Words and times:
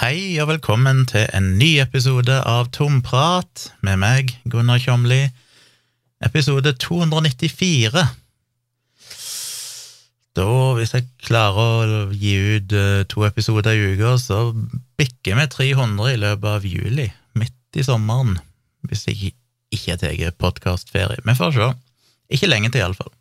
Hei 0.00 0.38
og 0.40 0.46
velkommen 0.48 1.02
til 1.04 1.26
en 1.36 1.58
ny 1.60 1.74
episode 1.82 2.32
av 2.48 2.70
Tomprat 2.72 3.66
med 3.84 3.98
meg, 4.00 4.30
Gunnar 4.48 4.78
Kjomli. 4.80 5.26
Episode 6.24 6.72
294. 6.80 8.04
Da, 10.40 10.46
hvis 10.78 10.94
jeg 10.96 11.04
klarer 11.20 11.92
å 11.98 12.00
gi 12.16 12.32
ut 12.32 12.72
eh, 12.72 13.02
to 13.12 13.26
episoder 13.28 13.76
i 13.76 13.90
uka, 13.92 14.14
så 14.22 14.38
bikker 14.96 15.36
vi 15.36 15.46
300 15.52 16.14
i 16.14 16.16
løpet 16.22 16.48
av 16.48 16.64
juli, 16.64 17.10
midt 17.36 17.76
i 17.76 17.84
sommeren, 17.84 18.38
hvis 18.88 19.04
jeg 19.10 19.34
ikke 19.68 19.98
tar 20.00 20.32
podkastferie. 20.40 21.20
Vi 21.28 21.36
får 21.42 21.52
se. 21.58 21.68
Ikke 22.32 22.48
lenge 22.48 22.72
til, 22.72 22.86
iallfall. 22.86 23.12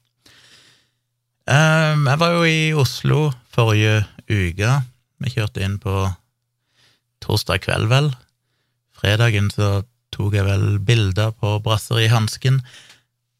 Um, 1.44 2.08
jeg 2.08 2.24
var 2.24 2.40
jo 2.40 2.48
i 2.48 2.72
Oslo 2.72 3.22
forrige 3.52 4.00
uke. 4.32 4.80
Vi 5.20 5.36
kjørte 5.36 5.68
inn 5.68 5.76
på 5.84 6.08
torsdag 7.24 7.64
kveld, 7.66 7.90
vel. 7.92 8.12
Fredagen 9.00 9.50
så 9.54 9.82
tok 10.16 10.36
jeg 10.36 10.48
vel 10.48 10.80
bilder 10.84 11.34
på 11.38 11.58
Brasserihansken. 11.64 12.60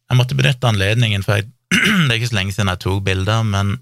Jeg 0.10 0.18
måtte 0.18 0.38
benytte 0.38 0.70
anledningen, 0.70 1.26
for 1.26 1.40
jeg, 1.40 1.50
det 2.08 2.10
er 2.10 2.18
ikke 2.20 2.32
så 2.32 2.40
lenge 2.40 2.56
siden 2.56 2.72
jeg 2.72 2.84
tok 2.86 3.04
bilder, 3.06 3.44
men 3.46 3.78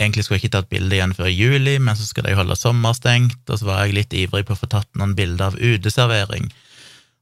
egentlig 0.00 0.24
skulle 0.24 0.40
jeg 0.40 0.46
ikke 0.46 0.56
tatt 0.56 0.72
bilde 0.72 0.96
igjen 0.96 1.14
før 1.16 1.28
juli, 1.30 1.76
men 1.82 1.98
så 1.98 2.06
skal 2.08 2.26
de 2.26 2.36
holde 2.38 2.56
sommerstengt, 2.58 3.42
og 3.46 3.60
så 3.60 3.68
var 3.68 3.84
jeg 3.84 3.98
litt 3.98 4.16
ivrig 4.16 4.46
på 4.48 4.56
å 4.56 4.60
få 4.62 4.70
tatt 4.70 4.88
noen 4.98 5.14
bilder 5.18 5.50
av 5.50 5.58
uteservering. 5.60 6.48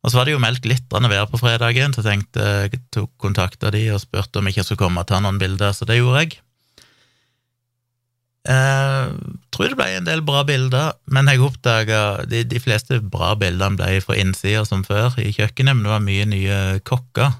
Og 0.05 0.13
så 0.13 0.21
var 0.21 0.29
det 0.29 0.37
jo 0.37 0.43
meldt 0.43 0.63
glitrende 0.63 1.11
vær 1.11 1.27
på 1.31 1.41
fredagen, 1.41 1.95
så 1.95 2.05
jeg 2.05 2.21
tenkte 2.21 2.45
jeg 2.69 2.83
tok 2.95 3.11
kontakt 3.21 3.65
av 3.67 3.75
de 3.75 3.89
og 3.91 4.03
spurte 4.05 4.39
om 4.39 4.47
jeg 4.47 4.57
ikke 4.57 4.69
skulle 4.69 4.85
komme 4.85 5.03
og 5.03 5.11
ta 5.11 5.19
noen 5.23 5.41
bilder, 5.43 5.75
så 5.75 5.89
det 5.89 5.99
gjorde 5.99 6.23
jeg. 6.23 6.39
Uh, 8.47 9.11
tror 9.53 9.73
det 9.73 9.77
ble 9.77 9.89
en 9.97 10.07
del 10.07 10.23
bra 10.25 10.45
bilder, 10.47 10.95
men 11.11 11.29
jeg 11.29 11.43
oppdaga 11.45 12.25
de, 12.31 12.45
de 12.49 12.61
fleste 12.63 13.01
bra 13.03 13.35
bildene 13.37 13.77
ble 13.77 13.99
fra 14.05 14.17
innsida 14.17 14.63
som 14.69 14.85
før 14.87 15.19
i 15.21 15.33
kjøkkenet, 15.35 15.77
men 15.77 15.85
det 15.85 15.93
var 15.93 16.05
mye 16.05 16.29
nye 16.31 16.59
kokker, 16.87 17.35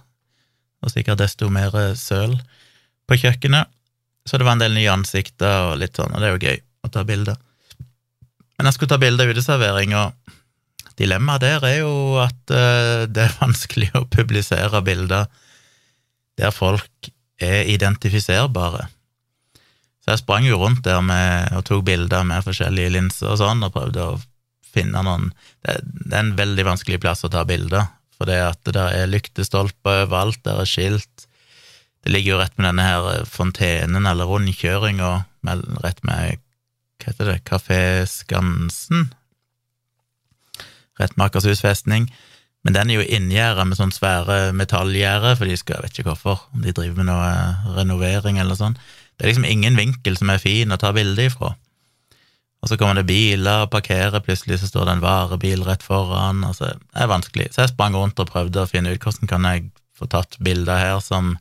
og 0.83 0.93
sikkert 0.93 1.23
desto 1.23 1.49
mer 1.53 1.75
søl 1.99 2.37
på 3.09 3.21
kjøkkenet. 3.23 3.71
Så 4.29 4.37
det 4.37 4.45
var 4.45 4.59
en 4.59 4.65
del 4.65 4.75
nye 4.77 4.93
ansikter 4.93 5.71
og 5.71 5.79
litt 5.81 5.97
sånn, 5.97 6.13
og 6.13 6.21
det 6.21 6.29
er 6.29 6.35
jo 6.35 6.43
gøy 6.51 6.59
å 6.85 6.93
ta 6.93 7.05
bilder. 7.09 7.39
Men 8.59 8.69
jeg 8.69 8.77
skulle 8.77 8.93
ta 8.93 9.01
bilde 9.01 9.25
av 9.25 9.65
og 10.03 10.35
dilemmaet 10.99 11.45
der 11.45 11.65
er 11.65 11.77
jo 11.79 11.93
at 12.19 12.53
uh, 12.53 13.07
det 13.07 13.29
er 13.29 13.37
vanskelig 13.39 13.93
å 13.95 14.07
publisere 14.11 14.83
bilder 14.85 15.31
der 16.39 16.55
folk 16.55 17.11
er 17.39 17.71
identifiserbare. 17.71 18.89
Så 20.09 20.15
jeg 20.15 20.23
sprang 20.23 20.47
jo 20.49 20.57
rundt 20.57 20.87
der 20.87 21.03
med, 21.05 21.51
og 21.53 21.67
tok 21.69 21.83
bilder 21.85 22.23
med 22.25 22.41
forskjellige 22.47 22.95
linser 22.95 23.29
og 23.29 23.43
sånn, 23.43 23.61
og 23.61 23.75
prøvde 23.75 24.07
å 24.07 24.15
finne 24.65 25.03
noen 25.05 25.27
Det, 25.61 25.75
det 25.85 26.15
er 26.15 26.23
en 26.23 26.39
veldig 26.39 26.65
vanskelig 26.65 26.97
plass 27.03 27.27
å 27.27 27.29
ta 27.29 27.43
bilder, 27.45 27.91
for 28.17 28.25
det 28.25 28.39
at 28.41 28.71
det 28.73 28.87
er 28.97 29.11
lyktestolper 29.11 30.07
overalt, 30.07 30.41
der 30.49 30.63
er 30.63 30.71
skilt 30.71 31.27
Det 32.01 32.15
ligger 32.15 32.33
jo 32.33 32.39
rett 32.41 32.57
med 32.57 32.71
denne 32.71 32.87
her 32.87 33.29
fontenen, 33.29 34.09
eller 34.09 34.31
rundkjøringa, 34.33 35.11
rett 35.85 36.01
med 36.09 36.41
Hva 37.03 37.11
heter 37.11 37.29
det? 37.29 37.37
Kafé 37.45 37.83
Skansen? 38.09 39.11
Rett 40.97 41.19
med 41.19 41.27
Akershus 41.27 41.61
festning. 41.61 42.09
Men 42.65 42.79
den 42.79 42.89
er 42.89 43.03
jo 43.03 43.11
inngjerda 43.19 43.69
med 43.69 43.77
sånn 43.77 43.93
svære 43.93 44.55
metallgjerde, 44.57 45.37
for 45.37 45.45
de 45.53 45.61
skal, 45.61 45.83
jeg 45.83 45.85
vet 45.85 46.01
ikke 46.01 46.15
hvorfor, 46.15 46.41
om 46.57 46.65
de 46.65 46.73
driver 46.73 47.03
med 47.03 47.11
noe 47.13 47.77
renovering 47.77 48.41
eller 48.41 48.57
sånn. 48.57 48.81
Det 49.19 49.27
er 49.27 49.33
liksom 49.33 49.49
ingen 49.51 49.75
vinkel 49.79 50.15
som 50.19 50.31
er 50.31 50.39
fin 50.39 50.71
å 50.71 50.79
ta 50.79 50.93
bilde 50.95 51.27
ifra. 51.27 51.57
Og 52.63 52.71
så 52.71 52.79
kommer 52.79 52.99
det 52.99 53.07
biler 53.07 53.65
og 53.65 53.73
parkerer, 53.73 54.23
plutselig 54.23 54.61
så 54.61 54.69
står 54.71 54.87
det 54.87 54.95
en 54.97 55.03
varebil 55.03 55.63
rett 55.67 55.83
foran, 55.83 56.43
og 56.47 56.57
så 56.59 56.73
det 56.73 57.03
er 57.03 57.11
vanskelig. 57.11 57.51
Så 57.55 57.65
jeg 57.65 57.73
sprang 57.73 57.95
rundt 57.99 58.19
og 58.19 58.31
prøvde 58.31 58.63
å 58.63 58.71
finne 58.71 58.95
ut 58.95 59.03
hvordan 59.03 59.31
kan 59.31 59.47
jeg 59.47 59.69
få 59.99 60.09
tatt 60.11 60.39
bilder 60.43 60.79
her 60.79 61.03
som, 61.03 61.37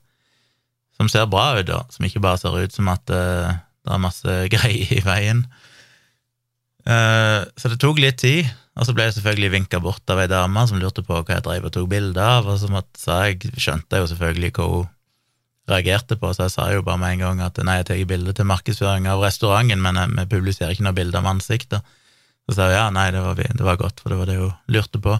som 0.98 1.10
ser 1.10 1.30
bra 1.30 1.52
ut, 1.58 1.66
da, 1.70 1.84
som 1.94 2.06
ikke 2.06 2.22
bare 2.22 2.42
ser 2.42 2.58
ut 2.58 2.74
som 2.74 2.90
at 2.94 3.14
uh, 3.14 3.58
det 3.86 3.94
er 3.94 4.04
masse 4.04 4.38
greier 4.54 4.94
i 4.98 5.02
veien. 5.06 5.46
Uh, 6.88 7.46
så 7.58 7.74
det 7.74 7.82
tok 7.82 8.02
litt 8.02 8.22
tid, 8.22 8.50
og 8.78 8.86
så 8.86 8.94
ble 8.94 9.08
jeg 9.08 9.18
selvfølgelig 9.18 9.54
vinka 9.54 9.82
bort 9.82 10.14
av 10.14 10.22
ei 10.22 10.30
dame 10.30 10.66
som 10.70 10.78
lurte 10.82 11.06
på 11.06 11.18
hva 11.18 11.40
jeg 11.40 11.46
drev 11.46 11.66
og 11.66 11.74
tok 11.74 11.90
bilde 11.94 12.22
av, 12.22 12.46
og 12.50 12.62
så 12.62 12.70
måtte, 12.70 12.94
sa 13.02 13.24
jeg, 13.26 13.54
skjønte 13.58 13.98
jeg 13.98 14.06
jo 14.06 14.12
selvfølgelig 14.14 14.54
hva 14.58 14.70
hun 14.76 14.94
reagerte 15.68 16.16
på, 16.20 16.32
så 16.34 16.48
jeg 16.48 16.54
sa 16.54 16.68
jo 16.72 16.84
bare 16.86 17.00
med 17.02 17.18
en 17.18 17.24
gang 17.26 17.42
at 17.44 17.60
nei, 17.66 17.80
jeg 17.82 17.90
tar 17.90 18.04
bilde 18.10 18.34
til 18.36 18.48
markedsføring 18.48 19.08
av 19.12 19.24
restauranten, 19.24 19.82
men 19.84 20.00
vi 20.16 20.28
publiserer 20.32 20.76
ikke 20.76 20.86
noe 20.88 20.96
bilde 20.98 21.20
av 21.20 21.28
ansiktet. 21.28 21.96
Så 22.48 22.56
sa 22.56 22.70
jeg 22.72 22.80
ja, 22.80 22.88
nei, 22.96 23.10
det 23.12 23.24
var, 23.26 23.36
det 23.36 23.66
var, 23.66 23.80
godt, 23.80 24.00
for 24.00 24.14
det 24.14 24.20
var 24.22 24.30
det 24.30 24.38
hun 24.40 24.54
lurte 24.72 25.02
på. 25.04 25.18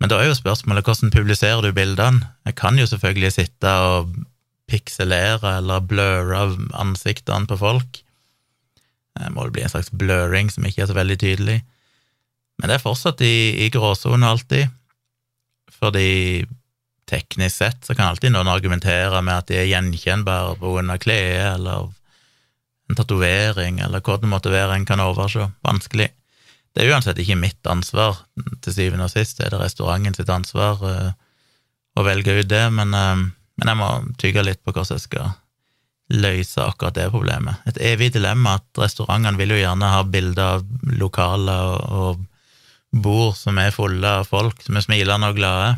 Men 0.00 0.10
da 0.10 0.18
er 0.18 0.30
jo 0.30 0.38
spørsmålet 0.38 0.86
hvordan 0.88 1.12
publiserer 1.14 1.60
du 1.62 1.74
bildene? 1.76 2.32
Jeg 2.48 2.56
kan 2.58 2.78
jo 2.80 2.88
selvfølgelig 2.88 3.34
sitte 3.36 3.74
og 3.86 4.14
pikselere 4.70 5.58
eller 5.58 5.84
bløre 5.84 6.46
ansiktene 6.80 7.46
på 7.50 7.60
folk. 7.60 8.00
Det 9.12 9.28
må 9.34 9.44
det 9.44 9.54
bli 9.58 9.66
en 9.66 9.74
slags 9.74 9.92
blurring 9.92 10.48
som 10.50 10.64
ikke 10.66 10.86
er 10.86 10.90
så 10.90 10.96
veldig 10.96 11.18
tydelig. 11.20 11.58
Men 12.58 12.70
det 12.70 12.78
er 12.78 12.84
fortsatt 12.84 13.20
i, 13.26 13.66
i 13.66 13.68
gråsone 13.74 14.26
alltid, 14.26 14.72
fordi 15.76 16.44
teknisk 17.12 17.60
sett 17.60 17.84
så 17.84 17.94
kan 17.94 18.10
alltid 18.10 18.32
noen 18.34 18.50
argumentere 18.50 19.20
med 19.24 19.42
at 19.42 19.50
de 19.50 19.60
er 19.60 19.68
gjenkjennbare 19.70 20.56
av 20.56 20.98
klede 21.02 21.52
eller 21.54 21.90
en 22.88 22.98
tatovering 22.98 23.80
eller 23.84 24.02
hva 24.04 24.18
det 24.20 24.30
måtte 24.30 24.52
være 24.52 24.76
en 24.76 24.88
kan 24.88 25.00
overse. 25.00 25.50
Vanskelig. 25.64 26.10
Det 26.72 26.84
er 26.84 26.94
uansett 26.94 27.20
ikke 27.20 27.36
mitt 27.36 27.68
ansvar, 27.68 28.22
til 28.64 28.74
syvende 28.74 29.06
og 29.08 29.12
sist. 29.12 29.38
Det 29.38 29.46
er 29.46 29.54
det 29.54 29.60
restauranten 29.60 30.16
sitt 30.16 30.32
ansvar 30.32 30.80
uh, 30.80 31.12
å 31.96 32.04
velge 32.06 32.38
ut 32.40 32.48
det, 32.48 32.64
men, 32.72 32.96
uh, 32.96 33.20
men, 33.20 33.68
jeg 33.68 33.80
må 33.80 33.90
tygge 34.20 34.44
litt 34.46 34.62
på 34.64 34.72
hvordan 34.72 34.96
jeg 34.96 35.04
skal 35.04 35.34
løse 36.12 36.64
akkurat 36.64 36.96
det 36.96 37.10
problemet. 37.12 37.60
Et 37.68 37.78
evig 37.92 38.10
dilemma 38.16 38.56
at 38.58 38.80
restaurantene 38.80 39.38
vil 39.40 39.54
jo 39.54 39.60
gjerne 39.60 39.92
ha 39.94 40.02
bilder 40.04 40.58
av 40.58 40.96
lokaler 40.96 41.76
og 41.92 42.24
bord 42.92 43.36
som 43.38 43.56
er 43.60 43.72
fulle 43.72 44.08
av 44.20 44.28
folk 44.28 44.60
som 44.64 44.76
er 44.76 44.84
smilende 44.84 45.30
og 45.32 45.38
glade, 45.38 45.76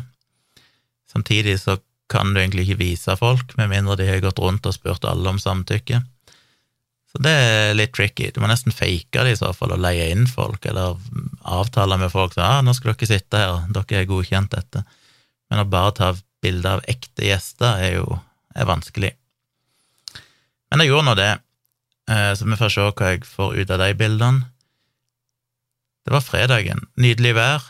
Samtidig 1.15 1.59
så 1.61 1.77
kan 2.11 2.33
du 2.33 2.41
egentlig 2.41 2.67
ikke 2.67 2.81
vise 2.83 3.15
folk, 3.17 3.55
med 3.57 3.71
mindre 3.71 3.95
de 3.99 4.09
har 4.09 4.21
gått 4.23 4.41
rundt 4.43 4.67
og 4.67 4.75
spurt 4.75 5.07
alle 5.07 5.31
om 5.31 5.39
samtykke. 5.41 6.01
Så 7.11 7.21
det 7.23 7.31
er 7.31 7.77
litt 7.77 7.93
tricky. 7.95 8.27
Du 8.35 8.41
må 8.43 8.49
nesten 8.51 8.75
fake 8.75 9.23
det 9.23 9.37
i 9.37 9.39
så 9.39 9.53
fall, 9.55 9.71
og 9.71 9.81
leie 9.81 10.09
inn 10.11 10.27
folk, 10.27 10.67
eller 10.67 10.99
avtale 11.47 11.97
med 12.01 12.11
folk 12.11 12.35
sånn 12.35 12.43
ah, 12.43 12.61
'nå 12.61 12.75
skal 12.75 12.93
dere 12.93 13.07
sitte 13.07 13.39
her, 13.39 13.63
dere 13.71 14.01
er 14.01 14.09
godkjent 14.11 14.51
dette'. 14.51 14.83
Men 15.49 15.63
å 15.63 15.69
bare 15.69 15.95
ta 15.95 16.11
bilde 16.43 16.75
av 16.77 16.83
ekte 16.91 17.29
gjester 17.29 17.79
er 17.79 17.95
jo 18.01 18.19
er 18.55 18.67
vanskelig. 18.67 19.13
Men 20.71 20.83
jeg 20.83 20.91
gjorde 20.91 21.07
nå 21.07 21.15
det, 21.15 21.31
eh, 22.11 22.31
så 22.35 22.45
vi 22.45 22.59
får 22.59 22.73
se 22.73 22.89
hva 22.91 23.11
jeg 23.13 23.25
får 23.25 23.55
ut 23.55 23.71
av 23.71 23.79
de 23.79 23.93
bildene. 23.93 24.49
Det 26.05 26.13
var 26.13 26.21
fredagen. 26.21 26.87
Nydelig 26.97 27.33
vær. 27.35 27.63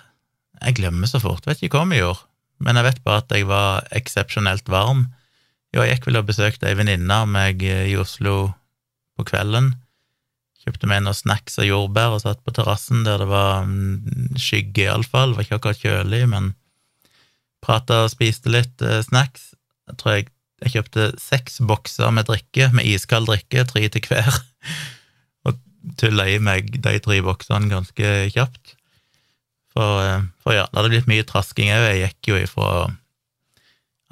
Jeg 0.61 0.75
glemmer 0.81 1.07
så 1.07 1.21
fort. 1.21 1.45
Vet 1.45 1.61
ikke 1.61 1.77
hva 1.77 1.89
vi 1.93 2.01
gjorde 2.01 2.25
men 2.63 2.79
jeg 2.79 2.87
vet 2.87 3.01
bare 3.05 3.23
at 3.23 3.33
jeg 3.35 3.47
var 3.49 3.87
eksepsjonelt 3.95 4.69
varm. 4.71 5.07
Jo, 5.75 5.83
jeg 5.83 5.97
gikk 5.97 6.09
vel 6.09 6.21
og 6.21 6.29
besøkte 6.29 6.69
ei 6.69 6.77
venninne 6.79 7.21
av 7.23 7.27
meg 7.27 7.63
i 7.65 7.97
Oslo 7.99 8.53
på 9.17 9.25
kvelden. 9.27 9.73
Kjøpte 10.65 10.89
meg 10.89 11.03
noen 11.05 11.17
snacks 11.17 11.59
og 11.61 11.67
jordbær 11.67 12.15
og 12.15 12.23
satt 12.23 12.39
på 12.45 12.53
terrassen 12.55 13.03
der 13.05 13.19
det 13.21 13.27
var 13.29 13.67
mm, 13.69 14.37
skygge, 14.41 14.87
iallfall. 14.87 15.33
Det 15.33 15.37
var 15.37 15.45
ikke 15.45 15.59
akkurat 15.59 15.83
kjølig, 15.83 16.21
men 16.31 16.53
prata 17.65 18.05
og 18.05 18.13
spiste 18.13 18.53
litt 18.53 18.81
eh, 18.81 19.03
snacks. 19.05 19.51
Jeg 19.91 19.99
tror 20.01 20.15
jeg, 20.15 20.31
jeg 20.63 20.73
kjøpte 20.77 21.09
seks 21.21 21.59
bokser 21.69 22.13
med 22.15 22.25
drikke, 22.29 22.71
med 22.73 22.87
iskald 22.89 23.29
drikke, 23.29 23.67
tre 23.69 23.85
til 23.93 24.09
hver, 24.09 24.39
og 25.45 25.61
tulla 26.01 26.25
i 26.33 26.39
meg 26.41 26.73
de 26.79 26.97
tre 27.03 27.19
boksene 27.25 27.69
ganske 27.69 28.15
kjapt. 28.33 28.73
For, 29.75 30.03
eh, 30.03 30.21
for, 30.39 30.55
ja, 30.55 30.65
det 30.71 30.79
hadde 30.79 30.93
blitt 30.93 31.09
mye 31.11 31.25
trasking 31.27 31.73
òg. 31.75 31.89
Jeg 31.89 32.03
gikk 32.05 32.31
jo 32.31 32.39
ifra 32.39 32.69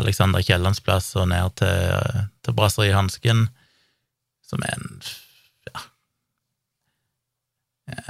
Alexander 0.02 0.44
Kiellands 0.44 0.84
plass 0.84 1.14
og 1.16 1.30
ned 1.32 1.56
til, 1.62 2.24
til 2.44 2.56
Brasserihansken, 2.58 3.46
som 4.44 4.66
er 4.68 4.76
en 4.76 4.90
ja, 5.70 5.84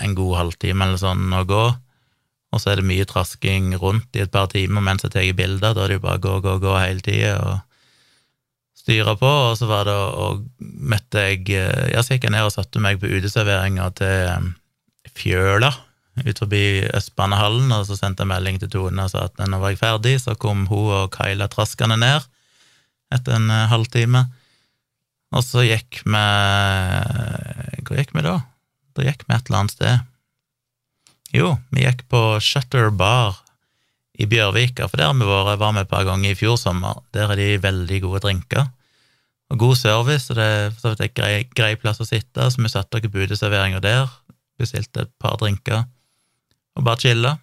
en 0.01 0.15
god 0.17 0.39
halvtime 0.39 0.87
eller 0.87 1.01
sånn 1.01 1.29
å 1.37 1.43
gå. 1.45 1.65
Og 2.53 2.61
så 2.61 2.71
er 2.71 2.81
det 2.81 2.89
mye 2.89 3.05
trasking 3.09 3.71
rundt 3.81 4.17
i 4.17 4.23
et 4.25 4.33
par 4.33 4.49
timer 4.51 4.83
mens 4.85 5.05
jeg 5.05 5.13
tar 5.13 5.29
bilder. 5.37 5.73
Da 5.73 5.85
er 5.85 5.93
det 5.93 5.99
jo 5.99 6.07
bare 6.07 6.21
gå, 6.21 6.33
gå, 6.41 6.57
gå 6.61 6.73
hele 6.77 7.05
tida 7.05 7.37
og 7.41 7.55
styre 8.77 9.15
på. 9.17 9.29
Og 9.29 9.57
så 9.57 9.69
var 9.69 9.87
det 9.89 9.95
og 9.95 10.43
møtte 10.59 11.29
jeg 11.29 11.49
Ja, 11.53 12.01
så 12.01 12.15
gikk 12.15 12.29
jeg 12.29 12.35
ned 12.35 12.49
og 12.49 12.53
satte 12.53 12.81
meg 12.81 13.01
på 13.01 13.09
uteserveringa 13.09 13.89
til 13.97 14.29
eh, 14.33 14.53
Fjøla 15.13 15.73
ut 16.21 16.39
forbi 16.39 16.85
Østbanehallen, 16.93 17.71
og 17.73 17.87
så 17.87 17.97
sendte 17.97 18.21
jeg 18.21 18.29
melding 18.29 18.59
til 18.61 18.69
Tone 18.73 19.07
og 19.07 19.11
sa 19.11 19.25
at 19.27 19.41
nå 19.41 19.59
var 19.61 19.73
jeg 19.73 19.81
ferdig. 19.81 20.15
Så 20.21 20.37
kom 20.39 20.67
hun 20.69 20.91
og 20.93 21.13
Kyla 21.15 21.49
traskende 21.51 21.97
ned 21.99 22.27
etter 23.13 23.37
en 23.37 23.49
uh, 23.49 23.65
halvtime. 23.71 24.25
Og 25.33 25.41
så 25.45 25.65
gikk 25.65 26.03
vi 26.05 26.25
Hvor 27.81 27.97
gikk 27.97 28.13
vi 28.13 28.25
da? 28.25 28.37
Da 28.93 29.05
gikk 29.07 29.25
vi 29.25 29.33
et 29.33 29.49
eller 29.49 29.63
annet 29.63 29.73
sted. 29.73 30.03
Jo, 31.33 31.55
vi 31.73 31.87
gikk 31.87 32.05
på 32.13 32.21
Shutter 32.45 32.91
Bar 32.93 33.39
i 34.21 34.27
Bjørvika, 34.29 34.85
for 34.85 35.01
der 35.01 35.09
har 35.09 35.17
vi 35.17 35.25
vært, 35.25 35.57
var 35.57 35.71
med 35.73 35.87
et 35.87 35.89
par 35.89 36.05
ganger 36.05 36.29
i 36.29 36.37
fjor 36.37 36.59
sommer. 36.61 37.01
Der 37.17 37.33
er 37.33 37.39
de 37.39 37.47
veldig 37.63 37.97
gode 38.03 38.21
drinker. 38.21 38.67
Og 39.49 39.57
god 39.57 39.79
service, 39.79 40.29
og 40.29 40.37
det 40.37 40.45
er 40.45 40.75
for 40.77 41.01
grei, 41.17 41.47
grei 41.57 41.73
plass 41.81 42.01
å 42.01 42.05
sitte, 42.05 42.45
så 42.45 42.61
vi 42.61 42.69
satte 42.69 43.01
oss 43.01 43.09
på 43.09 43.25
uteserveringa 43.25 43.81
der, 43.81 44.13
bestilte 44.61 45.07
et 45.07 45.13
par 45.21 45.41
drinker 45.41 45.81
og 46.77 46.87
bare 46.87 47.01
chilla. 47.03 47.35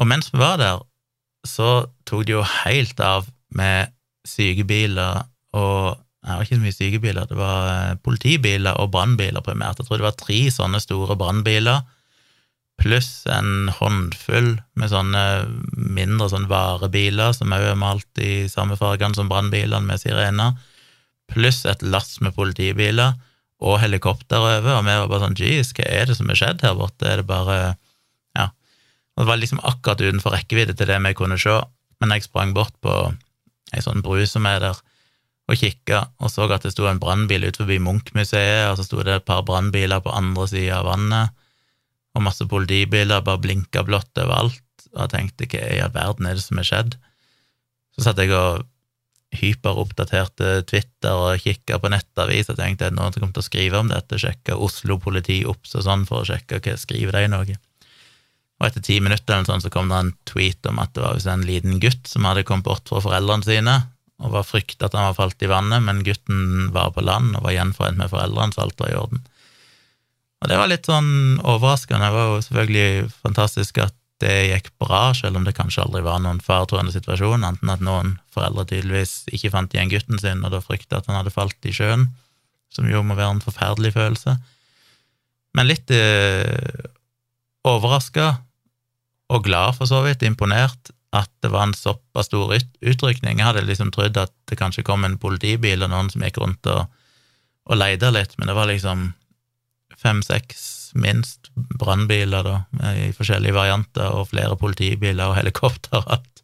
Og 0.00 0.08
mens 0.08 0.32
vi 0.32 0.40
var 0.40 0.60
der, 0.60 0.80
så 1.46 1.86
tok 2.08 2.26
det 2.26 2.36
jo 2.36 2.46
helt 2.62 3.00
av 3.02 3.26
med 3.52 3.92
sykebiler 4.28 5.26
og 5.58 5.98
det 6.22 6.30
var 6.30 6.44
ikke 6.46 6.54
så 6.54 6.62
mye 6.62 6.76
sykebiler, 6.76 7.26
det 7.26 7.34
var 7.34 7.64
eh, 7.72 7.96
politibiler 7.98 8.78
og 8.78 8.92
brannbiler 8.94 9.42
primært. 9.42 9.80
Jeg 9.80 9.88
tror 9.88 9.98
det 9.98 10.06
var 10.06 10.20
tre 10.20 10.38
sånne 10.54 10.78
store 10.78 11.16
brannbiler, 11.18 11.82
pluss 12.78 13.26
en 13.30 13.68
håndfull 13.74 14.54
med 14.78 14.90
sånne 14.90 15.22
mindre 15.74 16.28
sånn 16.30 16.46
varebiler 16.50 17.34
som 17.36 17.52
òg 17.54 17.66
er 17.72 17.78
malt 17.78 18.22
i 18.22 18.46
samme 18.50 18.78
fargene 18.78 19.18
som 19.18 19.28
brannbilene 19.30 19.84
med 19.86 20.00
sirener, 20.02 20.54
pluss 21.30 21.64
et 21.66 21.82
lass 21.82 22.16
med 22.22 22.34
politibiler 22.38 23.18
og 23.62 23.78
helikopter 23.82 24.42
over, 24.42 24.78
og 24.78 24.86
vi 24.86 24.94
var 24.94 25.10
bare 25.10 25.24
sånn 25.26 25.38
jeez, 25.38 25.74
hva 25.74 25.86
er 25.90 26.06
det 26.10 26.18
som 26.18 26.30
er 26.30 26.38
skjedd 26.38 26.62
her 26.62 26.78
borte, 26.78 27.06
er 27.06 27.22
det 27.22 27.28
bare 27.28 27.58
det 29.20 29.28
var 29.28 29.40
liksom 29.40 29.60
akkurat 29.62 30.00
utenfor 30.00 30.34
rekkevidde 30.34 30.76
til 30.78 30.88
det 30.88 30.98
vi 31.04 31.14
kunne 31.18 31.38
se, 31.40 31.58
men 32.00 32.14
jeg 32.14 32.26
sprang 32.26 32.54
bort 32.56 32.74
på 32.80 32.94
ei 33.72 33.84
sånn 33.84 34.02
bru 34.04 34.24
som 34.28 34.46
er 34.48 34.60
der, 34.62 34.80
og 35.50 35.58
kikka, 35.58 36.04
og 36.22 36.30
så 36.30 36.46
at 36.54 36.64
det 36.64 36.72
sto 36.72 36.86
en 36.88 37.00
brannbil 37.02 37.44
ut 37.48 37.58
forbi 37.58 37.78
Munch-museet, 37.82 38.70
og 38.70 38.78
så 38.78 38.86
sto 38.86 39.02
det 39.02 39.18
et 39.18 39.28
par 39.28 39.42
brannbiler 39.46 40.02
på 40.04 40.12
andre 40.14 40.46
sida 40.48 40.80
av 40.80 40.88
vannet, 40.88 41.32
og 42.12 42.24
masse 42.26 42.46
politibiler 42.48 43.24
bare 43.24 43.40
blinka 43.42 43.82
blått 43.88 44.20
overalt, 44.20 44.62
og 44.92 45.00
jeg 45.04 45.12
tenkte 45.14 45.48
hva 45.48 45.64
i 45.72 45.80
all 45.82 45.94
verden 45.94 46.28
er 46.28 46.38
det 46.38 46.44
som 46.44 46.60
er 46.60 46.68
skjedd? 46.68 46.96
Så 47.96 48.06
satt 48.06 48.20
jeg 48.20 48.32
og 48.36 48.62
hyperoppdaterte 49.32 50.62
Twitter 50.68 51.16
og 51.16 51.40
kikka 51.40 51.78
på 51.80 51.90
nettavis 51.92 52.50
og 52.52 52.58
tenkte 52.60 52.90
at 52.90 52.96
noen 52.96 53.16
kom 53.16 53.32
til 53.32 53.40
å 53.40 53.46
skrive 53.46 53.80
om 53.80 53.88
dette, 53.92 54.20
sjekka 54.20 54.58
Oslo 54.60 54.98
politi 55.00 55.40
OBS 55.48 55.78
og 55.80 55.86
sånn 55.88 56.04
for 56.08 56.20
å 56.20 56.28
sjekke 56.28 56.60
hva 56.60 56.76
skriver 56.80 57.16
de 57.16 57.30
noe. 57.32 57.56
Og 58.62 58.68
etter 58.68 58.84
ti 58.86 59.00
minutter 59.02 59.34
eller 59.34 59.48
sånn 59.48 59.64
så 59.64 59.72
kom 59.74 59.88
det 59.90 59.96
en 59.98 60.12
tweet 60.30 60.68
om 60.70 60.78
at 60.78 60.92
det 60.94 61.02
var 61.02 61.18
en 61.32 61.42
liten 61.42 61.80
gutt 61.82 62.06
som 62.06 62.28
hadde 62.28 62.44
kommet 62.46 62.68
bort 62.68 62.86
fra 62.86 63.00
foreldrene 63.02 63.42
sine, 63.42 63.74
og 64.22 64.36
var 64.36 64.46
frykta 64.46 64.86
at 64.86 64.94
han 64.94 65.08
var 65.08 65.16
falt 65.18 65.42
i 65.42 65.50
vannet, 65.50 65.82
men 65.82 66.04
gutten 66.06 66.68
var 66.70 66.92
på 66.94 67.02
land 67.02 67.34
og 67.34 67.42
var 67.48 67.56
gjenforent 67.56 67.98
med 67.98 68.12
foreldrene, 68.12 68.54
så 68.54 68.62
alt 68.62 68.78
var 68.78 68.92
i 68.92 69.00
orden. 69.00 69.24
Og 70.42 70.50
det 70.50 70.58
var 70.60 70.70
litt 70.70 70.86
sånn 70.86 71.10
overraskende. 71.42 72.06
Det 72.06 72.14
var 72.14 72.30
jo 72.30 72.38
selvfølgelig 72.46 73.10
fantastisk 73.24 73.82
at 73.82 73.96
det 74.22 74.36
gikk 74.52 74.70
bra, 74.78 75.02
selv 75.18 75.40
om 75.40 75.46
det 75.46 75.56
kanskje 75.56 75.82
aldri 75.82 76.04
var 76.06 76.22
noen 76.22 76.38
faretruende 76.42 76.94
situasjon, 76.94 77.42
enten 77.46 77.74
at 77.74 77.82
noen 77.82 78.16
foreldre 78.34 78.68
tydeligvis 78.70 79.24
ikke 79.34 79.50
fant 79.56 79.74
igjen 79.74 79.90
gutten 79.90 80.22
sin, 80.22 80.44
og 80.46 80.54
da 80.54 80.62
frykta 80.62 81.00
at 81.00 81.10
han 81.10 81.18
hadde 81.18 81.34
falt 81.34 81.66
i 81.66 81.74
sjøen, 81.74 82.12
som 82.70 82.86
jo 82.86 83.02
må 83.02 83.18
være 83.18 83.40
en 83.40 83.42
forferdelig 83.42 83.96
følelse. 83.98 84.36
Men 85.58 85.68
litt 85.68 85.90
øh, 85.94 86.86
overraska, 87.68 88.36
og 89.32 89.46
glad 89.46 89.78
for 89.78 89.88
så 89.88 90.02
vidt, 90.04 90.24
imponert, 90.26 90.92
at 91.12 91.30
det 91.44 91.50
var 91.52 91.68
en 91.68 91.76
såpass 91.76 92.30
stor 92.30 92.54
utrykning. 92.54 93.38
Jeg 93.38 93.46
hadde 93.46 93.64
liksom 93.68 93.92
trodd 93.92 94.16
at 94.20 94.32
det 94.48 94.58
kanskje 94.60 94.84
kom 94.86 95.04
en 95.04 95.18
politibil 95.20 95.84
og 95.84 95.92
noen 95.92 96.08
som 96.12 96.24
gikk 96.24 96.40
rundt 96.40 96.68
og, 96.72 96.86
og 97.68 97.78
leide 97.78 98.12
litt, 98.14 98.36
men 98.38 98.48
det 98.48 98.56
var 98.56 98.70
liksom 98.70 99.10
fem-seks 100.02 100.92
minst 100.98 101.50
brannbiler 101.54 102.48
i 102.96 103.10
forskjellige 103.16 103.56
varianter, 103.56 104.12
og 104.12 104.30
flere 104.32 104.56
politibiler 104.60 105.30
og 105.30 105.36
helikopter 105.38 106.00
og 106.00 106.16
alt, 106.16 106.42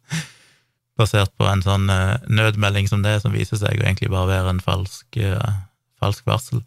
basert 0.99 1.31
på 1.39 1.47
en 1.47 1.63
sånn 1.63 1.87
uh, 1.91 2.19
nødmelding 2.27 2.89
som 2.91 3.05
det, 3.05 3.19
som 3.23 3.33
viser 3.35 3.59
seg 3.61 3.79
å 3.79 3.85
egentlig 3.85 4.11
bare 4.11 4.29
være 4.33 4.55
en 4.55 4.63
falsk, 4.63 5.21
uh, 5.21 5.61
falsk 6.01 6.27
varsel. 6.27 6.63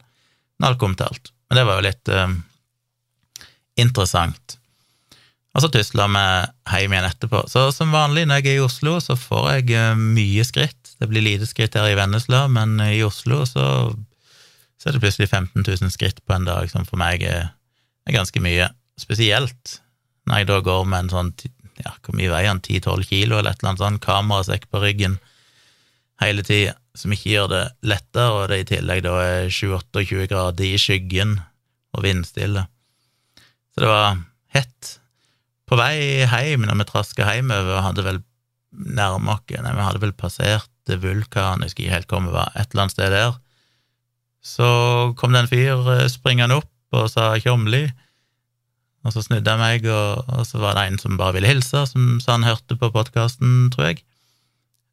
Men 0.56 0.70
alt 0.70 0.80
kom 0.80 0.96
til 0.96 1.10
alt. 1.10 1.32
Men 1.50 1.60
det 1.60 1.66
var 1.68 1.78
jo 1.78 1.86
litt 1.86 2.12
uh, 2.12 3.46
interessant. 3.82 4.56
Og 5.52 5.60
så 5.60 5.68
tusla 5.68 6.06
vi 6.08 6.22
hjem 6.80 6.94
igjen 6.94 7.08
etterpå. 7.08 7.42
Så 7.50 7.66
som 7.76 7.92
vanlig 7.92 8.24
når 8.28 8.40
jeg 8.40 8.54
er 8.54 8.60
i 8.60 8.64
Oslo, 8.64 8.96
så 9.04 9.18
får 9.20 9.48
jeg 9.56 9.74
eh, 9.76 9.98
mye 9.98 10.44
skritt. 10.48 10.94
Det 10.96 11.08
blir 11.10 11.24
lite 11.24 11.48
skritt 11.48 11.76
her 11.76 11.90
i 11.90 11.98
Vennesla, 11.98 12.46
men 12.48 12.78
i 12.86 13.02
Oslo 13.04 13.42
så, 13.48 13.66
så 14.80 14.88
er 14.88 14.96
det 14.96 15.02
plutselig 15.04 15.28
15 15.28 15.60
000 15.60 15.92
skritt 15.92 16.22
på 16.24 16.36
en 16.36 16.48
dag, 16.48 16.70
som 16.72 16.88
for 16.88 17.00
meg 17.00 17.24
er, 17.28 17.50
er 18.08 18.16
ganske 18.16 18.40
mye. 18.44 18.70
Spesielt 19.00 19.80
når 20.28 20.40
jeg 20.40 20.48
da 20.52 20.62
går 20.64 20.86
med 20.88 21.04
en 21.04 21.12
sånn 21.12 21.34
ja, 21.82 21.92
hvor 22.04 22.16
mye 22.16 22.30
veier 22.30 22.52
han, 22.52 22.62
10-12 22.62 23.06
kilo 23.08 23.38
eller 23.38 23.52
et 23.52 23.60
eller 23.62 23.72
annet 23.72 23.82
sånn 23.82 24.02
kamerasekk 24.02 24.68
på 24.70 24.82
ryggen 24.82 25.18
hele 26.22 26.44
tida, 26.46 26.76
som 26.94 27.12
ikke 27.14 27.32
gjør 27.32 27.48
det 27.50 27.62
lettere, 27.88 28.28
og 28.30 28.50
det 28.52 28.60
i 28.62 28.68
tillegg 28.74 29.02
da 29.06 29.16
er 29.24 29.48
28-20 29.50 30.28
grader 30.30 30.68
i 30.68 30.80
skyggen 30.80 31.38
og 31.96 32.04
vindstille. 32.04 32.66
Så 33.72 33.82
det 33.82 33.90
var 33.90 34.20
hett 34.54 34.92
på 35.72 35.78
vei 35.80 36.26
hjem, 36.28 36.66
når 36.68 36.82
vi 36.82 36.88
traska 36.90 37.30
hjemover, 37.32 37.80
hadde 37.86 38.04
vel 38.04 38.20
nærma 38.72 39.38
oss 39.38 39.48
Nei, 39.52 39.72
vi 39.72 39.86
hadde 39.86 40.02
vel 40.02 40.12
passert 40.16 40.68
Vulkan, 41.00 41.62
jeg 41.62 41.70
husker 41.70 41.84
ikke 41.84 41.94
helt 41.94 42.12
hvor 42.12 42.22
vi 42.24 42.34
var, 42.34 42.52
et 42.58 42.72
eller 42.72 42.84
annet 42.84 42.94
sted 42.96 43.12
der. 43.14 43.34
Så 44.42 44.68
kom 45.16 45.32
det 45.32 45.44
en 45.44 45.50
fyr 45.50 45.90
eh, 45.94 46.08
springende 46.10 46.58
opp 46.58 46.96
og 46.96 47.06
sa 47.08 47.30
tjomli, 47.40 47.86
og 49.06 49.14
så 49.14 49.22
snudde 49.24 49.48
jeg 49.54 49.60
meg, 49.60 49.86
og, 49.88 50.24
og, 50.28 50.42
så 50.46 50.60
var 50.60 50.76
det 50.76 50.88
en 50.88 50.98
som 51.00 51.18
bare 51.20 51.38
ville 51.38 51.48
hilse, 51.48 51.84
som 51.88 52.18
sa 52.22 52.36
han 52.36 52.46
hørte 52.46 52.76
på 52.78 52.90
podkasten, 52.94 53.70
tror 53.72 53.92
jeg. 53.92 54.02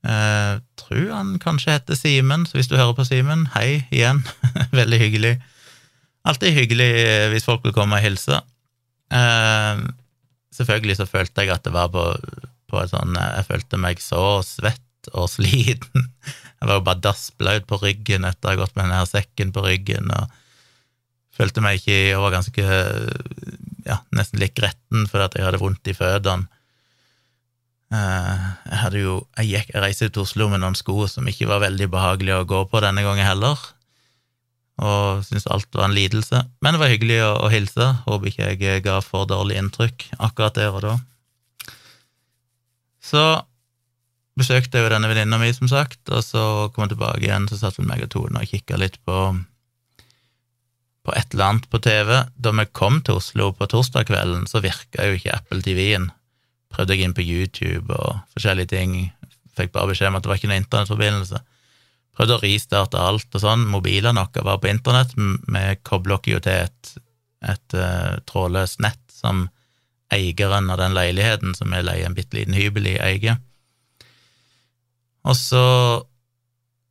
Eh, 0.07 0.61
tror 0.79 1.09
han 1.11 1.33
kanskje 1.41 1.75
heter 1.75 1.97
Simen, 1.97 2.45
så 2.47 2.59
hvis 2.59 2.69
du 2.71 2.77
hører 2.77 2.95
på 2.97 3.07
Simen, 3.09 3.49
hei 3.57 3.83
igjen. 3.89 4.21
Veldig 4.79 5.01
hyggelig. 5.01 5.33
Alltid 6.29 6.55
hyggelig 6.55 6.91
eh, 7.01 7.27
hvis 7.33 7.49
folk 7.49 7.65
vil 7.65 7.75
komme 7.75 7.99
og 7.99 8.05
hilse. 8.05 8.39
Eh, 9.09 9.83
selvfølgelig 10.55 10.99
så 10.99 11.07
følte 11.09 11.45
jeg 11.45 11.53
at 11.53 11.65
det 11.67 11.73
var 11.75 11.91
på, 11.93 12.03
på 12.69 12.81
et 12.81 12.91
sånn 12.91 13.17
Jeg 13.17 13.47
følte 13.47 13.79
meg 13.81 14.01
så 14.03 14.41
svett 14.45 15.11
og 15.15 15.29
sliten. 15.31 16.09
Jeg 16.59 16.67
var 16.67 16.79
jo 16.81 16.85
bare 16.89 17.03
dassblaut 17.05 17.65
på 17.69 17.79
ryggen 17.79 18.27
etter 18.27 18.49
å 18.49 18.51
ha 18.51 18.59
gått 18.59 18.75
med 18.75 18.89
denne 18.89 19.07
sekken 19.07 19.53
på 19.55 19.63
ryggen, 19.63 20.09
og 20.11 20.33
følte 21.31 21.63
meg 21.63 21.79
ikke 21.79 21.95
Jeg 21.95 22.19
var 22.19 22.33
ganske 22.35 22.65
ja, 23.87 24.01
nesten 24.11 24.41
litt 24.41 24.57
gretten 24.57 25.07
fordi 25.07 25.39
jeg 25.39 25.47
hadde 25.47 25.61
vondt 25.61 25.87
i 25.87 25.95
føttene. 25.95 26.49
Eh, 27.95 28.43
jeg 28.69 28.79
hadde 28.83 28.99
jo 29.01 29.13
Jeg, 29.39 29.47
gikk, 29.49 29.71
jeg 29.73 29.81
reiste 29.81 30.09
til 30.11 30.25
Oslo 30.27 30.49
med 30.51 30.61
noen 30.61 30.75
sko 30.77 31.07
som 31.09 31.25
ikke 31.31 31.47
var 31.49 31.63
veldig 31.63 31.87
behagelige 31.89 32.43
å 32.43 32.49
gå 32.49 32.59
på 32.69 32.81
denne 32.83 33.01
gangen 33.07 33.25
heller 33.25 33.57
og 34.79 35.25
syntes 35.27 35.47
alt 35.51 35.67
var 35.75 35.89
en 35.89 35.95
lidelse. 35.95 36.41
Men 36.63 36.75
det 36.75 36.81
var 36.81 36.91
hyggelig 36.93 37.19
å, 37.25 37.33
å 37.43 37.51
hilse. 37.51 37.87
Håper 38.05 38.31
ikke 38.31 38.49
jeg 38.55 38.83
ga 38.85 38.99
for 39.03 39.27
dårlig 39.29 39.59
inntrykk 39.59 40.07
akkurat 40.17 40.55
der 40.55 40.75
og 40.75 40.83
da. 40.85 40.95
Så 43.03 43.23
besøkte 44.39 44.79
jeg 44.79 44.87
jo 44.87 44.93
denne 44.93 45.09
venninna 45.11 45.39
mi, 45.41 45.51
som 45.55 45.67
sagt, 45.71 46.01
og 46.07 46.23
så 46.23 46.43
kom 46.71 46.85
jeg 46.85 46.93
tilbake 46.93 47.25
igjen, 47.25 47.49
så 47.49 47.59
satt 47.59 47.79
vel 47.79 47.89
meg 47.89 48.05
og 48.05 48.11
Tone 48.13 48.39
og 48.39 48.51
kikka 48.51 48.79
litt 48.79 48.95
på, 49.07 49.17
på 51.03 51.15
et 51.17 51.35
eller 51.35 51.47
annet 51.49 51.67
på 51.71 51.81
TV. 51.83 52.13
Da 52.39 52.55
vi 52.55 52.67
kom 52.71 53.01
til 53.03 53.19
Oslo 53.19 53.51
på 53.57 53.67
torsdag 53.71 54.07
kvelden, 54.07 54.47
så 54.47 54.63
virka 54.63 55.09
jo 55.09 55.19
ikke 55.19 55.35
Apple 55.35 55.63
TV-en. 55.65 56.09
Prøvde 56.71 56.95
jeg 56.95 57.07
inn 57.07 57.17
på 57.17 57.25
YouTube 57.25 57.91
og 57.97 58.21
forskjellige 58.35 58.71
ting, 58.77 58.95
fikk 59.57 59.73
bare 59.75 59.91
beskjed 59.91 60.13
om 60.13 60.19
at 60.19 60.23
det 60.23 60.31
var 60.31 60.39
ikke 60.39 60.51
noen 60.51 60.63
internettforbindelse. 60.63 61.43
Prøvde 62.19 62.35
å 62.35 62.43
ristarte 62.43 62.99
alt 62.99 63.31
og 63.31 63.39
sånn. 63.39 63.61
Mobilene 63.71 64.25
våre 64.25 64.43
var 64.43 64.57
på 64.59 64.67
internett. 64.67 65.13
Vi 65.15 65.61
kobla 65.87 66.17
oss 66.17 66.27
jo 66.27 66.41
til 66.43 66.65
et, 66.65 66.89
et 67.47 67.75
uh, 67.79 68.19
trådløst 68.27 68.81
nett 68.83 68.99
som 69.07 69.45
eieren 70.11 70.67
av 70.73 70.81
den 70.81 70.97
leiligheten 70.97 71.55
som 71.55 71.71
vi 71.71 71.79
leier 71.85 72.09
en 72.09 72.17
bitte 72.17 72.35
liten 72.35 72.57
hybel 72.57 72.89
i, 72.91 72.97
eier. 72.99 73.39
Og 75.23 75.37
så 75.39 75.65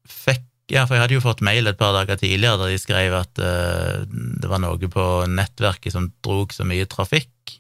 fikk 0.09 0.47
Ja, 0.69 0.83
for 0.85 0.99
jeg 0.99 1.01
hadde 1.01 1.17
jo 1.17 1.25
fått 1.25 1.41
mail 1.41 1.65
et 1.65 1.79
par 1.81 1.95
dager 1.97 2.19
tidligere 2.21 2.59
der 2.61 2.75
de 2.75 2.81
skrev 2.81 3.15
at 3.17 3.39
uh, 3.41 4.05
det 4.09 4.49
var 4.49 4.61
noe 4.61 4.91
på 4.93 5.05
nettverket 5.33 5.95
som 5.95 6.11
drog 6.25 6.53
så 6.53 6.67
mye 6.69 6.85
trafikk. 6.89 7.55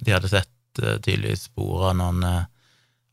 De 0.00 0.14
hadde 0.14 0.30
sett 0.32 0.80
uh, 0.80 0.96
tydeligvis 0.96 1.48
spor 1.50 1.90
av 1.90 1.98
noen 2.00 2.24
uh, 2.24 2.46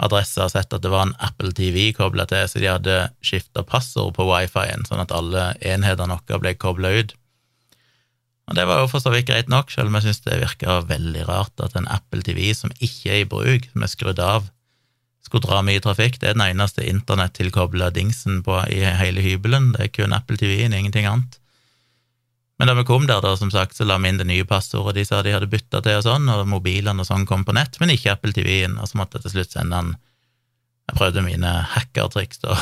adresse 0.02 0.42
har 0.42 0.52
sett 0.52 0.74
at 0.74 0.84
det 0.84 0.92
var 0.92 1.08
en 1.08 1.18
Apple 1.24 1.54
TV 1.58 1.92
kobla 1.96 2.26
til, 2.30 2.48
så 2.50 2.62
de 2.62 2.70
hadde 2.70 3.00
skifta 3.26 3.64
passord 3.68 4.16
på 4.18 4.26
wifi-en, 4.28 4.86
sånn 4.88 5.04
at 5.04 5.14
alle 5.16 5.52
enhetene 5.62 6.18
våre 6.18 6.42
ble 6.42 6.56
kobla 6.60 6.94
ut. 7.00 7.16
Og 8.50 8.58
Det 8.58 8.66
var 8.68 8.82
jo 8.82 8.90
for 8.92 9.00
så 9.00 9.14
vidt 9.14 9.30
greit 9.30 9.52
nok, 9.52 9.70
selv 9.72 9.88
om 9.88 9.96
jeg 9.96 10.10
syns 10.10 10.24
det 10.26 10.42
virka 10.42 10.82
veldig 10.90 11.28
rart 11.30 11.62
at 11.64 11.78
en 11.78 11.88
Apple 11.88 12.26
TV 12.26 12.50
som 12.58 12.74
ikke 12.80 13.14
er 13.14 13.22
i 13.24 13.30
bruk, 13.30 13.70
som 13.72 13.86
er 13.86 13.92
skrudd 13.94 14.20
av, 14.20 14.50
skulle 15.24 15.46
dra 15.46 15.62
mye 15.64 15.82
trafikk. 15.84 16.18
Det 16.20 16.32
er 16.32 16.36
den 16.36 16.48
eneste 16.50 16.84
internettilkobla 16.84 17.92
dingsen 17.96 18.42
på, 18.44 18.58
i 18.74 18.82
hele 18.84 19.24
hybelen. 19.24 19.72
Det 19.76 19.86
er 19.86 19.94
kun 19.96 20.18
Apple 20.18 20.40
TV-en, 20.42 20.76
ingenting 20.76 21.08
annet. 21.08 21.41
Men 22.62 22.68
da 22.68 22.74
vi 22.78 22.84
kom 22.86 23.08
der, 23.08 23.24
da, 23.26 23.32
som 23.38 23.50
sagt, 23.50 23.74
så 23.74 23.88
la 23.90 23.96
vi 23.98 24.12
inn 24.12 24.20
det 24.20 24.28
nye 24.30 24.46
passordet 24.46 24.94
de 24.94 25.02
sa 25.08 25.24
de 25.26 25.32
hadde 25.34 25.48
bytta 25.50 25.80
til, 25.82 25.96
og 25.98 26.04
sånn, 26.06 26.28
og 26.30 26.44
mobilene 26.46 27.02
og 27.02 27.08
sånn 27.08 27.24
kom 27.26 27.42
på 27.42 27.56
nett, 27.58 27.80
men 27.82 27.90
ikke 27.90 28.12
Apple 28.14 28.36
TV-en, 28.38 28.76
og 28.78 28.86
så 28.86 29.00
måtte 29.00 29.18
jeg 29.18 29.24
til 29.24 29.34
slutt 29.34 29.56
sende 29.56 29.80
han 29.80 29.90
Jeg 30.92 31.00
prøvde 31.00 31.24
mine 31.26 31.56
hackertriks, 31.72 32.44
da. 32.44 32.54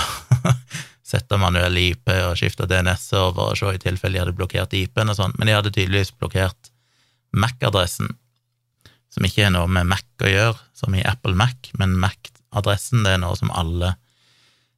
Sette 1.11 1.35
manuell 1.41 1.75
IP 1.81 2.13
og 2.13 2.39
skifte 2.39 2.69
DNS-server 2.71 3.51
og 3.51 3.59
se 3.59 3.73
i 3.75 3.81
tilfelle 3.83 4.15
de 4.15 4.23
hadde 4.23 4.37
blokkert 4.39 4.77
IP-en 4.79 5.11
og 5.11 5.19
sånn, 5.19 5.35
men 5.35 5.51
de 5.51 5.57
hadde 5.57 5.75
tydeligvis 5.75 6.15
blokkert 6.15 6.71
Mac-adressen, 7.35 8.15
som 9.11 9.27
ikke 9.27 9.49
er 9.49 9.51
noe 9.57 9.67
med 9.67 9.91
Mac 9.91 10.23
å 10.23 10.31
gjøre, 10.31 10.63
som 10.79 10.95
i 10.95 11.03
Apple 11.03 11.35
Mac, 11.35 11.73
men 11.75 11.99
Mac-adressen 11.99 13.03
det 13.03 13.17
er 13.17 13.25
noe 13.25 13.35
som 13.35 13.51
alle 13.51 13.97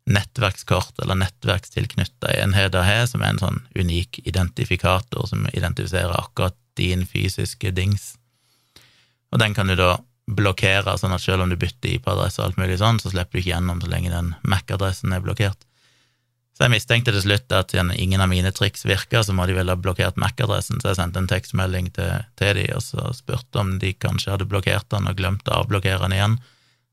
nettverkskort 0.10 1.00
eller 1.03 1.20
nettverkstilknytta 1.22 2.34
enheter 2.41 2.86
har, 2.86 3.05
som 3.10 3.22
er 3.22 3.36
en 3.36 3.41
sånn 3.41 3.60
unik 3.77 4.24
identifikator 4.25 5.27
som 5.29 5.46
identifiserer 5.53 6.15
akkurat 6.17 6.58
din 6.79 7.05
fysiske 7.05 7.74
dings. 7.75 8.15
Og 9.31 9.39
den 9.39 9.53
kan 9.53 9.70
du 9.70 9.77
da 9.79 10.00
blokkere, 10.31 10.96
sånn 10.98 11.15
at 11.15 11.24
selv 11.24 11.46
om 11.46 11.51
du 11.51 11.58
bytter 11.60 11.96
IP-adresse 11.98 12.41
og 12.41 12.50
alt 12.50 12.62
mulig 12.62 12.79
sånn, 12.81 13.01
så 13.01 13.12
slipper 13.12 13.38
du 13.38 13.43
ikke 13.43 13.53
gjennom 13.53 13.81
så 13.84 13.91
lenge 13.91 14.13
den 14.13 14.34
Mac-adressen 14.48 15.13
er 15.13 15.24
blokkert. 15.24 15.67
Så 16.55 16.65
jeg 16.65 16.74
mistenkte 16.75 17.13
til 17.15 17.24
slutt 17.24 17.53
at 17.55 17.74
siden 17.74 17.93
ingen 17.96 18.22
av 18.22 18.29
mine 18.29 18.51
triks 18.53 18.84
virka, 18.86 19.24
så 19.24 19.34
må 19.36 19.48
de 19.50 19.55
vel 19.58 19.72
ha 19.72 19.77
blokkert 19.79 20.20
Mac-adressen, 20.22 20.81
så 20.81 20.91
jeg 20.91 21.00
sendte 21.00 21.22
en 21.22 21.29
tekstmelding 21.31 21.91
til, 21.96 22.25
til 22.39 22.58
de, 22.60 22.67
og 22.75 22.84
så 22.86 23.12
spurte 23.17 23.63
om 23.63 23.77
de 23.81 23.93
kanskje 23.98 24.36
hadde 24.36 24.50
blokkert 24.51 24.89
den 24.93 25.10
og 25.10 25.17
glemt 25.20 25.48
å 25.50 25.62
avblokkere 25.63 26.03
den 26.05 26.17
igjen 26.17 26.39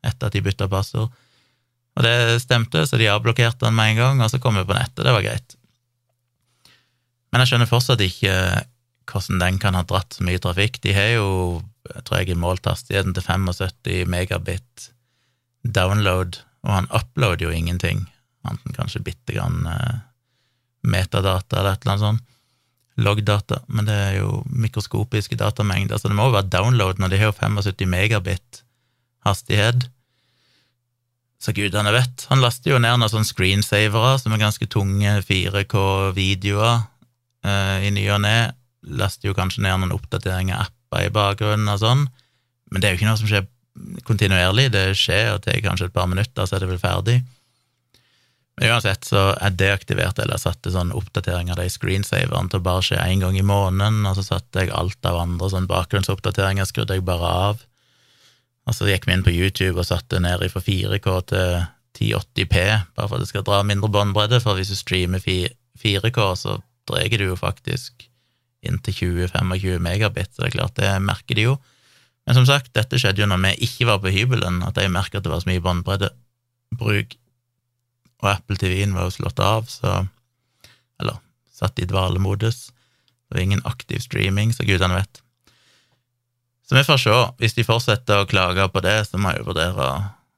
etter 0.07 0.31
at 0.31 0.37
de 0.37 0.45
bytta 0.47 0.71
passord. 0.71 1.11
Og 1.99 2.05
det 2.07 2.43
stemte, 2.45 2.85
så 2.87 2.99
de 3.01 3.11
avblokkerte 3.11 3.67
den 3.67 3.75
med 3.75 3.93
en 3.93 4.03
gang, 4.03 4.21
og 4.23 4.31
så 4.31 4.39
kom 4.39 4.55
vi 4.55 4.67
på 4.67 4.77
nettet. 4.77 5.03
Det 5.03 5.15
var 5.15 5.25
greit. 5.25 5.57
Men 7.33 7.43
jeg 7.43 7.51
skjønner 7.51 7.71
fortsatt 7.71 8.05
ikke 8.05 8.35
hvordan 9.09 9.41
den 9.41 9.59
kan 9.61 9.77
ha 9.77 9.83
dratt 9.89 10.15
så 10.15 10.25
mye 10.27 10.41
trafikk. 10.43 10.79
De 10.85 10.95
har 10.95 11.11
jo, 11.17 11.29
jeg 11.89 12.05
tror 12.07 12.21
jeg, 12.21 12.39
målt 12.39 12.69
hastigheten 12.69 13.17
til 13.17 13.25
75 13.25 14.07
megabit 14.13 14.91
download, 15.65 16.41
og 16.67 16.75
han 16.77 16.91
uploader 16.95 17.49
jo 17.49 17.55
ingenting, 17.55 18.07
anten 18.49 18.77
kanskje 18.77 19.03
bitte 19.05 19.35
grann 19.35 19.67
eh, 19.69 20.01
metadata 20.87 21.59
eller 21.59 21.75
et 21.75 21.83
eller 21.83 21.95
annet 21.97 22.07
sånt. 22.07 22.35
Loggdata, 22.99 23.61
men 23.71 23.87
det 23.87 23.95
er 23.95 24.15
jo 24.19 24.41
mikroskopiske 24.51 25.39
datamengder, 25.39 26.01
så 26.01 26.11
det 26.11 26.17
må 26.19 26.29
jo 26.29 26.35
være 26.35 26.51
download 26.51 26.99
når 26.99 27.13
de 27.13 27.21
har 27.23 27.35
75 27.37 27.87
megabit 27.91 28.63
hastighet. 29.27 29.87
Så 31.39 31.55
gudene 31.55 31.93
vet. 31.95 32.25
Han 32.33 32.43
laster 32.43 32.73
jo 32.73 32.81
ned 32.83 32.99
noen 32.99 33.11
sånne 33.13 33.29
screensavere 33.29 34.17
som 34.19 34.35
er 34.35 34.43
ganske 34.43 34.67
tunge 34.71 35.13
4K-videoer 35.23 36.81
eh, 37.47 37.87
i 37.87 37.93
ny 37.95 38.09
og 38.11 38.25
ne. 38.25 38.39
Laster 38.99 39.31
jo 39.31 39.37
kanskje 39.39 39.63
ned 39.63 39.79
noen 39.79 39.95
oppdateringer 39.95 40.59
av 40.59 40.73
apper 40.89 41.07
i 41.07 41.13
bakgrunnen 41.13 41.69
og 41.69 41.81
sånn, 41.83 42.07
men 42.73 42.81
det 42.81 42.89
er 42.89 42.95
jo 42.95 43.01
ikke 43.01 43.09
noe 43.11 43.21
som 43.21 43.29
skjer 43.31 43.49
kontinuerlig. 44.09 44.71
Det 44.73 44.87
skjer 44.99 45.35
og 45.35 45.43
tar 45.45 45.61
kanskje 45.65 45.89
et 45.89 45.95
par 45.95 46.09
minutter, 46.11 46.47
så 46.47 46.57
er 46.57 46.65
det 46.65 46.71
vel 46.73 46.81
ferdig. 46.83 47.19
Men 48.59 48.73
uansett 48.73 49.07
så 49.07 49.29
er 49.39 49.55
det 49.55 49.71
aktivert, 49.71 50.19
eller 50.19 50.35
jeg 50.35 50.49
satte 50.49 50.73
sånn 50.75 50.91
oppdatering 50.97 51.53
av 51.53 51.61
de 51.61 51.69
screensaverne 51.71 52.51
til 52.51 52.59
å 52.59 52.67
bare 52.67 52.83
skje 52.89 52.99
én 53.05 53.23
gang 53.23 53.39
i 53.39 53.47
måneden, 53.47 54.03
og 54.09 54.19
så 54.19 54.27
satte 54.33 54.65
jeg 54.65 54.75
alt 54.75 54.99
av 55.07 55.21
andre 55.21 55.51
sånn 55.53 55.69
bakgrunnsoppdateringer, 55.71 56.67
skrudde 56.67 56.99
jeg 56.99 57.07
bare 57.07 57.31
av. 57.53 57.63
Og 58.69 58.77
så 58.77 58.89
gikk 58.91 59.09
vi 59.09 59.17
inn 59.17 59.25
på 59.25 59.33
YouTube 59.33 59.81
og 59.81 59.89
satte 59.89 60.21
ned 60.21 60.45
fra 60.53 60.61
4K 60.61 61.09
til 61.31 61.55
1080P, 61.99 62.59
bare 62.95 63.09
for 63.09 63.17
at 63.17 63.25
det 63.25 63.31
skal 63.31 63.47
dra 63.47 63.63
mindre 63.67 63.91
båndbredde, 63.91 64.43
for 64.45 64.59
hvis 64.59 64.71
du 64.71 64.77
streamer 64.79 65.23
4K, 65.25 66.21
så 66.37 66.59
drar 66.89 67.17
du 67.17 67.25
jo 67.25 67.39
faktisk 67.39 68.05
inntil 68.69 68.95
20-25 69.33 69.79
megabit, 69.83 70.35
så 70.35 70.43
det 70.43 70.51
er 70.51 70.57
klart, 70.57 70.77
det 70.77 70.91
merker 71.03 71.39
de 71.39 71.47
jo. 71.49 71.57
Men 72.27 72.37
som 72.37 72.47
sagt, 72.49 72.75
dette 72.77 72.99
skjedde 73.01 73.23
jo 73.23 73.29
når 73.31 73.41
vi 73.47 73.55
ikke 73.69 73.89
var 73.89 74.03
på 74.03 74.13
hybelen, 74.13 74.61
at 74.67 74.77
jeg 74.77 74.93
merka 74.93 75.19
at 75.19 75.25
det 75.25 75.33
var 75.33 75.41
så 75.41 75.49
mye 75.49 75.65
båndbreddebruk, 75.65 77.17
og 78.19 78.31
Apple 78.35 78.59
TV-en 78.61 78.97
var 78.97 79.09
jo 79.09 79.17
slått 79.17 79.41
av, 79.43 79.71
så 79.71 80.05
Eller 80.99 81.21
satt 81.55 81.79
i 81.79 81.87
dvalemodus. 81.87 82.73
Det 83.29 83.37
var 83.37 83.43
ingen 83.45 83.61
aktiv 83.65 84.01
streaming, 84.03 84.51
så 84.51 84.67
gudene 84.67 84.97
vet. 84.99 85.21
Så 86.69 86.77
vi 86.77 86.85
får 86.85 86.99
se. 87.01 87.17
Hvis 87.41 87.57
de 87.57 87.65
fortsetter 87.65 88.21
å 88.21 88.29
klage 88.29 88.67
på 88.69 88.83
det, 88.85 88.99
så 89.09 89.21
må 89.21 89.33
jeg 89.33 89.43
jo 89.43 89.51
vurdere 89.53 89.89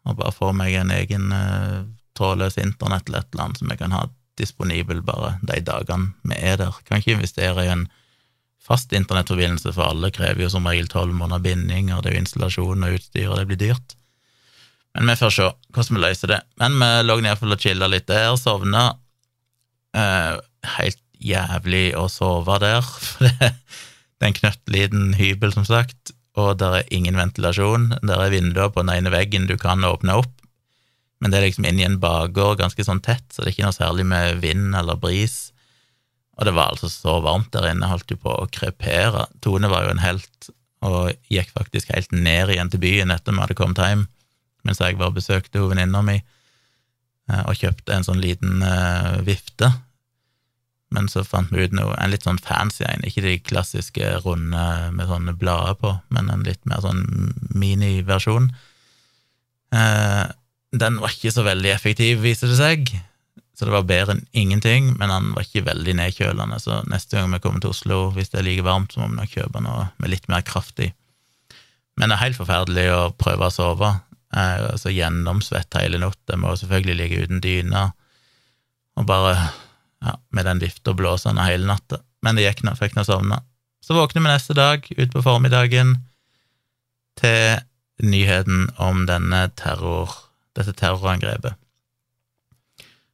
å 0.07 0.15
bare 0.17 0.35
få 0.35 0.53
meg 0.57 0.77
en 0.79 0.93
egen 0.95 1.33
uh, 1.35 1.83
trådløs 2.17 2.59
internett 2.63 3.09
eller 3.09 3.25
et 3.25 3.33
eller 3.33 3.47
annet 3.47 3.61
som 3.61 3.73
jeg 3.73 3.81
kan 3.81 3.97
ha 3.97 4.05
disponibel 4.41 5.03
bare 5.05 5.35
de 5.45 5.59
dagene 5.67 6.15
vi 6.31 6.39
er 6.39 6.61
der. 6.61 6.77
Kan 6.87 7.03
ikke 7.03 7.17
investere 7.19 7.67
i 7.67 7.73
en 7.73 7.89
fast 8.63 8.93
internettforbindelse, 8.95 9.73
for 9.75 9.91
alle 9.91 10.13
krever 10.15 10.45
jo 10.45 10.53
som 10.53 10.69
regel 10.69 10.87
tolv 10.91 11.17
måneder 11.17 11.43
binding, 11.43 11.91
og 11.93 12.05
det 12.05 12.13
er 12.13 12.17
jo 12.19 12.23
installasjon 12.23 12.87
og 12.87 13.01
utstyr, 13.01 13.27
og 13.27 13.41
det 13.41 13.49
blir 13.51 13.61
dyrt. 13.61 13.97
Men 14.95 15.11
vi 15.11 15.19
får 15.19 15.35
se 15.35 15.49
hvordan 15.75 15.97
vi 15.97 16.05
løser 16.05 16.33
det. 16.33 16.41
Men 16.63 16.79
vi 16.79 16.91
lå 17.07 17.19
iallfall 17.23 17.57
og 17.57 17.63
chilla 17.63 17.91
litt 17.91 18.07
der, 18.11 18.31
sovna. 18.39 18.87
Uh, 19.97 20.39
helt 20.77 21.03
jævlig 21.19 21.91
å 21.99 22.07
sove 22.13 22.61
der, 22.63 22.87
for 23.09 23.27
det 23.27 23.51
er 23.51 24.31
en 24.31 24.39
knøttliten 24.39 25.13
hybel, 25.19 25.55
som 25.57 25.67
sagt 25.67 26.15
og 26.41 26.59
der 26.61 26.81
er 26.81 26.93
ingen 26.95 27.19
ventilasjon. 27.19 27.91
Der 28.03 28.25
er 28.25 28.33
vinduer 28.33 28.73
på 28.73 28.85
den 28.85 28.93
ene 28.95 29.13
veggen 29.15 29.49
du 29.49 29.57
kan 29.61 29.85
åpne 29.87 30.19
opp, 30.23 30.33
men 31.21 31.33
det 31.33 31.41
er 31.41 31.47
liksom 31.49 31.67
inni 31.69 31.85
en 31.85 32.01
bakgård 32.01 32.61
ganske 32.63 32.85
sånn 32.87 33.03
tett, 33.05 33.27
så 33.29 33.43
det 33.43 33.51
er 33.51 33.55
ikke 33.55 33.67
noe 33.69 33.77
særlig 33.77 34.07
med 34.09 34.41
vind 34.45 34.77
eller 34.77 34.97
bris. 35.01 35.51
Og 36.41 36.49
det 36.49 36.55
var 36.57 36.73
altså 36.73 36.89
så 36.89 37.19
varmt 37.21 37.53
der 37.53 37.69
inne, 37.69 37.91
holdt 37.91 38.15
jo 38.15 38.17
på 38.23 38.33
å 38.33 38.49
krepere. 38.53 39.27
Tone 39.45 39.69
var 39.69 39.85
jo 39.85 39.93
en 39.93 40.01
helt, 40.01 40.51
og 40.81 41.13
gikk 41.29 41.53
faktisk 41.53 41.93
helt 41.93 42.15
ned 42.17 42.55
igjen 42.55 42.73
til 42.73 42.81
byen 42.81 43.13
etter 43.13 43.37
vi 43.37 43.45
hadde 43.45 43.59
kommet 43.59 43.83
hjem, 43.85 44.07
mens 44.65 44.81
jeg 44.81 44.97
bare 45.01 45.17
besøkte 45.17 45.61
venninna 45.61 46.01
mi 46.05 46.17
eh, 46.21 47.45
og 47.45 47.57
kjøpte 47.61 47.97
en 47.97 48.07
sånn 48.07 48.21
liten 48.21 48.65
uh, 48.65 49.21
vifte 49.25 49.71
men 50.91 51.07
så 51.11 51.23
fant 51.27 51.53
vi 51.55 51.67
ut 51.67 51.75
noe, 51.77 51.95
en 51.99 52.11
litt 52.11 52.27
sånn 52.27 52.41
fancy 52.43 52.83
en, 52.87 53.05
ikke 53.07 53.23
de 53.23 53.37
klassiske 53.47 54.09
runde 54.25 54.65
med 54.97 55.07
sånne 55.11 55.37
blader 55.39 55.77
på, 55.79 55.95
men 56.15 56.33
en 56.33 56.43
litt 56.47 56.61
mer 56.69 56.83
sånn 56.83 57.05
miniversjon. 57.55 58.51
Eh, 59.77 60.25
den 60.81 60.99
var 61.03 61.15
ikke 61.15 61.33
så 61.35 61.47
veldig 61.47 61.71
effektiv, 61.75 62.25
viser 62.25 62.51
det 62.51 62.59
seg, 62.59 62.93
så 63.55 63.69
det 63.69 63.75
var 63.75 63.87
bedre 63.87 64.17
enn 64.17 64.25
ingenting, 64.43 64.95
men 64.99 65.13
den 65.13 65.31
var 65.37 65.47
ikke 65.47 65.67
veldig 65.69 65.95
nedkjølende, 65.99 66.59
så 66.63 66.81
neste 66.91 67.19
gang 67.19 67.35
vi 67.35 67.43
kommer 67.45 67.63
til 67.63 67.75
Oslo, 67.75 68.03
hvis 68.17 68.33
det 68.33 68.41
er 68.41 68.49
like 68.49 68.67
varmt, 68.67 68.95
så 68.95 69.03
må 69.03 69.11
vi 69.13 69.21
nok 69.21 69.35
kjøpe 69.37 69.63
noe 69.63 69.89
med 70.03 70.15
litt 70.15 70.31
mer 70.33 70.43
kraft 70.47 70.83
i. 70.83 70.91
Men 72.01 72.09
det 72.09 72.17
er 72.17 72.25
helt 72.25 72.41
forferdelig 72.41 72.87
å 72.95 73.01
prøve 73.21 73.47
å 73.47 73.53
sove. 73.53 73.91
Er 74.33 74.71
altså 74.71 74.93
gjennomsvett 74.95 75.77
hele 75.77 76.01
natta, 76.01 76.39
må 76.39 76.55
selvfølgelig 76.57 76.97
ligge 76.97 77.27
uten 77.27 77.43
dyne 77.45 77.91
og 78.99 79.07
bare 79.09 79.35
ja, 80.05 80.17
med 80.31 80.47
den 80.49 80.61
vifta 80.63 80.95
blåsende 80.97 81.45
hele 81.45 81.69
natta. 81.69 82.01
Men 82.25 82.37
det 82.37 82.47
gikk 82.47 82.65
nå, 82.67 82.75
fikk 82.79 82.97
nå 82.97 83.05
sovne. 83.09 83.41
Så 83.85 83.97
våkner 83.97 84.23
vi 84.23 84.29
neste 84.29 84.57
dag, 84.57 84.85
utpå 84.97 85.23
formiddagen, 85.25 85.97
til 87.21 87.61
nyheten 88.01 88.71
om 88.81 89.05
denne 89.09 89.49
terror, 89.59 90.13
dette 90.57 90.75
terrorangrepet. 90.77 91.57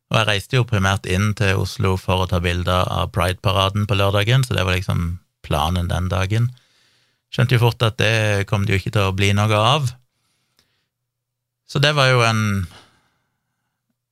Og 0.07 0.19
jeg 0.21 0.29
reiste 0.29 0.59
jo 0.59 0.67
primært 0.67 1.07
inn 1.11 1.33
til 1.39 1.59
Oslo 1.63 1.97
for 1.99 2.23
å 2.23 2.29
ta 2.31 2.39
bilder 2.43 2.87
av 2.93 3.11
Pride-paraden 3.15 3.89
på 3.91 3.99
lørdagen, 3.99 4.45
så 4.47 4.55
det 4.55 4.67
var 4.67 4.79
liksom 4.79 5.19
planen 5.47 5.91
den 5.91 6.11
dagen. 6.11 6.53
Skjønte 7.35 7.57
jo 7.57 7.65
fort 7.65 7.83
at 7.83 7.99
det 7.99 8.47
kom 8.51 8.67
det 8.67 8.75
jo 8.75 8.81
ikke 8.81 8.95
til 8.95 9.09
å 9.09 9.17
bli 9.17 9.33
noe 9.35 9.59
av. 9.59 9.91
Så 11.67 11.83
det 11.83 11.95
var 11.99 12.13
jo 12.13 12.23
en 12.23 12.43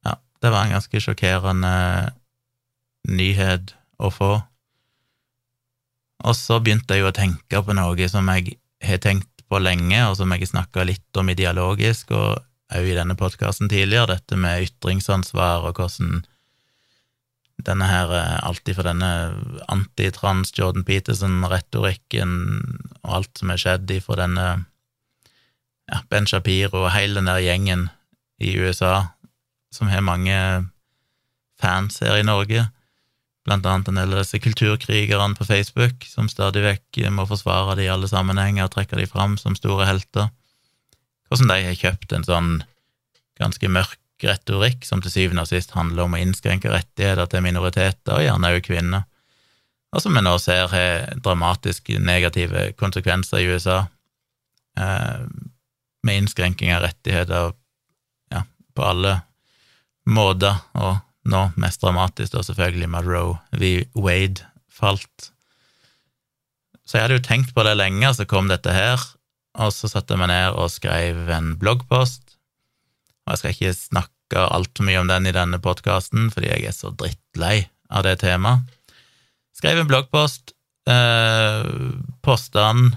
Ja, 0.05 0.19
det 0.43 0.51
var 0.51 0.65
en 0.65 0.75
ganske 0.75 1.01
sjokkerende 1.01 1.75
nyhet 3.09 3.75
å 3.99 4.11
få. 4.13 4.33
Og 6.25 6.37
så 6.39 6.59
begynte 6.63 6.97
jeg 6.97 7.05
jo 7.05 7.13
å 7.13 7.17
tenke 7.17 7.63
på 7.65 7.77
noe 7.77 8.09
som 8.11 8.29
jeg 8.33 8.57
har 8.85 9.01
tenkt 9.03 9.31
på 9.51 9.61
lenge, 9.61 10.01
og 10.09 10.17
som 10.19 10.33
jeg 10.33 10.45
har 10.45 10.53
snakka 10.55 10.87
litt 10.89 11.21
om 11.21 11.31
i 11.31 11.37
dialogisk, 11.39 12.15
og 12.17 12.41
òg 12.75 12.89
i 12.89 12.97
denne 12.97 13.17
podkasten 13.19 13.69
tidligere, 13.71 14.17
dette 14.17 14.39
med 14.41 14.65
ytringsansvar 14.67 15.69
og 15.69 15.79
hvordan 15.79 16.25
denne 17.65 17.87
her, 17.87 18.11
eh, 18.13 18.39
alltid 18.43 18.75
for 18.75 18.89
denne 18.89 19.11
antitrans 19.71 20.53
Jordan 20.57 20.85
Peterson-retorikken 20.85 22.33
og 23.05 23.11
alt 23.19 23.39
som 23.39 23.53
er 23.53 23.61
skjedd 23.61 23.91
ifra 23.95 24.19
denne 24.25 24.47
ja, 25.91 26.01
Ben 26.11 26.27
Shapiro 26.27 26.87
og 26.87 26.95
hele 26.97 27.21
den 27.21 27.31
der 27.31 27.45
gjengen 27.45 27.89
i 28.43 28.57
USA 28.59 29.15
som 29.75 29.91
har 29.91 30.03
mange 30.03 30.37
fans 31.61 32.01
her 32.03 32.19
i 32.19 32.27
Norge, 32.27 32.67
blant 33.45 33.67
annet 33.69 33.91
en 33.91 33.99
del 34.01 34.15
av 34.15 34.23
disse 34.23 34.41
kulturkrigerne 34.41 35.37
på 35.37 35.47
Facebook, 35.49 36.07
som 36.09 36.31
stadig 36.33 36.63
vekk 36.65 37.03
må 37.13 37.27
forsvare 37.29 37.77
det 37.79 37.87
i 37.87 37.93
alle 37.93 38.09
sammenhenger 38.09 38.67
og 38.67 38.73
trekke 38.77 38.99
de 38.99 39.09
fram 39.11 39.37
som 39.41 39.57
store 39.59 39.89
helter. 39.89 40.31
Hvordan 41.29 41.53
de 41.53 41.59
har 41.69 41.77
kjøpt 41.81 42.15
en 42.17 42.27
sånn 42.27 42.53
ganske 43.41 43.69
mørk 43.69 44.01
retorikk 44.25 44.87
som 44.87 45.03
til 45.03 45.13
syvende 45.13 45.45
og 45.45 45.51
sist 45.51 45.75
handler 45.77 46.07
om 46.07 46.15
å 46.17 46.21
innskrenke 46.23 46.71
rettigheter 46.73 47.29
til 47.29 47.45
minoriteter, 47.45 48.15
og 48.17 48.25
gjerne 48.25 48.53
også 48.55 48.69
kvinner. 48.69 49.11
og 49.95 50.03
som 50.03 50.15
vi 50.15 50.21
nå 50.25 50.39
ser 50.43 50.67
har 50.69 51.21
dramatisk 51.23 51.89
negative 52.03 52.73
konsekvenser 52.73 53.39
i 53.39 53.47
USA, 53.47 53.87
eh, 54.77 55.21
med 56.03 56.17
innskrenking 56.17 56.73
av 56.75 56.83
rettigheter 56.83 57.53
ja, 58.33 58.43
på 58.75 58.83
alle 58.83 59.21
måter, 60.07 60.57
og 60.75 60.99
nå 61.29 61.47
mest 61.61 61.83
dramatisk 61.85 62.35
da 62.35 62.43
selvfølgelig 62.45 62.91
med 62.93 63.09
v. 63.57 63.71
Wade 63.97 64.45
falt. 64.73 65.31
Så 66.85 66.99
jeg 66.99 67.07
hadde 67.07 67.19
jo 67.19 67.25
tenkt 67.25 67.55
på 67.57 67.65
det 67.65 67.77
lenge, 67.79 68.11
så 68.13 68.27
kom 68.29 68.51
dette 68.51 68.73
her, 68.75 69.01
og 69.57 69.73
så 69.73 69.89
satte 69.89 70.15
jeg 70.15 70.21
meg 70.21 70.33
ned 70.33 70.59
og 70.59 70.73
skrev 70.73 71.31
en 71.33 71.55
bloggpost. 71.61 72.37
Og 73.25 73.35
jeg 73.35 73.41
skal 73.41 73.55
ikke 73.55 73.77
snakke 73.79 74.43
altfor 74.43 74.89
mye 74.89 75.01
om 75.01 75.09
den 75.09 75.31
i 75.31 75.35
denne 75.37 75.61
podkasten, 75.63 76.29
fordi 76.35 76.51
jeg 76.51 76.69
er 76.69 76.77
så 76.77 76.93
drittlei 76.93 77.65
av 77.89 78.05
det 78.05 78.19
temaet. 78.25 78.69
Skrev 79.55 79.81
en 79.81 79.89
bloggpost, 79.89 80.53
eh, 80.91 81.65
posta 82.27 82.67
den, 82.73 82.97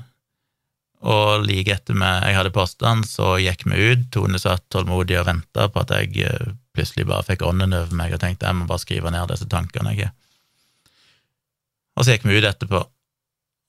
og 1.07 1.46
like 1.46 1.75
etter 1.75 1.96
meg 1.96 2.25
jeg 2.25 2.38
hadde 2.39 2.55
posta 2.55 2.89
den, 2.89 3.03
så 3.05 3.36
gikk 3.39 3.67
vi 3.69 3.91
ut. 3.93 4.07
Tone 4.12 4.41
satt 4.41 4.65
tålmodig 4.74 5.19
og 5.22 5.27
venta 5.29 5.67
på 5.69 5.84
at 5.84 5.93
jeg 5.93 6.25
eh, 6.25 6.55
plutselig 6.77 7.07
bare 7.10 7.25
fikk 7.27 7.43
ånden 7.48 7.75
over 7.75 7.98
meg 7.98 8.13
og 8.15 8.22
tenkte 8.22 8.48
jeg 8.48 8.57
må 8.60 8.69
bare 8.69 8.84
skrive 8.84 9.12
ned 9.13 9.34
disse 9.34 9.50
tankene 9.50 9.96
har. 9.98 10.13
Og 11.98 12.05
så 12.05 12.13
gikk 12.13 12.27
vi 12.29 12.38
ut 12.38 12.46
etterpå, 12.46 12.84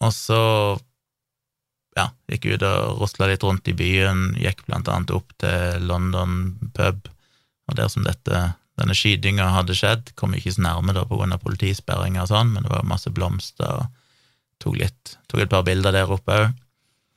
og 0.04 0.12
så 0.14 0.42
ja, 1.98 2.08
gikk 2.30 2.46
ut 2.52 2.64
og 2.66 3.02
rusla 3.02 3.30
litt 3.30 3.44
rundt 3.44 3.68
i 3.70 3.76
byen, 3.76 4.32
gikk 4.38 4.64
blant 4.68 4.88
annet 4.92 5.12
opp 5.16 5.32
til 5.42 5.86
London 5.88 6.54
pub, 6.76 7.08
og 7.68 7.78
der 7.78 7.90
som 7.92 8.04
dette, 8.06 8.42
denne 8.78 8.96
skytinga 8.96 9.48
hadde 9.56 9.76
skjedd, 9.76 10.12
kom 10.18 10.36
ikke 10.36 10.54
så 10.54 10.64
nærme 10.64 10.94
da 10.96 11.04
av 11.08 11.40
politisperringer 11.42 12.24
og 12.24 12.30
sånn, 12.30 12.52
men 12.54 12.66
det 12.66 12.72
var 12.72 12.86
masse 12.88 13.10
blomster, 13.10 13.82
og 13.82 14.62
tok 14.62 14.78
litt, 14.78 15.16
tok 15.30 15.44
et 15.44 15.52
par 15.52 15.66
bilder 15.66 15.94
der 15.94 16.10
oppe 16.12 16.36
òg. 16.36 16.52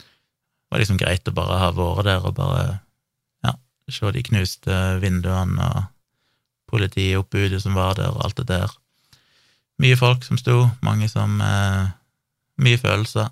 Det 0.01 0.75
var 0.75 0.81
liksom 0.81 0.99
greit 1.01 1.27
å 1.27 1.35
bare 1.35 1.59
ha 1.59 1.71
vært 1.75 2.07
der 2.07 2.25
og 2.25 2.35
bare 2.37 2.65
se 3.93 4.11
de 4.15 4.23
knuste 4.25 4.77
vinduene 5.03 5.67
og 5.67 5.89
politioppbudet 6.71 7.59
som 7.63 7.75
var 7.75 7.97
der, 7.99 8.13
og 8.13 8.25
alt 8.25 8.39
det 8.39 8.47
der. 8.51 8.71
Mye 9.81 9.97
folk 9.99 10.23
som 10.23 10.39
sto, 10.39 10.63
mange 10.85 11.09
som 11.11 11.39
eh, 11.43 11.91
Mye 12.61 12.77
følelser. 12.77 13.31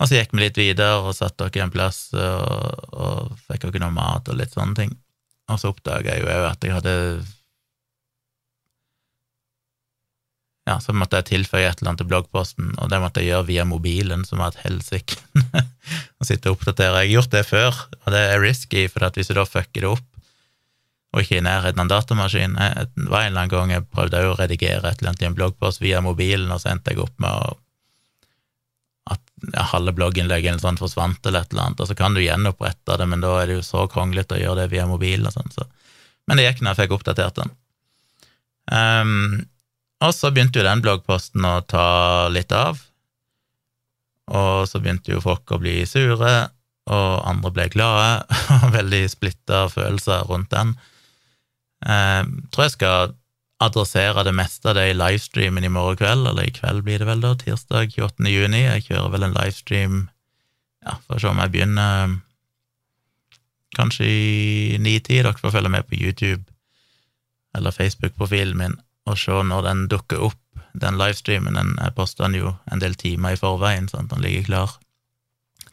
Og 0.00 0.08
så 0.08 0.18
gikk 0.18 0.34
vi 0.34 0.42
litt 0.42 0.58
videre 0.58 0.98
og 1.00 1.14
satte 1.16 1.46
dere 1.48 1.64
en 1.64 1.72
plass 1.72 2.10
og, 2.12 2.82
og 2.92 3.38
fikk 3.48 3.68
dere 3.68 3.80
noe 3.84 3.94
mat 3.94 4.28
og 4.28 4.36
litt 4.36 4.52
sånne 4.52 4.76
ting. 4.76 4.92
Og 5.50 5.60
så 5.60 5.70
oppdaga 5.72 6.14
jeg 6.14 6.24
jo 6.24 6.30
òg 6.30 6.46
at 6.50 6.66
jeg 6.66 6.76
hadde 6.76 6.94
Ja, 10.70 10.76
så 10.78 10.92
måtte 10.94 11.18
jeg 11.18 11.26
tilføye 11.32 11.66
et 11.66 11.80
eller 11.80 11.90
annet 11.90 12.04
til 12.04 12.10
bloggposten, 12.12 12.74
og 12.78 12.92
det 12.92 13.00
måtte 13.02 13.22
jeg 13.24 13.32
gjøre 13.32 13.48
via 13.48 13.64
mobilen, 13.66 14.22
som 14.28 14.38
var 14.38 14.52
et 14.52 14.60
helsike. 14.62 15.16
å 16.20 16.26
sitte 16.28 16.52
og 16.52 16.60
oppdatere. 16.60 17.00
Jeg 17.02 17.08
har 17.08 17.14
gjort 17.16 17.32
det 17.34 17.42
før, 17.48 17.80
og 18.04 18.14
det 18.14 18.20
er 18.28 18.44
risky, 18.44 18.84
for 18.92 19.08
hvis 19.16 19.32
du 19.32 19.34
da 19.34 19.46
fucker 19.48 19.82
det 19.82 19.90
opp, 19.90 20.06
og 21.10 21.24
ikke 21.24 21.40
i 21.40 21.42
nærheten 21.42 21.80
av 21.80 21.88
en 21.88 21.90
datamaskin 21.90 22.52
Det 22.54 23.08
var 23.10 23.24
en 23.24 23.32
eller 23.32 23.40
annen 23.40 23.50
gang 23.50 23.72
jeg 23.72 23.86
prøvde 23.90 24.20
å 24.28 24.36
redigere 24.38 24.92
et 24.92 25.00
eller 25.00 25.10
annet 25.10 25.24
i 25.24 25.26
en 25.26 25.34
bloggpost 25.34 25.82
via 25.82 25.98
mobilen, 26.04 26.52
og 26.54 26.62
så 26.62 26.70
endte 26.70 26.94
jeg 26.94 27.02
opp 27.02 27.16
med 27.18 27.56
at 29.10 29.22
ja, 29.50 29.64
halve 29.72 29.96
blogginnlegget 29.96 30.62
sånn 30.62 30.78
forsvant, 30.78 31.18
eller 31.26 31.42
et 31.42 31.50
eller 31.50 31.66
annet, 31.66 31.82
og 31.82 31.90
så 31.90 31.98
kan 31.98 32.14
du 32.14 32.22
gjenopprette 32.22 33.00
det, 33.00 33.10
men 33.10 33.26
da 33.26 33.34
er 33.40 33.50
det 33.50 33.58
jo 33.58 33.66
så 33.66 33.88
kronglete 33.90 34.38
å 34.38 34.44
gjøre 34.44 34.62
det 34.62 34.74
via 34.76 34.86
mobilen 34.86 35.26
og 35.26 35.34
sånn, 35.34 35.50
så 35.56 35.66
Men 36.30 36.38
det 36.38 36.44
gikk 36.44 36.60
når 36.62 36.70
jeg 36.70 36.78
fikk 36.84 36.92
oppdatert 36.94 37.38
den. 37.40 37.48
Um, 38.70 39.48
og 40.00 40.14
så 40.16 40.30
begynte 40.32 40.60
jo 40.60 40.66
den 40.66 40.82
bloggposten 40.84 41.44
å 41.44 41.60
ta 41.68 42.28
litt 42.32 42.52
av, 42.56 42.80
og 44.30 44.68
så 44.70 44.80
begynte 44.80 45.12
jo 45.12 45.22
folk 45.24 45.50
å 45.52 45.60
bli 45.60 45.82
sure, 45.88 46.34
og 46.90 47.10
andre 47.28 47.52
ble 47.54 47.66
glade, 47.72 48.38
veldig 48.78 49.04
splitta 49.12 49.66
følelser 49.70 50.26
rundt 50.30 50.52
den. 50.54 50.74
Jeg 51.80 52.24
eh, 52.24 52.30
tror 52.52 52.66
jeg 52.66 52.76
skal 52.76 53.14
adressere 53.60 54.24
det 54.24 54.32
meste 54.36 54.70
av 54.70 54.78
det 54.78 54.86
i 54.90 54.96
livestreamen 54.96 55.66
i 55.66 55.72
morgen 55.72 55.98
kveld, 56.00 56.26
eller 56.30 56.48
i 56.48 56.54
kveld 56.56 56.84
blir 56.86 57.02
det 57.02 57.08
vel, 57.08 57.22
da, 57.24 57.34
tirsdag 57.36 57.92
28. 57.92 58.24
juni. 58.32 58.64
Jeg 58.64 58.86
kjører 58.88 59.12
vel 59.12 59.26
en 59.26 59.36
livestream 59.36 59.96
ja, 60.86 60.96
for 61.04 61.18
å 61.18 61.20
se 61.20 61.28
om 61.30 61.42
jeg 61.44 61.52
begynner 61.54 62.16
kanskje 63.76 64.08
i 64.08 64.78
ni-tid. 64.80 65.26
Dere 65.26 65.36
får 65.38 65.54
følge 65.58 65.72
med 65.76 65.88
på 65.88 65.98
YouTube 66.00 66.44
eller 67.56 67.74
Facebook-profilen 67.74 68.56
min 68.56 68.78
og 69.10 69.18
se 69.20 69.40
når 69.46 69.66
den 69.66 69.88
dukker 69.92 70.22
opp. 70.30 70.38
Den 70.80 70.98
livestreamen 71.00 71.58
den 71.58 71.74
poster 71.96 72.28
den 72.28 72.38
jo 72.38 72.54
en 72.70 72.82
del 72.82 72.94
timer 72.98 73.34
i 73.34 73.40
forveien, 73.40 73.88
sånn 73.90 74.06
at 74.06 74.14
den 74.14 74.24
ligger 74.24 74.46
klar. 74.46 74.76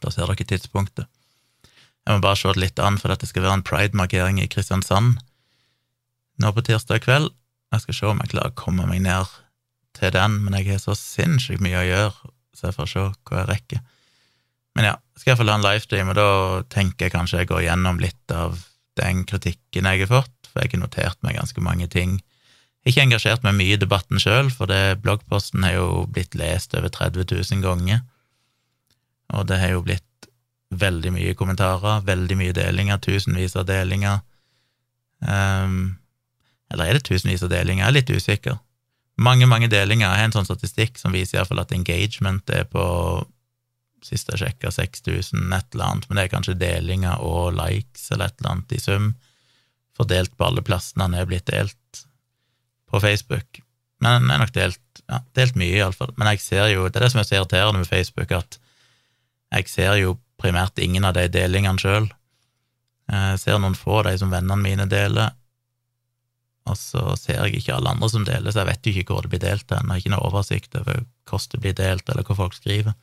Da 0.01 0.11
ser 0.13 0.29
dere 0.29 0.47
tidspunktet. 0.47 1.09
Jeg 2.07 2.15
må 2.15 2.23
bare 2.23 2.39
se 2.39 2.53
det 2.55 2.63
litt 2.63 2.79
an, 2.79 2.97
for 3.01 3.11
at 3.11 3.21
det 3.21 3.29
skal 3.29 3.43
være 3.43 3.59
en 3.59 3.67
pride-markering 3.67 4.39
i 4.41 4.47
Kristiansand 4.51 5.17
nå 6.37 6.53
på 6.53 6.63
tirsdag 6.63 7.01
kveld. 7.03 7.33
Jeg 7.73 7.83
skal 7.83 7.97
se 7.97 8.09
om 8.11 8.21
jeg 8.23 8.31
klarer 8.31 8.53
å 8.53 8.57
komme 8.57 8.85
meg 8.87 9.01
ned 9.03 9.29
til 9.97 10.13
den, 10.13 10.39
men 10.45 10.55
jeg 10.55 10.69
har 10.69 10.81
så 10.81 10.95
sinnssykt 10.95 11.63
mye 11.65 11.81
å 11.81 11.87
gjøre, 11.87 12.31
så 12.55 12.69
jeg 12.69 12.77
får 12.77 12.91
se 12.91 13.05
hva 13.27 13.41
jeg 13.41 13.49
rekker. 13.49 13.83
Men 14.77 14.91
ja, 14.91 14.95
skal 15.17 15.33
jeg 15.33 15.39
få 15.39 15.47
ha 15.49 15.57
en 15.57 15.65
livestream, 15.65 16.11
og 16.13 16.17
da 16.19 16.29
tenker 16.71 17.07
jeg 17.07 17.15
kanskje 17.15 17.41
jeg 17.41 17.49
går 17.49 17.65
gjennom 17.65 17.99
litt 18.01 18.33
av 18.33 18.61
den 19.01 19.23
kritikken 19.29 19.89
jeg 19.89 20.05
har 20.05 20.11
fått, 20.11 20.51
for 20.51 20.61
jeg 20.61 20.75
har 20.75 20.83
notert 20.85 21.19
meg 21.25 21.39
ganske 21.39 21.63
mange 21.65 21.89
ting. 21.91 22.19
Ikke 22.87 23.03
engasjert 23.03 23.43
meg 23.43 23.57
mye 23.57 23.75
i 23.75 23.79
debatten 23.79 24.21
sjøl, 24.21 24.51
for 24.53 24.69
det, 24.71 24.99
bloggposten 25.03 25.65
har 25.65 25.75
jo 25.75 26.05
blitt 26.11 26.37
lest 26.39 26.75
over 26.77 26.91
30 26.93 27.27
000 27.33 27.63
ganger, 27.65 28.03
og 29.35 29.47
det 29.49 29.59
har 29.59 29.73
jo 29.73 29.83
blitt 29.83 30.03
veldig 30.71 31.11
mye 31.15 31.35
kommentarer, 31.39 32.03
veldig 32.07 32.37
mye 32.39 32.55
delinger, 32.55 32.99
tusenvis 33.03 33.55
av 33.59 33.67
delinger. 33.67 34.21
Um, 35.19 35.97
eller 36.71 36.87
er 36.87 36.97
det 36.97 37.07
tusenvis 37.07 37.43
av 37.43 37.51
delinger? 37.51 37.85
Jeg 37.85 37.89
er 37.89 37.97
litt 37.97 38.11
usikker. 38.11 38.57
Mange, 39.17 39.47
mange 39.49 39.69
delinger. 39.71 40.11
Jeg 40.11 40.21
har 40.21 40.29
en 40.29 40.35
sånn 40.35 40.47
statistikk 40.47 40.99
som 40.99 41.15
viser 41.15 41.39
iallfall 41.39 41.63
at 41.63 41.73
engagement 41.75 42.53
er 42.53 42.67
på 42.69 42.85
Sist 44.05 44.29
jeg 44.29 44.37
sjekka 44.37 44.69
6000, 44.71 45.47
et 45.57 45.73
eller 45.73 45.83
annet, 45.87 46.03
men 46.05 46.19
det 46.19 46.23
er 46.27 46.29
kanskje 46.29 46.53
delinger 46.61 47.23
og 47.25 47.55
likes 47.57 48.05
eller 48.13 48.29
et 48.29 48.35
eller 48.37 48.51
annet 48.51 48.75
i 48.77 48.79
sum, 48.79 49.07
fordelt 49.97 50.35
på 50.37 50.45
alle 50.45 50.61
plassene 50.63 51.07
han 51.07 51.15
er 51.17 51.25
blitt 51.27 51.49
delt 51.49 52.03
på 52.89 53.01
Facebook. 53.03 53.61
Men 54.03 54.27
jeg 54.27 54.35
er 54.35 54.43
nok 54.43 54.53
delt, 54.55 55.01
ja, 55.07 55.19
delt 55.37 55.57
mye, 55.59 55.79
iallfall. 55.79 56.13
Men 56.17 56.31
jeg 56.33 56.43
ser 56.43 56.69
jo, 56.73 56.85
det 56.87 56.99
er 56.99 57.07
det 57.07 57.11
som 57.13 57.21
er 57.21 57.27
så 57.27 57.39
irriterende 57.39 57.81
med 57.81 57.89
Facebook, 57.89 58.31
at 58.35 58.59
jeg 59.55 59.71
ser 59.71 59.97
jo 60.01 60.17
primært 60.37 60.79
ingen 60.83 61.07
av 61.07 61.15
de 61.17 61.25
delingene 61.33 61.81
sjøl. 61.81 62.07
Jeg 63.07 63.41
ser 63.41 63.59
noen 63.63 63.77
få 63.77 64.01
av 64.01 64.09
de 64.09 64.17
som 64.19 64.31
vennene 64.31 64.59
mine 64.61 64.87
deler, 64.91 65.33
og 66.67 66.75
så 66.75 67.13
ser 67.15 67.39
jeg 67.45 67.61
ikke 67.61 67.77
alle 67.77 67.93
andre 67.93 68.09
som 68.11 68.25
deler, 68.27 68.51
så 68.51 68.61
jeg 68.61 68.69
vet 68.73 68.87
jo 68.89 69.01
ikke 69.01 69.15
hvor 69.15 69.23
det 69.23 69.31
blir 69.31 69.43
delt 69.43 69.71
hen. 69.71 69.85
Jeg 69.85 69.93
har 69.93 70.01
ikke 70.01 70.13
noe 70.13 70.27
oversikt 70.27 70.75
over 70.75 71.03
hvordan 71.27 71.53
det 71.53 71.61
blir 71.63 71.77
delt, 71.77 72.09
eller 72.11 72.27
hva 72.27 72.35
folk 72.43 72.57
skriver. 72.57 72.95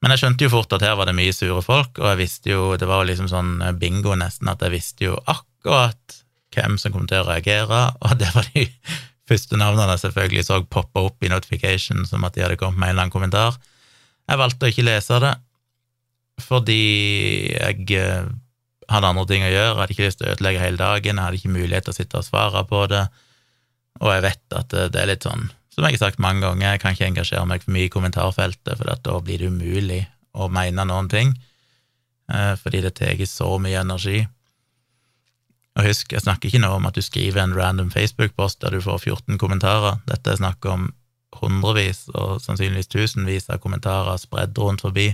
Men 0.00 0.12
jeg 0.12 0.22
skjønte 0.22 0.46
jo 0.46 0.52
fort 0.52 0.72
at 0.76 0.84
her 0.84 0.96
var 0.98 1.08
det 1.08 1.16
mye 1.16 1.32
sure 1.36 1.60
folk, 1.64 2.00
og 2.00 2.08
jeg 2.10 2.20
visste 2.20 2.52
jo, 2.52 2.74
det 2.80 2.88
var 2.88 3.02
jo 3.02 3.10
liksom 3.12 3.28
sånn 3.30 3.52
bingo 3.80 4.16
nesten, 4.20 4.50
at 4.52 4.64
jeg 4.64 4.74
visste 4.74 5.06
jo 5.06 5.18
akkurat 5.28 6.23
hvem 6.54 6.78
som 6.80 6.94
kom 6.94 7.08
til 7.10 7.22
å 7.22 7.28
reagere, 7.28 7.82
og 8.04 8.16
det 8.20 8.30
var 8.34 8.46
de 8.54 8.68
første 9.28 9.58
navnene 9.60 9.96
jeg 9.96 10.04
selvfølgelig 10.04 10.46
så 10.46 10.60
poppe 10.68 11.02
opp 11.08 11.24
i 11.24 11.32
notification 11.32 12.04
som 12.08 12.24
at 12.26 12.36
de 12.36 12.44
hadde 12.44 12.60
kommet 12.60 12.80
med 12.80 12.90
en 12.90 12.94
eller 12.94 13.06
annen 13.06 13.14
kommentar. 13.14 13.58
Jeg 14.28 14.40
valgte 14.40 14.66
å 14.66 14.72
ikke 14.72 14.86
lese 14.86 15.20
det, 15.22 15.34
fordi 16.44 16.80
jeg 17.54 17.86
eh, 17.98 18.30
hadde 18.90 19.10
andre 19.10 19.26
ting 19.30 19.44
å 19.44 19.52
gjøre, 19.52 19.68
jeg 19.70 19.80
hadde 19.80 19.96
ikke 19.96 20.08
lyst 20.08 20.20
til 20.20 20.28
å 20.28 20.32
ødelegge 20.34 20.64
hele 20.64 20.80
dagen, 20.80 21.20
jeg 21.20 21.28
hadde 21.28 21.40
ikke 21.40 21.54
mulighet 21.54 21.86
til 21.86 21.94
å 21.94 21.98
sitte 21.98 22.20
og 22.20 22.26
svare 22.26 22.64
på 22.68 22.86
det, 22.92 23.04
og 24.02 24.10
jeg 24.10 24.24
vet 24.26 24.58
at 24.58 24.74
det 24.74 25.00
er 25.00 25.10
litt 25.12 25.26
sånn, 25.26 25.48
som 25.74 25.86
jeg 25.86 25.96
har 25.96 26.04
sagt 26.04 26.22
mange 26.22 26.44
ganger, 26.44 26.68
jeg 26.68 26.82
kan 26.82 26.96
ikke 26.96 27.08
engasjere 27.10 27.48
meg 27.50 27.64
for 27.64 27.74
mye 27.74 27.88
i 27.88 27.92
kommentarfeltet, 27.92 28.76
for 28.78 28.90
da 28.90 29.18
blir 29.24 29.42
det 29.42 29.50
umulig 29.50 30.02
å 30.34 30.48
mene 30.52 30.86
noen 30.88 31.10
ting, 31.10 31.34
eh, 32.30 32.54
fordi 32.60 32.82
det 32.84 32.96
tar 32.98 33.24
så 33.30 33.54
mye 33.62 33.80
energi. 33.82 34.24
Og 35.74 35.88
husk, 35.88 36.12
jeg 36.14 36.22
snakker 36.22 36.48
ikke 36.48 36.62
nå 36.62 36.70
om 36.76 36.86
at 36.86 36.94
du 36.94 37.02
skriver 37.02 37.42
en 37.42 37.54
random 37.56 37.90
Facebook-post 37.90 38.60
der 38.62 38.76
du 38.76 38.82
får 38.84 39.00
14 39.10 39.38
kommentarer, 39.42 39.98
dette 40.06 40.30
er 40.30 40.38
snakk 40.38 40.64
om 40.70 40.92
hundrevis 41.40 42.06
og 42.14 42.38
sannsynligvis 42.44 42.92
tusenvis 42.92 43.48
av 43.50 43.58
kommentarer 43.62 44.20
spredd 44.22 44.54
rundt 44.62 44.84
forbi 44.86 45.08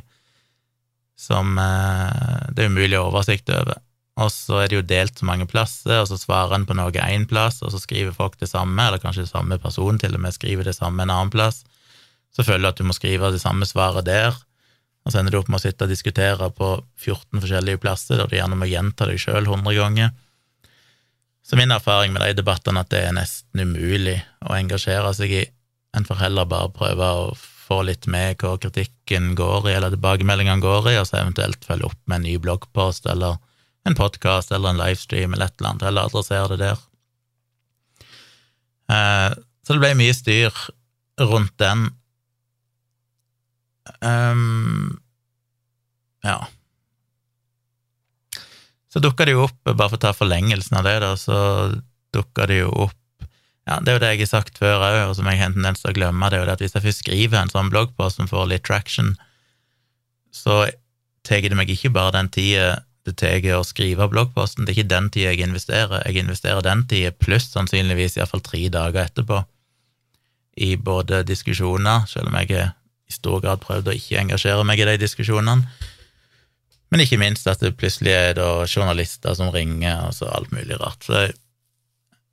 som 1.21 1.57
eh, 1.61 2.51
det 2.53 2.65
er 2.65 2.73
umulig 2.73 2.97
å 2.99 3.07
ha 3.07 3.13
oversikt 3.13 3.53
over. 3.53 3.81
Og 4.21 4.29
så 4.33 4.63
er 4.63 4.69
det 4.69 4.79
jo 4.79 4.87
delt 4.89 5.21
så 5.21 5.27
mange 5.29 5.47
plasser, 5.49 6.01
og 6.01 6.09
så 6.11 6.19
svarer 6.21 6.57
en 6.57 6.67
på 6.69 6.77
noe 6.77 6.93
én 6.93 7.27
plass, 7.29 7.61
og 7.65 7.73
så 7.73 7.81
skriver 7.81 8.17
folk 8.17 8.37
det 8.41 8.51
samme, 8.51 8.81
eller 8.87 9.01
kanskje 9.01 9.25
det 9.25 9.33
samme 9.33 9.57
person 9.63 10.01
til 10.01 10.17
og 10.17 10.25
med 10.25 10.37
skriver 10.37 10.69
det 10.69 10.77
samme 10.77 11.05
en 11.05 11.13
annen 11.13 11.33
plass. 11.33 11.63
Så 12.35 12.45
føler 12.47 12.67
du 12.67 12.71
at 12.73 12.81
du 12.81 12.89
må 12.89 12.97
skrive 12.97 13.33
det 13.33 13.43
samme 13.43 13.69
svaret 13.69 14.09
der, 14.09 14.37
og 15.05 15.13
så 15.13 15.21
ender 15.21 15.33
du 15.33 15.41
opp 15.41 15.49
med 15.49 15.61
å 15.61 15.65
sitte 15.65 15.87
og 15.87 15.93
diskutere 15.93 16.51
på 16.57 16.73
14 17.01 17.41
forskjellige 17.41 17.81
plasser, 17.81 18.21
der 18.21 18.29
du 18.29 18.37
gjerne 18.37 18.59
må 18.61 18.69
gjenta 18.69 19.09
deg 19.09 19.21
sjøl 19.21 19.47
100 19.47 19.77
ganger. 19.79 20.13
Så 21.51 21.57
min 21.57 21.73
erfaring 21.75 22.13
med 22.15 22.23
de 22.23 22.37
debattene 22.39 22.85
at 22.85 22.93
det 22.93 23.01
er 23.09 23.15
nesten 23.17 23.65
umulig 23.65 24.21
å 24.47 24.55
engasjere 24.55 25.11
seg 25.19 25.33
i. 25.35 25.41
En 25.99 26.05
får 26.07 26.21
heller 26.21 26.47
bare 26.47 26.71
prøve 26.71 27.09
å 27.11 27.25
få 27.35 27.81
litt 27.89 28.07
med 28.07 28.39
hva 28.39 28.53
kritikken 28.63 29.33
går 29.35 29.67
i, 29.67 29.73
eller 29.75 29.91
tilbakemeldingene 29.91 30.63
går 30.63 30.93
i, 30.93 30.95
og 31.01 31.09
så 31.09 31.19
eventuelt 31.19 31.67
følge 31.67 31.89
opp 31.91 31.99
med 32.05 32.21
en 32.21 32.29
ny 32.29 32.37
bloggpost 32.39 33.09
eller 33.11 33.41
en 33.83 33.99
podkast 33.99 34.55
eller 34.55 34.71
en 34.71 34.79
livestream 34.79 35.35
eller 35.35 35.51
et 35.51 35.57
eller 35.59 35.73
annet, 35.73 35.89
eller 35.91 36.07
adressere 36.07 36.55
det 36.55 36.61
der. 36.63 36.87
Eh, 38.95 39.35
så 39.67 39.75
det 39.75 39.83
ble 39.83 39.93
mye 39.99 40.15
styr 40.15 40.63
rundt 41.19 41.57
den. 41.59 41.89
Um, 44.07 45.01
ja. 46.23 46.39
Så 48.91 49.03
dukka 49.03 49.27
det 49.27 49.37
jo 49.37 49.47
opp, 49.47 49.59
bare 49.65 49.89
for 49.89 49.99
å 49.99 50.03
ta 50.03 50.11
forlengelsen 50.17 50.81
av 50.81 50.87
det, 50.89 50.97
da, 51.05 51.13
så 51.19 51.37
dukka 52.15 52.49
det 52.51 52.63
jo 52.65 52.73
opp 52.89 52.97
ja, 53.69 53.77
Det 53.79 53.93
er 53.93 53.97
jo 53.97 54.03
det 54.03 54.09
jeg 54.15 54.21
har 54.25 54.31
sagt 54.31 54.59
før 54.59 54.83
òg, 54.83 54.97
og 55.11 55.17
som 55.19 55.29
jeg 55.31 55.39
har 55.39 55.51
en 55.51 55.57
tendens 55.59 55.83
til 55.83 55.93
å 55.93 55.95
glemme, 55.95 56.31
det 56.31 56.39
er 56.39 56.43
jo 56.43 56.47
det 56.49 56.55
at 56.57 56.63
hvis 56.65 56.75
jeg 56.75 56.85
først 56.87 57.03
skriver 57.05 57.39
en 57.39 57.53
sånn 57.53 57.69
bloggpost 57.71 58.19
som 58.19 58.31
får 58.31 58.49
litt 58.51 58.65
traction, 58.67 59.13
så 60.35 60.65
tar 61.27 61.45
det 61.45 61.59
meg 61.59 61.71
ikke 61.71 61.93
bare 61.95 62.17
den 62.17 62.31
tida 62.33 62.81
det 63.07 63.15
tar 63.21 63.47
å 63.57 63.63
skrive 63.65 64.09
bloggposten, 64.11 64.67
det 64.67 64.75
er 64.75 64.81
ikke 64.81 64.91
den 64.91 65.09
tida 65.13 65.31
jeg 65.33 65.47
investerer, 65.47 66.03
jeg 66.05 66.25
investerer 66.25 66.65
den 66.65 66.83
tida 66.91 67.13
pluss 67.17 67.49
sannsynligvis 67.53 68.19
iallfall 68.19 68.43
tre 68.45 68.67
dager 68.73 69.07
etterpå 69.07 69.41
i 70.61 70.75
både 70.77 71.23
diskusjoner, 71.29 72.05
selv 72.11 72.29
om 72.29 72.37
jeg 72.41 72.59
i 72.59 73.15
stor 73.15 73.41
grad 73.45 73.63
prøvd 73.63 73.89
å 73.89 73.97
ikke 73.97 74.21
engasjere 74.21 74.67
meg 74.67 74.83
i 74.83 74.89
de 74.91 74.99
diskusjonene, 75.01 75.69
men 76.91 77.05
ikke 77.05 77.21
minst 77.21 77.47
at 77.51 77.63
det 77.63 77.77
plutselig 77.79 78.13
er 78.13 78.35
da 78.39 78.49
journalister 78.67 79.37
som 79.39 79.53
ringer, 79.55 80.09
og 80.09 80.17
så 80.17 80.31
alt 80.31 80.51
mulig 80.55 80.79
rart. 80.81 81.07
Så 81.07 81.29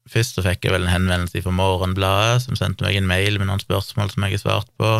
Først 0.07 0.37
så 0.37 0.43
fikk 0.45 0.63
jeg 0.63 0.71
vel 0.71 0.85
en 0.85 0.93
henvendelse 0.93 1.41
fra 1.43 1.51
Morgenbladet, 1.51 2.45
som 2.45 2.55
sendte 2.55 2.85
meg 2.85 2.95
en 2.95 3.09
mail 3.09 3.39
med 3.39 3.49
noen 3.49 3.59
spørsmål 3.59 4.13
som 4.13 4.23
jeg 4.23 4.37
har 4.37 4.43
svart 4.43 4.69
på. 4.79 4.91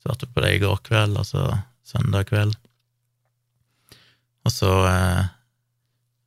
Svarte 0.00 0.28
på 0.30 0.44
det 0.44 0.54
i 0.54 0.62
går 0.62 0.80
kveld, 0.86 1.18
altså 1.20 1.44
søndag 1.84 2.30
kveld. 2.30 2.54
Og 4.48 4.54
så 4.54 4.70
eh, 4.88 5.28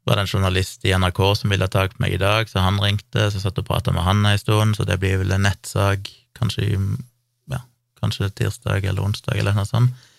var 0.06 0.19
det 0.19 0.26
en 0.28 0.34
journalist 0.36 0.86
i 0.86 0.93
NRK 0.93 1.23
som 1.39 1.54
ville 1.54 1.65
ha 1.65 1.73
tak 1.73 1.95
på 1.95 2.04
meg 2.06 2.13
i 2.13 2.21
dag, 2.21 2.49
så 2.49 2.62
han 2.62 2.78
ringte, 2.84 3.32
så 3.34 3.41
satt 3.41 3.58
og 3.62 3.67
prata 3.69 3.93
med 3.95 4.06
han 4.06 4.21
ei 4.30 4.38
stund, 4.38 4.78
så 4.78 4.86
det 4.86 4.99
blir 5.02 5.17
vel 5.23 5.34
en 5.34 5.47
nettsak 5.47 6.12
kanskje, 6.38 6.69
ja, 7.49 7.63
kanskje 8.02 8.30
tirsdag 8.38 8.86
eller 8.86 9.06
onsdag 9.08 9.41
eller 9.41 9.58
noe 9.58 9.69
sånt. 9.69 10.10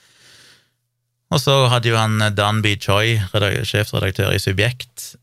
Og 1.33 1.41
så 1.41 1.55
hadde 1.73 1.91
jo 1.91 1.99
han 1.99 2.21
Dan 2.37 2.61
B. 2.65 2.75
Choi, 2.81 3.17
sjefsredaktør 3.65 4.35
i 4.35 4.43
Subjekt, 4.43 5.15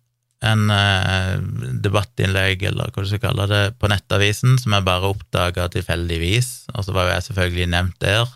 en 0.41 0.71
eh, 0.73 1.37
debattinnlegg, 1.83 2.63
eller 2.71 2.89
hva 2.89 3.03
du 3.03 3.09
skal 3.11 3.21
kalle 3.27 3.45
det, 3.51 3.61
på 3.77 3.89
Nettavisen, 3.91 4.57
som 4.59 4.73
jeg 4.73 4.87
bare 4.87 5.11
oppdaga 5.13 5.67
tilfeldigvis, 5.71 6.71
og 6.73 6.87
så 6.87 6.95
var 6.95 7.07
jo 7.07 7.13
jeg 7.13 7.27
selvfølgelig 7.27 7.67
nevnt 7.75 7.99
der. 8.01 8.31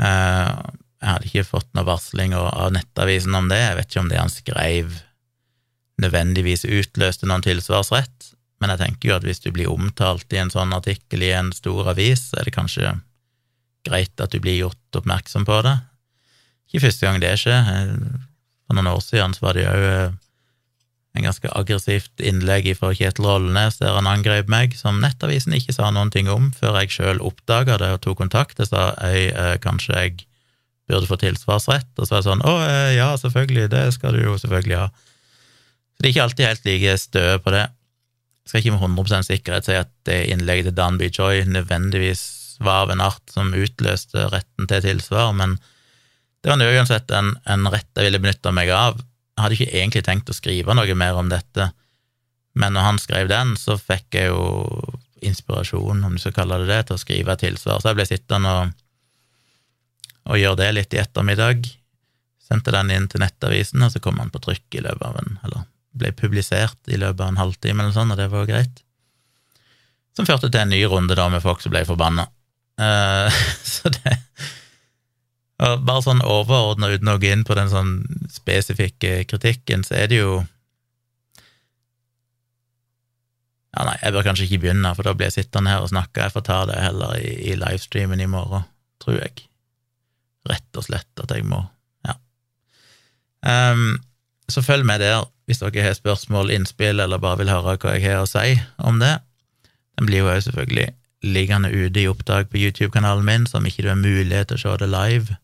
Eh, 0.00 0.52
jeg 0.96 1.10
hadde 1.12 1.28
ikke 1.28 1.50
fått 1.50 1.68
noe 1.76 1.86
varsling 1.86 2.32
av 2.38 2.72
Nettavisen 2.72 3.36
om 3.36 3.50
det, 3.52 3.60
jeg 3.60 3.76
vet 3.78 3.92
ikke 3.92 4.04
om 4.06 4.08
det 4.12 4.22
han 4.22 4.32
skrev 4.32 4.96
nødvendigvis 6.02 6.64
utløste 6.68 7.28
noen 7.28 7.44
tilsvarsrett, 7.44 8.32
men 8.60 8.72
jeg 8.72 8.80
tenker 8.80 9.10
jo 9.10 9.16
at 9.18 9.26
hvis 9.28 9.42
du 9.44 9.50
blir 9.52 9.68
omtalt 9.72 10.32
i 10.32 10.40
en 10.40 10.52
sånn 10.52 10.72
artikkel 10.76 11.24
i 11.24 11.34
en 11.36 11.52
stor 11.56 11.92
avis, 11.92 12.30
er 12.36 12.48
det 12.48 12.56
kanskje 12.56 12.94
greit 13.86 14.24
at 14.24 14.32
du 14.32 14.40
blir 14.42 14.56
gjort 14.58 14.98
oppmerksom 14.98 15.44
på 15.48 15.60
det. 15.64 15.76
Ikke 16.70 16.86
første 16.88 17.06
gang 17.06 17.20
det 17.22 17.34
skjer. 17.40 17.66
For 18.66 18.78
noen 18.78 18.90
år 18.90 19.02
siden 19.04 19.36
så 19.36 19.46
var 19.46 19.58
det 19.58 19.68
òg 19.70 20.16
en 21.16 21.24
ganske 21.24 21.50
aggressivt 21.56 22.20
innlegg 22.20 22.68
fra 22.76 22.92
Kjetil 22.94 23.26
Rollenes 23.26 23.78
der 23.80 23.96
han 23.96 24.08
angrep 24.10 24.50
meg, 24.52 24.76
som 24.76 25.00
Nettavisen 25.00 25.54
ikke 25.56 25.74
sa 25.74 25.88
noen 25.94 26.12
ting 26.12 26.28
om 26.32 26.50
før 26.56 26.80
jeg 26.82 26.92
sjøl 26.98 27.22
oppdaga 27.24 27.78
det 27.80 27.92
og 27.94 28.02
tok 28.04 28.20
kontakt. 28.20 28.60
Jeg 28.60 28.70
sa 28.70 28.90
jeg, 29.00 29.30
eh, 29.32 29.56
kanskje 29.62 29.96
jeg 29.96 30.26
burde 30.86 31.08
få 31.08 31.18
tilsvarsrett, 31.20 31.88
og 31.96 32.04
så 32.04 32.16
var 32.16 32.22
det 32.22 32.28
sånn 32.28 32.44
å 32.46 32.54
eh, 32.66 32.92
ja, 32.98 33.08
selvfølgelig, 33.18 33.70
det 33.72 33.84
skal 33.96 34.16
du 34.16 34.26
jo 34.26 34.36
selvfølgelig 34.42 34.80
ha. 34.82 34.90
Så 35.96 36.02
det 36.02 36.08
er 36.08 36.14
ikke 36.14 36.26
alltid 36.26 36.50
helt 36.50 36.68
like 36.68 36.96
stø 37.00 37.26
på 37.42 37.54
det. 37.54 37.64
Jeg 38.44 38.50
skal 38.50 38.60
ikke 38.60 38.74
med 38.76 38.84
100 38.84 39.26
sikkerhet 39.26 39.66
si 39.66 39.78
at 39.78 39.92
det 40.06 40.18
innlegget 40.30 40.68
til 40.68 40.76
Dan 40.76 41.00
B. 41.00 41.08
Joy 41.10 41.46
nødvendigvis 41.48 42.60
var 42.62 42.84
av 42.84 42.92
en 42.92 43.02
art 43.04 43.32
som 43.32 43.56
utløste 43.56 44.28
retten 44.32 44.68
til 44.68 44.84
tilsvar, 44.84 45.32
men 45.36 45.56
det 46.46 46.68
var 46.68 46.78
uansett 46.78 47.10
en, 47.10 47.34
en 47.44 47.66
rett 47.72 47.90
jeg 47.98 48.06
ville 48.06 48.22
benytta 48.22 48.52
meg 48.54 48.70
av 48.70 49.00
jeg 49.36 49.44
hadde 49.44 49.56
ikke 49.58 49.76
egentlig 49.76 50.04
tenkt 50.06 50.30
å 50.32 50.36
skrive 50.36 50.74
noe 50.74 50.94
mer 50.96 51.18
om 51.20 51.28
dette, 51.28 51.68
men 52.56 52.72
når 52.72 52.86
han 52.86 53.00
skrev 53.00 53.28
den, 53.28 53.52
så 53.60 53.76
fikk 53.76 54.16
jeg 54.16 54.30
jo 54.30 54.46
inspirasjon, 55.26 56.04
om 56.06 56.14
du 56.16 56.22
skal 56.22 56.32
kalle 56.38 56.62
det 56.62 56.70
det, 56.70 56.78
til 56.88 56.96
å 56.96 57.02
skrive 57.02 57.34
et 57.34 57.42
tilsvar. 57.44 57.82
Så 57.82 57.90
jeg 57.90 57.98
ble 57.98 58.06
sittende 58.08 58.54
og, 58.62 58.70
og 60.32 60.40
gjøre 60.40 60.60
det 60.62 60.70
litt 60.72 60.96
i 60.96 61.02
ettermiddag. 61.02 61.68
Sendte 62.48 62.72
den 62.72 62.94
inn 62.94 63.10
til 63.12 63.20
Nettavisen, 63.20 63.84
og 63.84 63.92
så 63.92 64.00
kom 64.00 64.22
han 64.22 64.32
på 64.32 64.40
trykk 64.40 64.78
i 64.78 64.84
løpet 64.86 65.04
av 65.04 65.20
en 65.20 65.36
Eller 65.44 65.68
ble 65.96 66.12
publisert 66.16 66.92
i 66.92 66.96
løpet 67.00 67.20
av 67.20 67.34
en 67.34 67.40
halvtime 67.40 67.84
eller 67.84 67.92
sånn, 67.92 68.12
og 68.12 68.20
det 68.20 68.30
var 68.32 68.48
greit. 68.48 68.80
Som 70.16 70.28
førte 70.28 70.48
til 70.48 70.62
en 70.62 70.72
ny 70.72 70.80
runde 70.88 71.16
da 71.16 71.28
med 71.32 71.44
folk 71.44 71.60
som 71.60 71.76
ble 71.76 71.84
forbanna. 71.88 72.24
Uh, 72.80 73.28
så 73.76 73.92
det 73.92 74.16
bare 75.56 76.02
sånn 76.04 76.20
overordna, 76.20 76.90
uten 76.92 77.08
å 77.08 77.16
gå 77.20 77.30
inn 77.32 77.44
på 77.46 77.56
den 77.56 77.70
sånn 77.72 77.94
spesifikke 78.32 79.22
kritikken, 79.30 79.86
så 79.86 79.96
er 80.02 80.12
det 80.12 80.20
jo 80.20 80.44
Ja, 83.76 83.84
nei, 83.84 83.96
jeg 84.00 84.14
bør 84.14 84.24
kanskje 84.24 84.44
ikke 84.46 84.60
begynne, 84.62 84.90
for 84.96 85.04
da 85.04 85.12
blir 85.12 85.28
jeg 85.28 85.34
sittende 85.34 85.68
her 85.68 85.82
og 85.84 85.90
snakke. 85.90 86.22
Jeg 86.24 86.32
får 86.32 86.44
ta 86.46 86.62
det 86.70 86.78
heller 86.80 87.10
i, 87.20 87.32
i 87.50 87.56
livestreamen 87.60 88.22
i 88.24 88.28
morgen, 88.32 88.64
tror 89.04 89.18
jeg. 89.18 89.42
Rett 90.48 90.80
og 90.80 90.86
slett 90.86 91.20
at 91.20 91.34
jeg 91.34 91.44
må 91.44 91.58
Ja. 92.06 92.14
Um, 93.44 93.98
så 94.48 94.62
følg 94.64 94.86
med 94.88 95.04
der 95.04 95.26
hvis 95.46 95.60
dere 95.60 95.84
har 95.84 95.92
spørsmål, 95.94 96.50
innspill, 96.50 97.02
eller 97.04 97.20
bare 97.20 97.42
vil 97.42 97.52
høre 97.52 97.76
hva 97.76 97.94
jeg 97.98 98.06
har 98.08 98.24
å 98.24 98.30
si 98.30 98.56
om 98.80 98.96
det. 99.02 99.12
Den 99.98 100.08
blir 100.08 100.24
jo 100.24 100.30
òg 100.32 100.40
selvfølgelig 100.46 100.88
liggende 101.26 101.70
ute 101.70 102.00
i 102.00 102.08
opptak 102.08 102.48
på 102.50 102.62
YouTube-kanalen 102.64 103.28
min, 103.28 103.46
som 103.46 103.66
ikke 103.66 103.84
du 103.84 103.90
har 103.92 104.00
mulighet 104.00 104.50
til 104.50 104.58
å 104.58 104.62
se 104.64 104.74
det 104.82 104.88
live, 104.90 105.36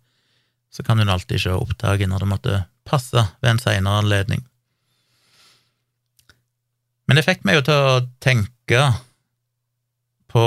så 0.72 0.84
kan 0.86 0.98
hun 0.98 1.12
alltid 1.12 1.40
se 1.42 1.52
opptaket 1.52 2.08
når 2.08 2.24
det 2.24 2.30
måtte 2.30 2.60
passe 2.88 3.26
ved 3.42 3.50
en 3.50 3.62
seinere 3.62 4.02
anledning. 4.02 4.44
Men 7.06 7.18
det 7.18 7.26
fikk 7.26 7.44
meg 7.44 7.58
jo 7.58 7.66
til 7.66 7.88
å 7.90 8.04
tenke 8.24 8.86
på 10.32 10.46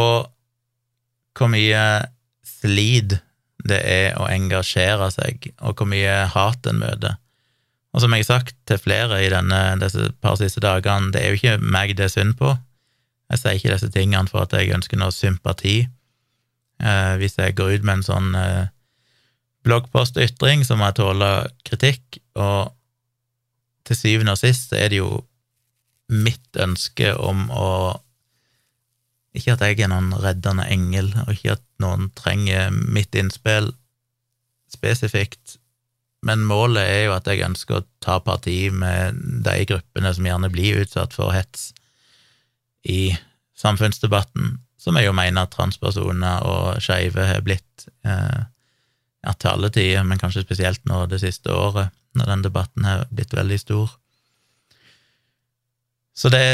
hvor 1.35 1.51
mye 1.51 1.83
slid 2.47 3.19
det 3.65 3.81
er 3.81 4.17
å 4.21 4.27
engasjere 4.29 5.09
seg, 5.13 5.49
og 5.61 5.77
hvor 5.77 5.89
mye 5.89 6.25
hat 6.31 6.67
en 6.69 6.81
møter. 6.81 7.17
Og 7.95 8.03
som 8.03 8.13
jeg 8.13 8.25
har 8.25 8.41
sagt 8.41 8.55
til 8.67 8.79
flere 8.81 9.21
i 9.23 9.31
denne, 9.31 9.59
disse 9.81 10.09
par 10.21 10.37
siste 10.39 10.61
dagene, 10.63 11.13
det 11.13 11.21
er 11.21 11.31
jo 11.31 11.39
ikke 11.39 11.57
meg 11.63 11.95
det 11.97 12.09
er 12.09 12.13
synd 12.13 12.35
på. 12.39 12.51
Jeg 13.31 13.41
sier 13.41 13.57
ikke 13.57 13.73
disse 13.73 13.91
tingene 13.93 14.29
for 14.29 14.43
at 14.43 14.53
jeg 14.53 14.73
ønsker 14.75 14.99
noe 14.99 15.15
sympati. 15.15 15.77
Eh, 16.83 17.13
hvis 17.21 17.39
jeg 17.39 17.55
går 17.57 17.77
ut 17.77 17.87
med 17.87 17.99
en 17.99 18.05
sånn 18.05 18.35
eh, 18.37 18.67
bloggpostytring, 19.65 20.63
så 20.65 20.77
må 20.77 20.89
jeg 20.89 20.99
tåle 21.01 21.29
kritikk, 21.67 22.19
og 22.37 22.73
til 23.85 23.99
syvende 23.99 24.33
og 24.33 24.41
sist 24.41 24.71
så 24.71 24.79
er 24.79 24.93
det 24.93 25.01
jo 25.01 25.11
mitt 26.13 26.57
ønske 26.61 27.15
om 27.17 27.47
å 27.51 27.69
Ikke 29.35 29.51
at 29.51 29.63
jeg 29.65 29.81
er 29.83 29.89
noen 29.91 30.13
reddende 30.23 30.63
engel, 30.71 31.09
og 31.25 31.33
ikke 31.33 31.57
at 31.57 31.63
noen 31.83 32.05
trenger 32.15 32.69
mitt 32.71 33.11
innspill 33.19 33.73
spesifikt, 34.71 35.57
men 36.25 36.45
målet 36.47 36.87
er 36.87 37.01
jo 37.05 37.15
at 37.17 37.27
jeg 37.27 37.43
ønsker 37.43 37.81
å 37.81 37.85
ta 37.99 38.15
parti 38.23 38.69
med 38.71 39.19
de 39.45 39.57
gruppene 39.67 40.13
som 40.15 40.25
gjerne 40.25 40.49
blir 40.53 40.79
utsatt 40.85 41.13
for 41.13 41.35
hets 41.35 41.73
i 42.87 43.11
samfunnsdebatten, 43.59 44.55
som 44.79 44.97
jeg 44.97 45.09
jo 45.09 45.13
mener 45.17 45.45
at 45.45 45.53
transpersoner 45.53 46.47
og 46.47 46.81
skeive 46.83 47.27
har 47.29 47.43
blitt. 47.45 47.87
Eh, 48.07 48.41
ja, 49.25 49.33
til 49.33 49.51
alle 49.51 49.71
tider, 49.73 50.05
men 50.05 50.21
kanskje 50.21 50.45
spesielt 50.45 50.83
nå 50.89 51.05
det 51.09 51.21
siste 51.23 51.53
året, 51.53 51.93
når 52.15 52.31
den 52.31 52.45
debatten 52.45 52.87
har 52.87 53.05
blitt 53.11 53.33
veldig 53.35 53.59
stor. 53.59 53.93
Så 56.15 56.31
det 56.31 56.45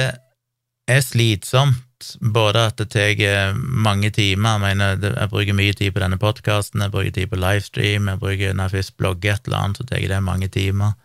er 0.90 1.04
slitsomt, 1.06 2.16
både 2.34 2.64
at 2.72 2.80
det 2.82 2.88
tar 2.96 3.54
mange 3.56 4.10
timer, 4.16 4.56
jeg 4.56 4.64
mener, 4.64 5.04
jeg 5.06 5.30
bruker 5.30 5.58
mye 5.58 5.76
tid 5.78 5.94
på 5.94 6.02
denne 6.02 6.18
podkasten, 6.22 6.82
jeg 6.82 6.94
bruker 6.94 7.14
tid 7.14 7.30
på 7.30 7.38
livestream, 7.38 8.10
jeg 8.10 8.22
bruker 8.24 8.56
når 8.58 8.72
jeg 8.72 8.78
først 8.80 8.98
blogger 8.98 9.36
et 9.36 9.46
eller 9.46 9.60
annet, 9.60 9.78
så 9.78 9.88
tar 9.92 10.08
det 10.10 10.24
mange 10.26 10.50
timer, 10.50 10.98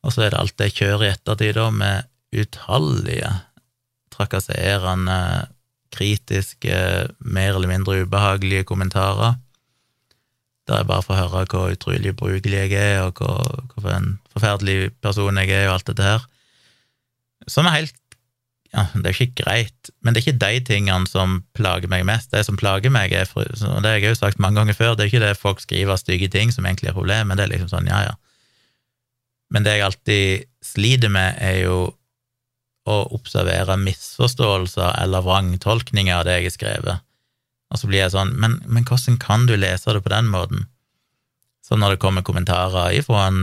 og 0.00 0.14
så 0.14 0.24
er 0.24 0.32
det 0.32 0.40
alt 0.40 0.56
det 0.62 0.72
kjøret 0.78 1.06
i 1.10 1.12
ettertid, 1.12 1.54
da, 1.58 1.68
med 1.74 2.40
utallige 2.40 3.34
trakasserende, 4.14 5.20
kritiske, 5.90 6.80
mer 7.18 7.56
eller 7.58 7.68
mindre 7.68 8.04
ubehagelige 8.06 8.64
kommentarer 8.64 9.34
der 10.70 10.82
jeg 10.82 10.90
bare 10.90 11.04
får 11.06 11.18
høre 11.18 11.46
hvor 11.50 11.74
utrolig 11.74 12.14
ubrukelig 12.14 12.62
jeg 12.64 12.76
er, 12.78 13.00
og 13.08 13.18
hvor, 13.18 13.64
hvor 13.74 13.94
en 13.94 14.14
forferdelig 14.32 14.92
person 15.02 15.42
jeg 15.42 15.50
er, 15.50 15.68
og 15.68 15.78
alt 15.78 15.90
dette 15.90 16.06
her. 16.06 16.28
Som 17.50 17.66
er 17.66 17.80
helt 17.80 17.96
ja, 18.70 18.84
det 18.94 19.08
er 19.08 19.16
ikke 19.16 19.42
greit, 19.42 19.90
men 19.98 20.14
det 20.14 20.20
er 20.20 20.28
ikke 20.28 20.42
de 20.44 20.58
tingene 20.62 21.08
som 21.10 21.40
plager 21.58 21.90
meg 21.90 22.04
mest. 22.06 22.30
Det 22.30 22.44
som 22.46 22.58
plager 22.58 22.92
meg, 22.94 23.10
er, 23.10 23.26
og 23.34 23.82
det 23.82 23.90
har 23.90 23.96
jeg 23.98 24.12
jo 24.12 24.18
sagt 24.20 24.38
mange 24.38 24.60
ganger 24.60 24.78
før, 24.78 24.94
det 24.94 25.04
er 25.04 25.10
ikke 25.10 25.22
det 25.24 25.38
folk 25.40 25.62
skriver 25.62 25.98
stygge 25.98 26.28
ting 26.30 26.54
som 26.54 26.66
egentlig 26.68 26.92
er 26.92 26.94
problemet, 26.94 27.38
det 27.38 27.48
er 27.48 27.54
liksom 27.56 27.72
sånn, 27.72 27.90
ja, 27.90 28.04
ja. 28.06 28.14
Men 29.50 29.66
det 29.66 29.74
jeg 29.74 29.86
alltid 29.88 30.46
sliter 30.62 31.10
med, 31.10 31.40
er 31.42 31.64
jo 31.64 31.78
å 32.90 32.98
observere 33.16 33.74
misforståelser 33.80 34.94
eller 35.02 35.26
vrangtolkninger 35.26 36.14
av 36.14 36.28
det 36.28 36.38
jeg 36.38 36.46
har 36.46 36.54
skrevet. 36.54 37.06
Og 37.70 37.78
så 37.78 37.88
blir 37.90 38.02
jeg 38.02 38.14
sånn, 38.14 38.34
men, 38.42 38.58
men 38.66 38.86
hvordan 38.88 39.18
kan 39.22 39.46
du 39.46 39.54
lese 39.56 39.94
det 39.94 40.02
på 40.02 40.12
den 40.12 40.30
måten? 40.32 40.66
Så 41.62 41.78
når 41.78 41.94
det 41.94 42.02
kommer 42.02 42.26
kommentarer 42.26 42.96
ifra 42.98 43.28
en 43.28 43.42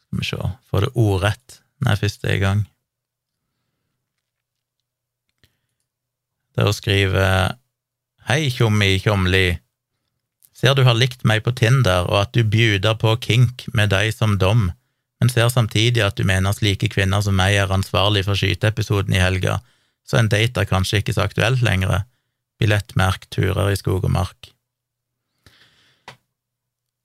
Skal 0.01 0.17
vi 0.19 0.25
se, 0.33 0.41
får 0.73 0.79
det 0.87 0.97
ordrett 1.05 1.49
når 1.79 1.89
jeg 1.93 2.01
først 2.07 2.21
er 2.25 2.33
i 2.33 2.43
gang. 2.43 2.59
Der 6.57 6.63
hun 6.65 6.79
skriver 6.81 7.62
Hei, 8.23 8.47
tjommi, 8.47 9.01
tjomli. 9.03 9.57
Ser 10.55 10.77
du 10.77 10.85
har 10.87 10.95
likt 10.95 11.25
meg 11.27 11.41
på 11.43 11.51
Tinder, 11.59 12.05
og 12.07 12.21
at 12.21 12.29
du 12.31 12.45
bjuder 12.47 12.95
på 12.95 13.17
kink 13.19 13.65
med 13.75 13.91
deg 13.91 14.13
som 14.15 14.37
dom, 14.39 14.69
men 15.19 15.31
ser 15.31 15.49
samtidig 15.51 16.05
at 16.05 16.15
du 16.15 16.23
mener 16.23 16.55
slike 16.55 16.87
kvinner 16.93 17.19
som 17.25 17.35
meg 17.35 17.57
er 17.59 17.73
ansvarlig 17.75 18.23
for 18.23 18.39
skyteepisoden 18.39 19.17
i 19.17 19.19
helga, 19.19 19.57
så 20.07 20.21
en 20.21 20.31
date 20.31 20.63
er 20.63 20.69
kanskje 20.69 21.01
ikke 21.01 21.17
så 21.17 21.25
aktuelt 21.25 21.65
lenger. 21.67 22.05
Billettmerk 22.63 23.27
turer 23.27 23.73
i 23.73 23.75
skog 23.75 24.07
og 24.07 24.15
mark. 24.15 24.53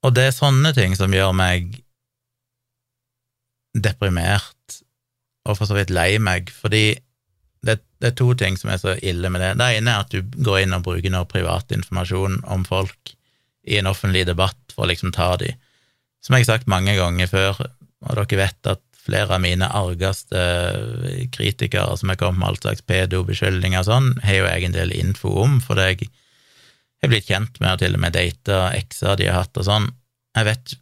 Og 0.06 0.14
det 0.14 0.28
er 0.28 0.38
sånne 0.38 0.70
ting 0.76 0.94
som 0.94 1.10
gjør 1.10 1.34
meg 1.34 1.80
deprimert, 3.74 4.78
og 5.50 5.58
for 5.58 5.66
så 5.66 5.80
vidt 5.80 5.90
lei 5.90 6.12
meg, 6.22 6.54
fordi 6.54 6.92
det, 7.66 7.78
det, 8.00 8.12
er 8.12 8.18
to 8.18 8.32
ting 8.38 8.56
som 8.58 8.70
er 8.70 8.80
så 8.80 8.94
ille 9.02 9.30
med 9.32 9.42
det. 9.42 9.54
Det 9.58 9.70
ene 9.78 9.94
er 9.94 10.04
at 10.04 10.14
du 10.14 10.22
går 10.44 10.62
inn 10.62 10.76
og 10.76 10.84
bruker 10.86 11.12
noe 11.12 11.28
privat 11.28 11.72
informasjon 11.74 12.42
om 12.46 12.66
folk 12.68 13.14
i 13.68 13.78
en 13.80 13.90
offentlig 13.90 14.24
debatt 14.28 14.74
for 14.74 14.86
å 14.86 14.90
liksom 14.92 15.12
ta 15.14 15.34
de. 15.40 15.52
Som 16.24 16.36
jeg 16.36 16.46
har 16.46 16.54
sagt 16.54 16.70
mange 16.70 16.94
ganger 16.98 17.30
før, 17.30 17.58
og 18.06 18.14
dere 18.14 18.40
vet 18.44 18.70
at 18.70 18.82
flere 19.08 19.38
av 19.38 19.42
mine 19.42 19.68
argeste 19.72 20.40
kritikere 21.32 21.96
som 21.96 22.12
har 22.12 22.18
kommet 22.20 22.42
med 22.42 22.50
all 22.50 22.58
slags 22.60 22.84
pedo-beskyldninger 22.84 23.80
og 23.80 23.88
sånn, 23.88 24.10
har 24.24 24.42
jo 24.42 24.48
jeg 24.50 24.66
en 24.66 24.76
del 24.76 24.92
info 24.96 25.32
om, 25.44 25.58
fordi 25.64 25.88
jeg 25.88 26.10
har 27.04 27.12
blitt 27.12 27.30
kjent 27.30 27.60
med 27.62 27.76
og 27.76 27.82
til 27.82 27.96
og 27.96 28.02
med 28.02 28.16
data 28.16 28.68
ekser 28.76 29.18
de 29.18 29.30
har 29.30 29.42
hatt 29.42 29.60
og 29.60 29.66
sånn. 29.68 29.88
Jeg 30.36 30.48
vet 30.50 30.74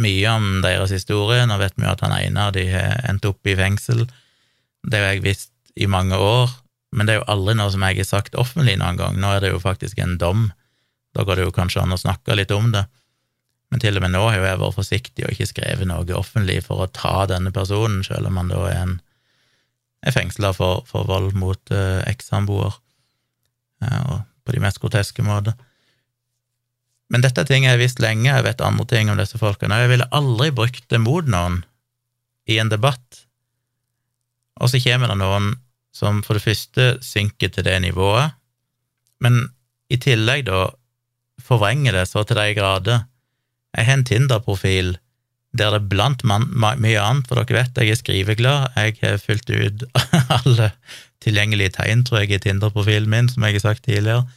mye 0.00 0.34
om 0.34 0.48
deres 0.64 0.92
historie, 0.94 1.46
nå 1.46 1.56
vet 1.60 1.76
vi 1.76 1.86
jo 1.86 1.92
at 1.92 2.04
han 2.04 2.16
ene 2.16 2.48
av 2.48 2.54
de 2.56 2.66
har 2.72 3.00
endt 3.08 3.28
opp 3.28 3.48
i 3.48 3.56
fengsel. 3.58 4.04
Det 4.86 5.00
har 5.00 5.14
jeg 5.14 5.24
visst 5.24 5.52
i 5.80 5.88
mange 5.88 6.16
år, 6.20 6.52
men 6.92 7.06
det 7.06 7.14
er 7.14 7.20
jo 7.20 7.28
aldri 7.32 7.54
noe 7.56 7.72
som 7.72 7.84
jeg 7.86 8.00
har 8.02 8.08
sagt 8.08 8.38
offentlig 8.38 8.76
noen 8.80 8.98
gang. 8.98 9.18
Nå 9.20 9.30
er 9.32 9.44
det 9.44 9.52
jo 9.54 9.62
faktisk 9.62 10.00
en 10.02 10.18
dom 10.20 10.50
da 11.16 11.24
går 11.26 11.38
det 11.38 11.46
jo 11.48 11.54
kanskje 11.54 11.82
an 11.82 11.94
å 11.94 12.00
snakke 12.00 12.36
litt 12.38 12.52
om 12.54 12.70
det. 12.74 12.84
Men 13.70 13.82
til 13.82 13.98
og 13.98 14.04
med 14.04 14.14
nå 14.14 14.22
har 14.26 14.36
jo 14.38 14.46
jeg 14.46 14.60
vært 14.62 14.76
forsiktig 14.76 15.26
og 15.26 15.34
ikke 15.34 15.48
skrevet 15.50 15.90
noe 15.90 16.18
offentlig 16.18 16.58
for 16.66 16.84
å 16.84 16.90
ta 16.94 17.24
denne 17.30 17.52
personen, 17.54 18.02
selv 18.06 18.30
om 18.30 18.38
han 18.40 18.50
da 18.50 18.60
er, 18.68 18.78
en, 18.84 18.94
er 20.06 20.14
fengsla 20.14 20.52
for, 20.56 20.84
for, 20.90 21.06
vold 21.10 21.34
mot 21.38 21.74
uh, 21.74 22.02
ekssamboer, 22.10 22.78
ja, 23.86 24.00
og 24.10 24.22
på 24.46 24.54
de 24.54 24.62
mest 24.62 24.80
groteske 24.82 25.24
måter. 25.26 25.54
Men 27.10 27.22
dette 27.24 27.42
er 27.42 27.48
ting 27.48 27.66
jeg 27.66 27.74
har 27.74 27.82
visst 27.82 28.02
lenge, 28.02 28.30
jeg 28.30 28.46
vet 28.46 28.62
andre 28.62 28.86
ting 28.90 29.10
om 29.10 29.18
disse 29.18 29.38
folkene, 29.38 29.74
og 29.74 29.86
jeg 29.86 29.92
ville 29.94 30.10
aldri 30.14 30.50
brukt 30.54 30.86
det 30.90 31.02
mot 31.02 31.26
noen 31.26 31.60
i 32.50 32.58
en 32.62 32.70
debatt. 32.70 33.24
Og 34.62 34.70
så 34.70 34.82
kommer 34.82 35.10
det 35.10 35.18
noen 35.18 35.52
som 35.94 36.22
for 36.22 36.38
det 36.38 36.44
første 36.44 36.90
synker 37.04 37.50
til 37.52 37.66
det 37.66 37.76
nivået, 37.82 38.36
men 39.20 39.42
i 39.90 39.98
tillegg 40.00 40.46
da 40.48 40.68
forvrenger 41.44 41.96
det 41.96 42.08
så 42.08 42.22
til 42.24 42.38
de 42.38 42.54
grader. 42.54 43.06
Jeg 43.76 43.86
har 43.86 43.98
en 43.98 44.04
Tinder-profil 44.06 44.96
der 45.56 45.74
det 45.74 45.88
blant 45.90 46.22
mye 46.22 47.00
annet, 47.02 47.26
for 47.26 47.40
dere 47.40 47.56
vet 47.64 47.78
jeg 47.80 47.90
er 47.90 47.98
skriveglad, 47.98 48.68
jeg 48.76 48.98
har 49.00 49.18
fylt 49.18 49.50
ut 49.50 49.82
alle 50.36 50.70
tilgjengelige 51.20 51.74
tegn, 51.74 52.04
tror 52.06 52.22
jeg, 52.22 52.36
i 52.36 52.42
Tinder-profilen 52.44 53.10
min, 53.10 53.28
som 53.28 53.44
jeg 53.44 53.58
har 53.58 53.66
sagt 53.66 53.84
tidligere. 53.88 54.28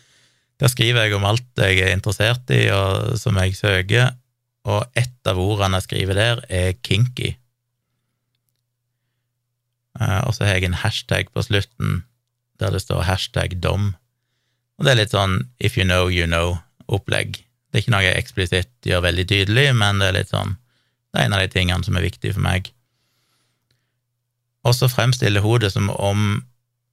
Der 0.60 0.72
skriver 0.72 1.06
jeg 1.06 1.16
om 1.18 1.26
alt 1.28 1.46
jeg 1.58 1.84
er 1.84 1.94
interessert 1.94 2.50
i, 2.54 2.66
og 2.74 3.18
som 3.22 3.38
jeg 3.38 3.56
søker, 3.58 4.14
og 4.66 4.86
ett 4.98 5.30
av 5.30 5.40
ordene 5.42 5.80
jeg 5.80 5.88
skriver 5.88 6.18
der, 6.18 6.44
er 6.50 6.74
kinky. 6.82 7.34
Eh, 10.00 10.22
og 10.28 10.36
så 10.36 10.48
har 10.48 10.58
jeg 10.58 10.70
en 10.70 10.82
hashtag 10.84 11.32
på 11.34 11.46
slutten 11.46 12.04
der 12.62 12.74
det 12.74 12.84
står 12.84 13.06
hashtag 13.08 13.58
dom. 13.64 13.94
Og 14.78 14.86
det 14.86 14.94
er 14.94 15.02
litt 15.04 15.16
sånn 15.16 15.40
if 15.60 15.78
you 15.78 15.86
know, 15.86 16.10
you 16.10 16.28
know 16.30 16.58
opplegg. 16.88 17.42
Det 17.72 17.80
er 17.80 17.84
ikke 17.84 17.96
noe 17.96 18.06
jeg 18.06 18.22
eksplisitt 18.22 18.88
gjør 18.88 19.08
veldig 19.08 19.26
tydelig, 19.30 19.68
men 19.78 20.02
det 20.02 20.10
er 20.10 20.20
litt 20.20 20.34
sånn 20.34 20.58
Det 21.14 21.22
er 21.22 21.28
en 21.28 21.36
av 21.38 21.44
de 21.44 21.50
tingene 21.54 21.86
som 21.86 21.98
er 21.98 22.08
viktig 22.08 22.32
for 22.34 22.42
meg. 22.42 22.72
Og 24.66 24.74
så 24.74 24.88
fremstiller 24.90 25.44
hun 25.46 25.62
det 25.62 25.70
som 25.76 25.92
om 25.94 26.42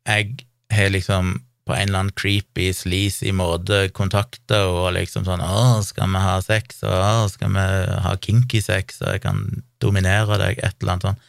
jeg 0.05 0.43
har 0.73 0.93
liksom 0.93 1.39
på 1.71 1.77
en 1.77 1.89
eller 1.89 2.01
annen 2.03 2.17
creepy, 2.19 2.71
sleazy 2.75 3.31
måte 3.37 3.85
kontakta 3.95 4.65
og 4.67 4.93
liksom 4.97 5.25
sånn 5.25 5.41
'Å, 5.41 5.83
skal 5.87 6.11
vi 6.11 6.23
ha 6.25 6.37
sex?' 6.43 6.83
og 6.83 6.93
'Å, 6.93 7.31
skal 7.31 7.53
vi 7.55 7.67
ha 8.05 8.17
kinky 8.17 8.61
sex?' 8.61 9.01
og 9.03 9.09
'jeg 9.09 9.23
kan 9.23 9.63
dominere 9.81 10.39
deg', 10.39 10.59
et 10.59 10.75
eller 10.81 10.93
annet 10.93 11.07
sånn. 11.07 11.21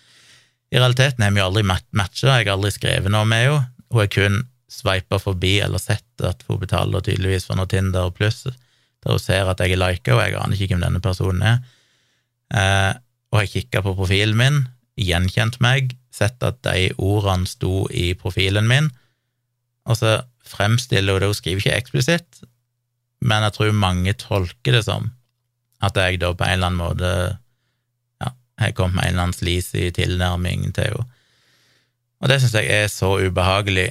I 0.72 0.80
realiteten 0.80 1.24
har 1.26 1.36
vi 1.36 1.44
aldri 1.44 1.64
matcha, 1.68 2.38
jeg 2.40 2.48
har 2.48 2.56
aldri 2.56 2.72
skrevet 2.72 3.12
noe. 3.12 3.28
Med 3.28 3.46
henne. 3.46 3.68
Hun 3.92 4.00
har 4.00 4.12
kun 4.12 4.38
sveipa 4.72 5.20
forbi 5.20 5.58
eller 5.60 5.82
sett 5.84 6.24
at 6.24 6.46
hun 6.48 6.62
betaler 6.62 7.04
tydeligvis 7.04 7.50
for 7.50 7.60
noe 7.60 7.68
Tinder 7.70 8.08
og 8.08 8.16
pluss, 8.16 8.46
der 8.48 9.12
hun 9.12 9.20
ser 9.20 9.50
at 9.52 9.60
jeg 9.60 9.76
er 9.76 9.82
lika, 9.82 10.16
og 10.16 10.22
jeg 10.24 10.38
aner 10.40 10.56
ikke 10.56 10.78
hvem 10.78 10.86
denne 10.86 11.02
personen 11.04 11.44
er, 11.44 11.58
eh, 12.56 12.94
og 13.32 13.42
har 13.42 13.50
kikka 13.52 13.84
på 13.84 13.96
profilen 13.98 14.40
min, 14.40 14.62
gjenkjent 15.02 15.60
meg, 15.64 15.96
sett 16.16 16.40
at 16.44 16.62
de 16.68 16.92
ordene 16.96 17.50
sto 17.50 17.86
i 17.92 18.14
profilen 18.16 18.70
min, 18.70 18.88
og 19.90 20.00
så 20.00 20.22
fremstiller 20.48 21.18
hun 21.18 21.24
det, 21.24 21.32
hun 21.34 21.40
skriver 21.42 21.66
ikke 21.66 21.80
eksplisitt, 21.84 22.44
men 23.22 23.44
jeg 23.48 23.58
tror 23.58 23.76
mange 23.76 24.16
tolker 24.18 24.80
det 24.80 24.86
som 24.88 25.12
at 25.82 25.98
jeg 25.98 26.22
da 26.22 26.32
på 26.38 26.46
en 26.46 26.56
eller 26.56 26.72
annen 26.72 26.80
måte 26.80 27.12
har 28.62 28.76
kommet 28.78 29.00
med 29.00 29.08
en 29.08 29.14
eller 29.16 29.28
annen 29.28 29.38
sleazy 29.38 29.90
tilnærming 29.96 30.70
til 30.78 30.94
henne. 30.94 31.10
Og 32.22 32.30
det 32.30 32.38
syns 32.42 32.54
jeg 32.54 32.70
er 32.70 32.90
så 32.92 33.16
ubehagelig, 33.18 33.88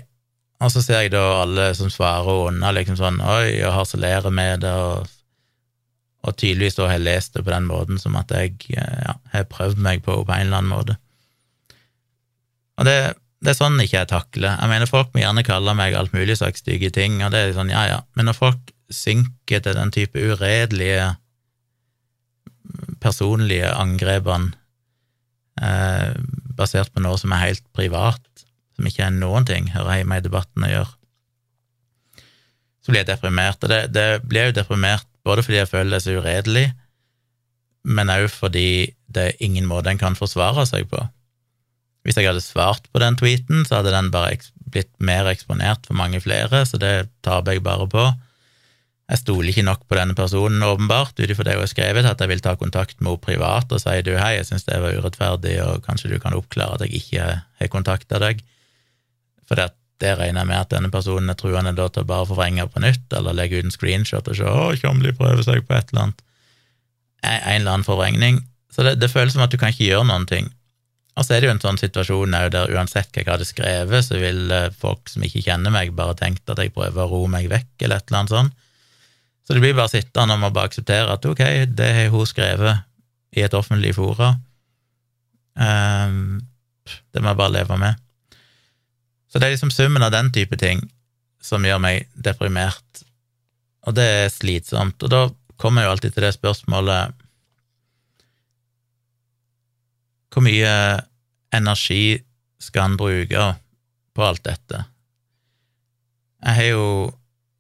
og 0.61 0.71
så 0.71 0.83
ser 0.85 1.01
jeg 1.03 1.15
da 1.15 1.23
alle 1.41 1.71
som 1.75 1.91
svarer 1.91 2.51
unna, 2.51 2.71
liksom 2.77 2.99
sånn 2.99 3.19
Oi, 3.25 3.57
jeg 3.57 3.73
harselerer 3.75 4.31
med 4.35 4.63
det, 4.63 4.71
og, 4.71 5.09
og 6.23 6.37
tydeligvis 6.37 6.77
da 6.79 6.87
har 6.87 6.99
jeg 6.99 7.07
lest 7.09 7.35
det 7.35 7.43
på 7.47 7.55
den 7.55 7.67
måten 7.67 7.99
som 7.99 8.19
at 8.21 8.31
jeg 8.37 8.55
ja, 8.77 9.17
har 9.33 9.49
prøvd 9.51 9.81
meg 9.83 10.05
på 10.07 10.21
på 10.21 10.37
en 10.37 10.47
eller 10.47 10.61
annen 10.61 10.71
måte. 10.71 10.99
Og 12.79 12.87
det, 12.87 12.97
det 13.41 13.55
er 13.55 13.59
sånn 13.59 13.81
ikke 13.83 13.99
jeg 13.99 14.13
takler. 14.13 14.53
Jeg 14.53 14.71
mener, 14.71 14.89
folk 14.89 15.11
må 15.15 15.25
gjerne 15.25 15.47
kalle 15.49 15.75
meg 15.77 15.97
alt 15.97 16.15
mulig 16.15 16.39
slags 16.39 16.63
stygge 16.63 16.93
ting, 16.95 17.19
og 17.25 17.33
det 17.35 17.43
er 17.43 17.57
sånn, 17.57 17.73
ja 17.73 17.87
ja, 17.89 17.99
men 18.15 18.31
når 18.31 18.39
folk 18.39 18.75
synker 18.93 19.65
til 19.65 19.77
den 19.79 19.93
type 19.95 20.23
uredelige, 20.23 21.15
personlige 23.01 23.73
angrepene 23.75 24.60
eh, 25.63 26.17
basert 26.57 26.93
på 26.95 27.03
noe 27.05 27.19
som 27.21 27.33
er 27.35 27.47
helt 27.49 27.65
privat, 27.77 28.23
som 28.77 28.89
ikke 28.89 29.07
er 29.07 29.15
noen 29.15 29.47
ting 29.49 29.71
hører 29.75 30.01
hjemme 30.01 30.19
i 30.21 30.25
debatten 30.25 30.67
å 30.67 30.73
gjøre, 30.73 30.93
så 32.81 32.93
blir 32.93 33.03
jeg 33.03 33.11
deprimert. 33.13 33.61
Og 33.63 33.73
det, 33.73 33.81
det 33.93 34.09
blir 34.25 34.51
jo 34.51 34.57
deprimert 34.57 35.07
både 35.27 35.45
fordi 35.45 35.61
jeg 35.61 35.71
føler 35.71 35.93
det 35.93 35.99
er 36.01 36.07
så 36.07 36.17
uredelig, 36.17 36.67
men 37.85 38.13
òg 38.13 38.27
fordi 38.33 38.71
det 39.11 39.27
er 39.27 39.45
ingen 39.45 39.69
måte 39.69 39.93
en 39.93 40.01
kan 40.01 40.17
forsvare 40.17 40.65
seg 40.69 40.89
på. 40.91 41.01
Hvis 42.07 42.17
jeg 42.17 42.31
hadde 42.31 42.43
svart 42.45 42.87
på 42.93 43.03
den 43.03 43.19
tweeten, 43.21 43.67
så 43.69 43.81
hadde 43.81 43.93
den 43.93 44.09
bare 44.13 44.39
blitt 44.73 44.91
mer 45.03 45.29
eksponert 45.29 45.85
for 45.89 45.99
mange 45.99 46.21
flere, 46.23 46.63
så 46.65 46.81
det 46.81 47.11
taper 47.27 47.57
jeg 47.59 47.65
bare 47.67 47.89
på. 47.91 48.07
Jeg 49.11 49.25
stoler 49.25 49.51
ikke 49.51 49.67
nok 49.67 49.81
på 49.91 49.97
denne 49.99 50.15
personen, 50.15 50.63
åpenbart, 50.63 51.19
ut 51.19 51.33
ifra 51.33 51.47
det 51.49 51.57
hun 51.57 51.65
har 51.65 51.71
skrevet, 51.73 52.07
at 52.07 52.21
jeg 52.23 52.31
vil 52.31 52.43
ta 52.45 52.55
kontakt 52.59 53.01
med 53.01 53.11
henne 53.11 53.23
privat 53.25 53.73
og 53.75 53.83
si 53.83 53.97
du, 54.07 54.13
hei, 54.15 54.37
jeg 54.37 54.47
syns 54.47 54.69
det 54.69 54.79
var 54.79 54.95
urettferdig, 54.95 55.57
og 55.65 55.83
kanskje 55.83 56.13
du 56.13 56.21
kan 56.23 56.37
oppklare 56.39 56.79
at 56.79 56.85
jeg 56.87 57.01
ikke 57.01 57.27
har 57.43 57.73
kontakta 57.73 58.21
deg. 58.23 58.45
For 59.51 59.59
det, 59.59 59.73
det 59.99 60.15
regner 60.21 60.45
jeg 60.45 60.51
med 60.53 60.61
at 60.61 60.71
denne 60.77 60.93
personen 60.95 61.33
er 61.33 61.41
truende 61.41 61.75
da 61.75 61.89
til 61.91 62.07
å 62.07 62.11
bare 62.13 62.29
forvrenge 62.31 62.69
på 62.71 62.85
nytt, 62.87 63.09
eller 63.19 63.35
legge 63.35 63.59
ut 63.59 63.67
en 63.67 63.75
screenshot 63.75 64.31
og 64.31 64.39
se 64.39 64.47
å, 64.47 64.71
Tjomli 64.79 65.17
prøver 65.19 65.43
seg 65.49 65.67
på 65.67 65.75
et 65.75 65.91
eller 65.91 66.07
annet. 66.07 66.25
En, 67.27 67.43
eller 67.57 67.75
annen 67.75 67.89
forvrengning. 67.89 68.41
Så 68.71 68.87
det, 68.87 68.95
det 69.03 69.11
føles 69.11 69.35
som 69.35 69.43
at 69.43 69.51
du 69.51 69.59
kan 69.59 69.75
ikke 69.75 69.91
gjøre 69.91 70.07
noen 70.07 70.31
ting. 70.31 70.55
Og 71.19 71.27
så 71.27 71.35
er 71.35 71.43
det 71.43 71.51
jo 71.51 71.57
en 71.57 71.67
sånn 71.67 71.83
situasjon 71.83 72.39
der 72.55 72.73
uansett 72.79 73.11
hva 73.11 73.25
jeg 73.25 73.33
hadde 73.35 73.49
skrevet, 73.49 74.07
så 74.07 74.23
vil 74.23 74.55
folk 74.79 75.11
som 75.11 75.27
ikke 75.27 75.43
kjenner 75.51 75.75
meg, 75.75 75.91
bare 75.99 76.15
tenkt 76.17 76.47
at 76.47 76.63
jeg 76.63 76.71
prøver 76.79 77.03
å 77.03 77.11
roe 77.11 77.33
meg 77.33 77.51
vekk, 77.51 77.73
eller 77.83 77.99
et 77.99 78.07
eller 78.07 78.23
annet 78.23 78.39
sånt. 78.39 78.67
Så 79.47 79.57
det 79.57 79.63
blir 79.65 79.75
bare 79.75 79.91
sittende 79.91 80.37
om 80.37 80.47
å 80.47 80.53
bare 80.55 80.71
akseptere 80.71 81.17
at 81.17 81.27
ok, 81.27 81.43
det 81.75 81.91
har 81.97 82.13
hun 82.13 82.29
skrevet 82.29 82.87
i 83.37 83.43
et 83.45 83.55
offentlig 83.57 83.95
fora. 83.97 84.35
Um, 85.55 86.41
det 87.11 87.23
må 87.23 87.33
jeg 87.33 87.41
bare 87.41 87.57
leve 87.59 87.79
med. 87.81 87.99
Så 89.31 89.39
det 89.39 89.47
er 89.47 89.55
liksom 89.55 89.73
summen 89.75 90.03
av 90.03 90.13
den 90.15 90.33
type 90.35 90.59
ting 90.59 90.83
som 91.43 91.65
gjør 91.65 91.81
meg 91.83 92.09
deprimert, 92.15 93.05
og 93.87 93.97
det 93.97 94.07
er 94.25 94.33
slitsomt. 94.33 95.01
Og 95.07 95.13
da 95.13 95.23
kommer 95.61 95.83
jeg 95.83 95.89
jo 95.89 95.95
alltid 95.95 96.17
til 96.17 96.27
det 96.27 96.37
spørsmålet 96.37 97.17
Hvor 100.31 100.45
mye 100.47 100.73
energi 101.51 102.21
skal 102.63 102.93
en 102.93 102.99
bruke 103.01 103.47
på 104.15 104.23
alt 104.23 104.45
dette? 104.47 104.85
Jeg 106.39 106.55
har 106.55 106.69
jo 106.69 106.85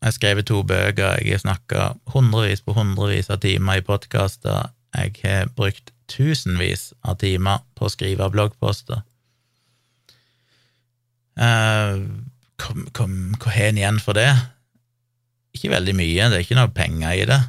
jeg 0.00 0.08
har 0.08 0.16
skrevet 0.16 0.46
to 0.48 0.62
bøker, 0.64 1.18
jeg 1.20 1.34
har 1.34 1.42
snakka 1.42 1.86
hundrevis 2.14 2.62
på 2.64 2.72
hundrevis 2.72 3.28
av 3.28 3.42
timer 3.42 3.82
i 3.82 3.84
podkaster, 3.84 4.70
jeg 4.96 5.12
har 5.20 5.50
brukt 5.52 5.92
tusenvis 6.08 6.94
av 7.04 7.18
timer 7.20 7.60
på 7.76 7.84
å 7.84 7.92
skrive 7.92 8.30
bloggposter. 8.32 9.04
Uh, 11.36 12.00
hva 12.64 13.52
har 13.52 13.68
en 13.68 13.80
igjen 13.82 14.00
for 14.00 14.16
det? 14.16 14.30
Ikke 15.56 15.74
veldig 15.74 15.94
mye, 16.00 16.30
det 16.32 16.40
er 16.40 16.46
ikke 16.46 16.58
noe 16.58 16.72
penger 16.72 17.20
i 17.20 17.28
det. 17.28 17.40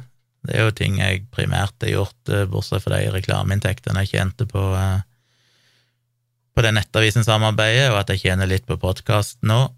Det 0.44 0.56
er 0.58 0.66
jo 0.66 0.76
ting 0.76 1.00
jeg 1.00 1.24
primært 1.32 1.80
har 1.80 1.96
gjort, 1.96 2.20
uh, 2.28 2.44
bortsett 2.52 2.84
fra 2.84 3.00
de 3.00 3.12
reklameinntektene 3.16 4.04
jeg 4.04 4.12
tjente 4.12 4.44
på, 4.50 4.68
uh, 4.76 5.00
på 6.52 6.68
det 6.68 6.76
Nettavisen-samarbeidet, 6.76 7.88
og 7.94 8.02
at 8.04 8.12
jeg 8.12 8.26
tjener 8.26 8.50
litt 8.50 8.68
på 8.68 8.76
podkast 8.76 9.40
nå 9.40 9.70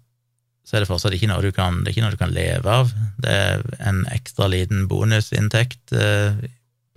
så 0.65 0.75
er 0.75 0.81
det 0.81 0.89
fortsatt 0.89 1.13
ikke 1.13 1.29
noe 1.29 1.43
du 1.45 1.51
kan, 1.53 1.83
det 1.83 1.91
er 1.91 1.93
ikke 1.93 2.03
noe 2.07 2.15
du 2.15 2.21
kan 2.21 2.33
leve 2.33 2.77
av. 2.81 2.93
Det 3.21 3.31
er 3.31 3.65
en 3.85 4.01
ekstra 4.13 4.47
liten 4.49 4.87
bonusinntekt 4.89 5.93
eh, 5.93 6.39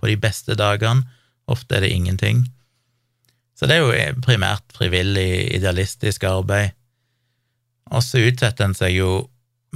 på 0.01 0.09
de 0.09 0.15
beste 0.17 0.57
dagene. 0.57 1.05
Ofte 1.49 1.77
er 1.77 1.85
det 1.85 1.93
ingenting. 1.93 2.47
Så 3.53 3.69
det 3.69 3.77
er 3.77 3.83
jo 3.83 4.21
primært 4.25 4.65
frivillig, 4.73 5.51
idealistisk 5.57 6.25
arbeid. 6.25 6.73
Og 7.93 8.01
så 8.05 8.21
utsetter 8.23 8.65
en 8.65 8.77
seg 8.77 8.95
jo 8.95 9.11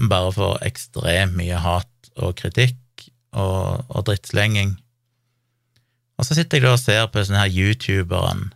bare 0.10 0.32
for 0.34 0.66
ekstremt 0.66 1.38
mye 1.38 1.60
hat 1.62 1.90
og 2.18 2.34
kritikk 2.40 3.06
og, 3.34 3.86
og 3.90 4.08
drittslenging. 4.10 4.74
Og 6.18 6.26
så 6.26 6.38
sitter 6.38 6.62
jeg 6.62 6.66
da 6.66 6.74
og 6.74 6.82
ser 6.82 7.06
på 7.12 7.22
sånne 7.22 7.46
her 7.46 7.54
youtuberen 7.54 8.48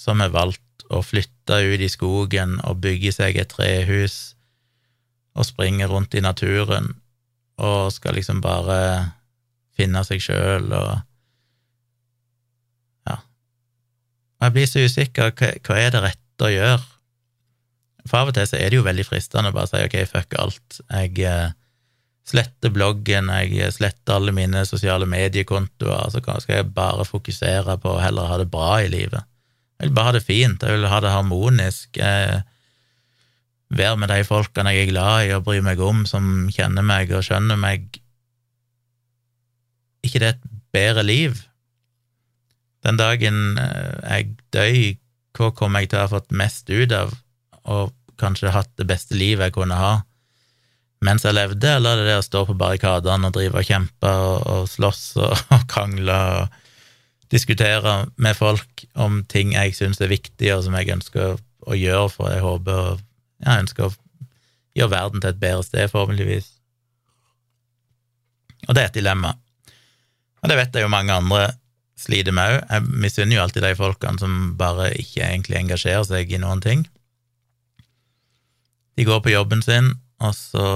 som 0.00 0.20
har 0.20 0.32
valgt 0.34 0.60
å 0.92 1.00
flytte 1.04 1.60
ut 1.64 1.80
i 1.80 1.92
skogen 1.92 2.58
og 2.64 2.82
bygge 2.84 3.12
seg 3.16 3.40
et 3.40 3.52
trehus 3.52 4.33
og 5.34 5.46
springer 5.46 5.90
rundt 5.90 6.14
i 6.14 6.22
naturen 6.22 6.92
og 7.62 7.92
skal 7.94 8.16
liksom 8.18 8.40
bare 8.42 8.78
finne 9.74 10.02
seg 10.06 10.22
sjøl 10.22 10.70
og 10.72 10.92
Ja. 13.08 13.18
Jeg 14.42 14.52
blir 14.54 14.66
så 14.70 14.84
usikker. 14.84 15.34
Hva, 15.34 15.50
hva 15.66 15.78
er 15.78 15.90
det 15.94 16.02
rette 16.02 16.46
å 16.46 16.52
gjøre? 16.52 16.86
For 18.04 18.20
av 18.20 18.30
og 18.30 18.36
til 18.36 18.48
så 18.48 18.58
er 18.60 18.70
det 18.70 18.78
jo 18.78 18.86
veldig 18.86 19.04
fristende 19.08 19.50
å 19.50 19.56
bare 19.56 19.70
si 19.70 19.82
ok, 19.82 19.96
fuck 20.08 20.34
alt. 20.40 20.80
Jeg 20.92 21.20
eh, 21.24 21.54
sletter 22.28 22.72
bloggen, 22.72 23.30
jeg 23.32 23.72
sletter 23.72 24.16
alle 24.16 24.34
mine 24.36 24.64
sosiale 24.68 25.08
mediekontoer, 25.08 26.10
så 26.12 26.20
skal 26.20 26.58
jeg 26.58 26.72
bare 26.76 27.06
fokusere 27.08 27.78
på 27.80 27.94
å 27.94 28.02
heller 28.02 28.28
ha 28.30 28.40
det 28.40 28.50
bra 28.52 28.78
i 28.82 28.90
livet. 28.92 29.24
Jeg 29.80 29.88
vil 29.88 29.96
bare 29.96 30.12
ha 30.12 30.16
det 30.16 30.24
fint, 30.24 30.62
jeg 30.62 30.78
vil 30.78 30.88
ha 30.88 31.00
det 31.04 31.12
harmonisk. 31.12 31.98
Jeg, 32.00 32.42
være 33.78 33.98
med 34.00 34.10
de 34.12 34.20
folkene 34.26 34.74
jeg 34.74 34.86
er 34.86 34.92
glad 34.92 35.26
i 35.26 35.34
og 35.36 35.44
bryr 35.46 35.64
meg 35.64 35.80
om, 35.82 36.04
som 36.08 36.48
kjenner 36.54 36.86
meg 36.86 37.12
og 37.14 37.24
skjønner 37.26 37.58
meg. 37.60 38.00
ikke 40.04 40.20
det 40.20 40.28
er 40.28 40.36
et 40.36 40.48
bedre 40.74 41.02
liv? 41.02 41.38
Den 42.84 43.00
dagen 43.00 43.58
eh, 43.58 44.00
jeg 44.04 44.34
døy, 44.52 44.96
hva 45.34 45.50
kommer 45.56 45.82
jeg 45.82 45.92
til 45.92 46.02
å 46.02 46.06
ha 46.06 46.12
fått 46.12 46.34
mest 46.36 46.68
ut 46.70 46.92
av, 46.92 47.14
og 47.64 47.94
kanskje 48.20 48.52
hatt 48.54 48.70
det 48.78 48.86
beste 48.86 49.16
livet 49.16 49.48
jeg 49.48 49.56
kunne 49.56 49.78
ha 49.78 49.94
mens 51.04 51.24
jeg 51.26 51.36
levde, 51.36 51.68
eller 51.68 51.98
er 51.98 52.02
det 52.02 52.12
det 52.12 52.20
å 52.20 52.24
stå 52.24 52.44
på 52.48 52.58
barrikadene 52.58 53.28
og 53.28 53.36
drive 53.36 53.60
og 53.60 53.68
kjempe 53.68 54.10
og, 54.10 54.68
slåss 54.70 55.02
og, 55.20 55.34
og 55.56 55.66
krangle 55.70 56.18
og 56.38 56.60
diskutere 57.32 57.96
med 58.20 58.36
folk 58.38 58.84
om 59.00 59.22
ting 59.30 59.54
jeg 59.56 59.74
syns 59.76 60.00
er 60.04 60.12
viktig, 60.12 60.50
og 60.54 60.64
som 60.66 60.76
jeg 60.78 60.92
ønsker 60.94 61.36
å 61.64 61.76
gjøre, 61.76 62.08
for 62.12 62.32
jeg 62.32 62.44
håper 62.44 63.02
jeg 63.44 63.64
ønsker 63.64 63.86
å 63.86 63.94
gjøre 64.74 64.92
verden 64.94 65.22
til 65.22 65.30
et 65.30 65.40
bedre 65.42 65.64
sted, 65.66 65.90
forhåpentligvis. 65.92 66.48
Og 68.68 68.74
det 68.74 68.82
er 68.82 68.88
et 68.90 68.96
dilemma. 68.98 69.34
Og 70.42 70.50
det 70.50 70.56
vet 70.58 70.74
jeg 70.76 70.84
jo 70.84 70.92
mange 70.92 71.14
andre 71.14 71.44
sliter 72.00 72.34
med 72.36 72.56
òg. 72.56 72.58
Jeg 72.70 73.02
misunner 73.04 73.36
jo 73.36 73.44
alltid 73.44 73.64
de 73.64 73.76
folkene 73.78 74.20
som 74.20 74.34
bare 74.58 74.90
ikke 75.00 75.22
egentlig 75.26 75.60
engasjerer 75.60 76.04
seg 76.08 76.32
i 76.32 76.40
noen 76.42 76.64
ting. 76.64 76.82
De 78.94 79.06
går 79.06 79.22
på 79.24 79.32
jobben 79.32 79.62
sin, 79.64 79.94
og 80.22 80.34
så 80.38 80.66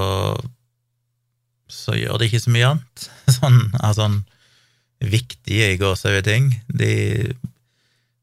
så 1.69 1.93
gjør 1.99 2.17
de 2.17 2.29
ikke 2.29 2.41
så 2.41 2.53
mye 2.53 2.71
annet. 2.73 3.09
Sånn, 3.39 3.59
altså, 3.77 4.07
sånn 4.07 5.13
viktige 5.13 5.75
i 5.75 5.77
gåsehud 5.79 6.25
ting. 6.27 6.49
De 6.67 6.93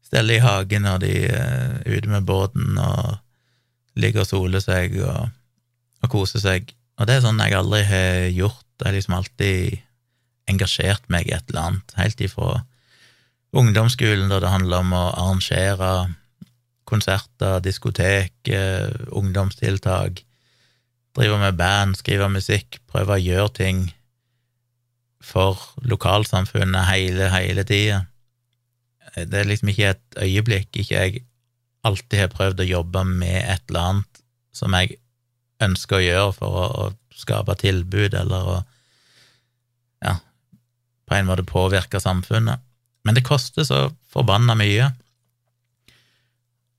steller 0.04 0.36
i 0.40 0.42
hagen, 0.42 0.88
og 0.90 0.98
de 1.04 1.12
er 1.30 1.78
ute 1.86 2.10
med 2.10 2.26
båten 2.26 2.74
og 2.82 3.14
ligger 3.96 4.24
og 4.24 4.30
soler 4.30 4.62
seg 4.62 4.96
og, 5.00 5.32
og 6.04 6.12
koser 6.12 6.42
seg. 6.42 6.70
Og 6.96 7.08
det 7.08 7.16
er 7.16 7.24
sånn 7.24 7.40
jeg 7.42 7.56
aldri 7.56 7.82
har 7.88 8.28
gjort. 8.34 8.64
Jeg 8.76 8.88
har 8.88 8.96
liksom 8.96 9.16
alltid 9.16 9.82
engasjert 10.50 11.08
meg 11.12 11.28
i 11.28 11.34
et 11.34 11.50
eller 11.50 11.70
annet, 11.70 11.94
helt 11.98 12.20
ifra 12.22 12.60
ungdomsskolen, 13.56 14.28
da 14.30 14.38
det 14.42 14.52
handler 14.52 14.84
om 14.84 14.94
å 14.94 15.04
arrangere 15.14 15.90
konserter, 16.86 17.58
diskotek, 17.64 18.34
eh, 18.46 18.92
ungdomstiltak, 19.10 20.22
drive 21.16 21.38
med 21.40 21.56
band, 21.58 21.96
skrive 21.98 22.28
musikk, 22.30 22.78
prøve 22.86 23.16
å 23.16 23.22
gjøre 23.22 23.52
ting 23.56 23.80
for 25.24 25.58
lokalsamfunnet 25.82 26.86
hele, 26.92 27.30
hele 27.32 27.64
tida. 27.66 28.04
Det 29.16 29.40
er 29.40 29.48
liksom 29.48 29.72
ikke 29.72 29.94
et 29.94 30.20
øyeblikk 30.22 30.76
ikke 30.76 31.00
jeg 31.00 31.24
alltid 31.86 32.22
har 32.22 32.32
prøvd 32.34 32.62
å 32.62 32.68
jobbe 32.68 33.04
med 33.08 33.38
et 33.40 33.62
eller 33.70 33.90
annet 33.90 34.22
som 34.56 34.74
jeg 34.76 34.98
ønsker 35.62 35.98
å 35.98 36.04
gjøre 36.04 36.32
for 36.36 36.60
å, 36.60 36.66
å 36.86 37.16
skape 37.16 37.56
tilbud, 37.60 38.14
eller 38.16 38.50
å 38.52 38.56
ja, 40.04 40.18
på 41.08 41.16
en 41.16 41.28
måte 41.28 41.46
påvirke 41.48 42.00
samfunnet. 42.02 42.62
Men 43.06 43.16
det 43.16 43.24
koster 43.26 43.64
så 43.64 43.86
forbanna 44.12 44.56
mye. 44.58 44.90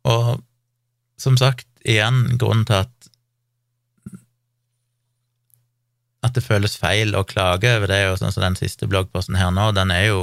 Og 0.08 0.38
som 1.18 1.38
sagt, 1.40 1.68
igjen, 1.88 2.38
grunnen 2.38 2.68
til 2.68 2.84
at 2.84 2.94
at 6.26 6.36
det 6.36 6.44
føles 6.44 6.76
feil 6.76 7.16
å 7.16 7.26
klage 7.28 7.70
over 7.78 7.88
det, 7.92 8.02
og 8.10 8.18
sånn 8.20 8.34
som 8.36 8.44
den 8.44 8.58
siste 8.60 8.90
bloggposten 8.90 9.38
her 9.40 9.52
nå, 9.54 9.70
den 9.78 9.94
er 9.94 10.10
jo 10.10 10.22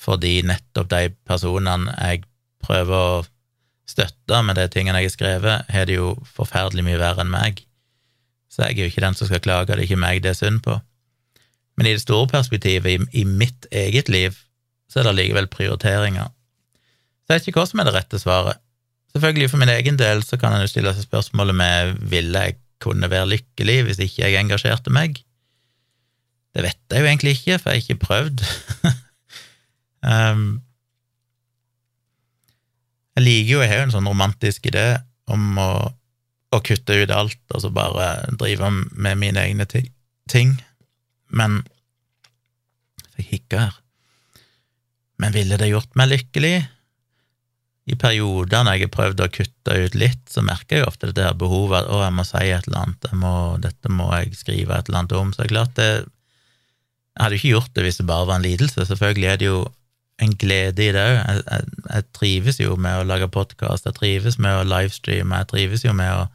fordi 0.00 0.40
nettopp 0.46 0.90
de 0.92 1.10
personene 1.28 1.94
jeg 1.94 2.24
prøver 2.64 2.96
å 2.96 3.22
støtta 3.90 4.40
med 4.46 4.58
de 4.58 4.68
tingene 4.70 5.00
jeg 5.02 5.10
har 5.10 5.16
skrevet, 5.16 5.66
har 5.68 5.88
det 5.88 5.98
jo 5.98 6.14
forferdelig 6.36 6.86
mye 6.86 7.00
verre 7.00 7.24
enn 7.24 7.32
meg. 7.32 7.64
Så 8.50 8.64
jeg 8.64 8.78
er 8.78 8.86
jo 8.86 8.92
ikke 8.92 9.04
den 9.04 9.18
som 9.18 9.28
skal 9.28 9.42
klage, 9.44 9.70
det 9.70 9.78
er 9.78 9.86
ikke 9.86 10.00
meg 10.00 10.22
det 10.24 10.32
er 10.32 10.38
synd 10.38 10.62
på. 10.64 10.78
Men 11.78 11.88
i 11.88 11.94
det 11.96 12.02
store 12.02 12.28
perspektivet, 12.30 12.90
i, 12.90 13.22
i 13.22 13.24
mitt 13.24 13.66
eget 13.72 14.10
liv, 14.12 14.36
så 14.90 15.00
er 15.00 15.08
det 15.08 15.18
likevel 15.18 15.48
prioriteringer. 15.50 16.32
Så 17.22 17.32
jeg 17.32 17.38
vet 17.38 17.50
ikke 17.50 17.62
hva 17.62 17.70
som 17.70 17.80
er 17.80 17.88
det 17.88 17.94
rette 17.94 18.18
svaret. 18.20 18.60
Selvfølgelig, 19.14 19.50
for 19.50 19.62
min 19.62 19.72
egen 19.72 19.98
del, 19.98 20.22
så 20.26 20.38
kan 20.38 20.54
en 20.54 20.64
jo 20.64 20.70
stille 20.70 20.92
seg 20.94 21.06
spørsmålet 21.06 21.56
med 21.56 21.96
ville 22.10 22.44
jeg 22.46 22.58
kunne 22.82 23.10
være 23.10 23.28
lykkelig 23.34 23.82
hvis 23.86 24.00
ikke 24.02 24.24
jeg 24.24 24.40
engasjerte 24.40 24.92
meg? 24.94 25.18
Det 26.54 26.64
vet 26.66 26.78
jeg 26.90 27.02
jo 27.02 27.08
egentlig 27.10 27.36
ikke, 27.36 27.58
for 27.58 27.70
jeg 27.70 27.80
har 27.80 27.84
ikke 27.84 28.04
prøvd. 28.04 28.44
um, 30.10 30.44
Jeg 33.20 33.26
liker 33.26 33.52
jo, 33.52 33.62
jeg 33.62 33.68
har 33.68 33.82
jo 33.82 33.86
en 33.90 33.96
sånn 33.98 34.08
romantisk 34.08 34.70
idé 34.72 34.84
om 35.30 35.58
å 35.60 35.70
å 36.50 36.58
kutte 36.66 36.96
ut 36.98 37.12
alt 37.14 37.54
og 37.54 37.62
så 37.62 37.70
bare 37.74 38.08
drive 38.38 38.70
med 38.72 39.18
mine 39.20 39.42
egne 39.42 39.66
ting. 39.70 40.56
Men 41.30 41.62
Jeg 43.20 43.26
hikker 43.28 43.58
her. 43.60 43.74
Men 45.20 45.34
ville 45.34 45.58
det 45.60 45.66
gjort 45.68 45.90
meg 45.98 46.08
lykkelig? 46.08 46.54
I 47.92 47.96
perioder 48.00 48.64
når 48.64 48.78
jeg 48.78 48.86
har 48.86 48.92
prøvd 48.94 49.20
å 49.20 49.32
kutte 49.34 49.74
ut 49.76 49.96
litt, 49.98 50.22
så 50.30 50.40
merker 50.46 50.78
jeg 50.78 50.84
jo 50.84 50.88
ofte 50.88 51.10
det 51.12 51.26
her 51.26 51.36
behovet 51.36 51.82
at 51.82 51.90
å, 51.92 51.98
jeg 52.00 52.14
må 52.16 52.24
si 52.24 52.40
et 52.46 52.68
eller 52.70 52.78
annet, 52.80 53.10
må, 53.20 53.32
dette 53.60 53.92
må 53.92 54.06
jeg 54.14 54.38
skrive 54.38 54.78
et 54.78 54.88
eller 54.88 55.02
annet 55.02 55.14
om. 55.18 55.34
Så 55.34 55.42
det 55.42 55.46
er 55.46 55.52
klart 55.52 55.76
det 55.76 55.90
Jeg 55.90 57.24
hadde 57.24 57.36
jo 57.36 57.40
ikke 57.42 57.52
gjort 57.52 57.74
det 57.76 57.84
hvis 57.84 58.00
det 58.00 58.08
bare 58.08 58.26
var 58.30 58.40
en 58.40 58.46
lidelse. 58.46 58.86
Selvfølgelig 58.88 59.28
er 59.28 59.38
det 59.42 59.48
jo 59.50 59.60
en 60.20 60.34
glede 60.38 60.84
i 60.84 60.92
det 60.94 61.02
òg. 61.02 61.16
Jeg, 61.16 61.44
jeg, 61.46 61.68
jeg, 61.88 62.06
trives 62.16 62.60
jo 62.60 62.76
med 62.76 63.00
å 63.00 63.06
lage 63.08 63.30
podkast, 63.32 63.88
jeg 63.88 63.96
trives 63.96 64.38
med 64.42 64.58
å 64.58 64.66
livestreame, 64.68 65.42
jeg 65.42 65.50
trives 65.52 65.84
jo 65.86 65.94
med 65.96 66.12
å 66.12 66.26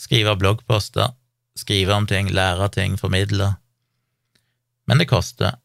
skrive 0.00 0.36
bloggposter, 0.40 1.12
skrive 1.58 1.94
om 1.94 2.08
ting, 2.08 2.30
lære 2.32 2.70
ting, 2.74 2.96
formidle. 3.00 3.52
Men 4.88 5.02
det 5.02 5.10
koster. 5.10 5.58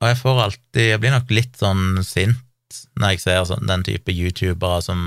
Og 0.00 0.08
jeg 0.08 0.16
får 0.16 0.38
alltid 0.46 0.86
Jeg 0.88 1.00
blir 1.02 1.12
nok 1.12 1.32
litt 1.34 1.58
sånn 1.60 2.00
sint 2.06 2.40
når 2.96 3.14
jeg 3.14 3.22
ser 3.24 3.44
sånn, 3.48 3.66
den 3.66 3.82
type 3.84 4.12
youtubere 4.14 4.78
som, 4.84 5.00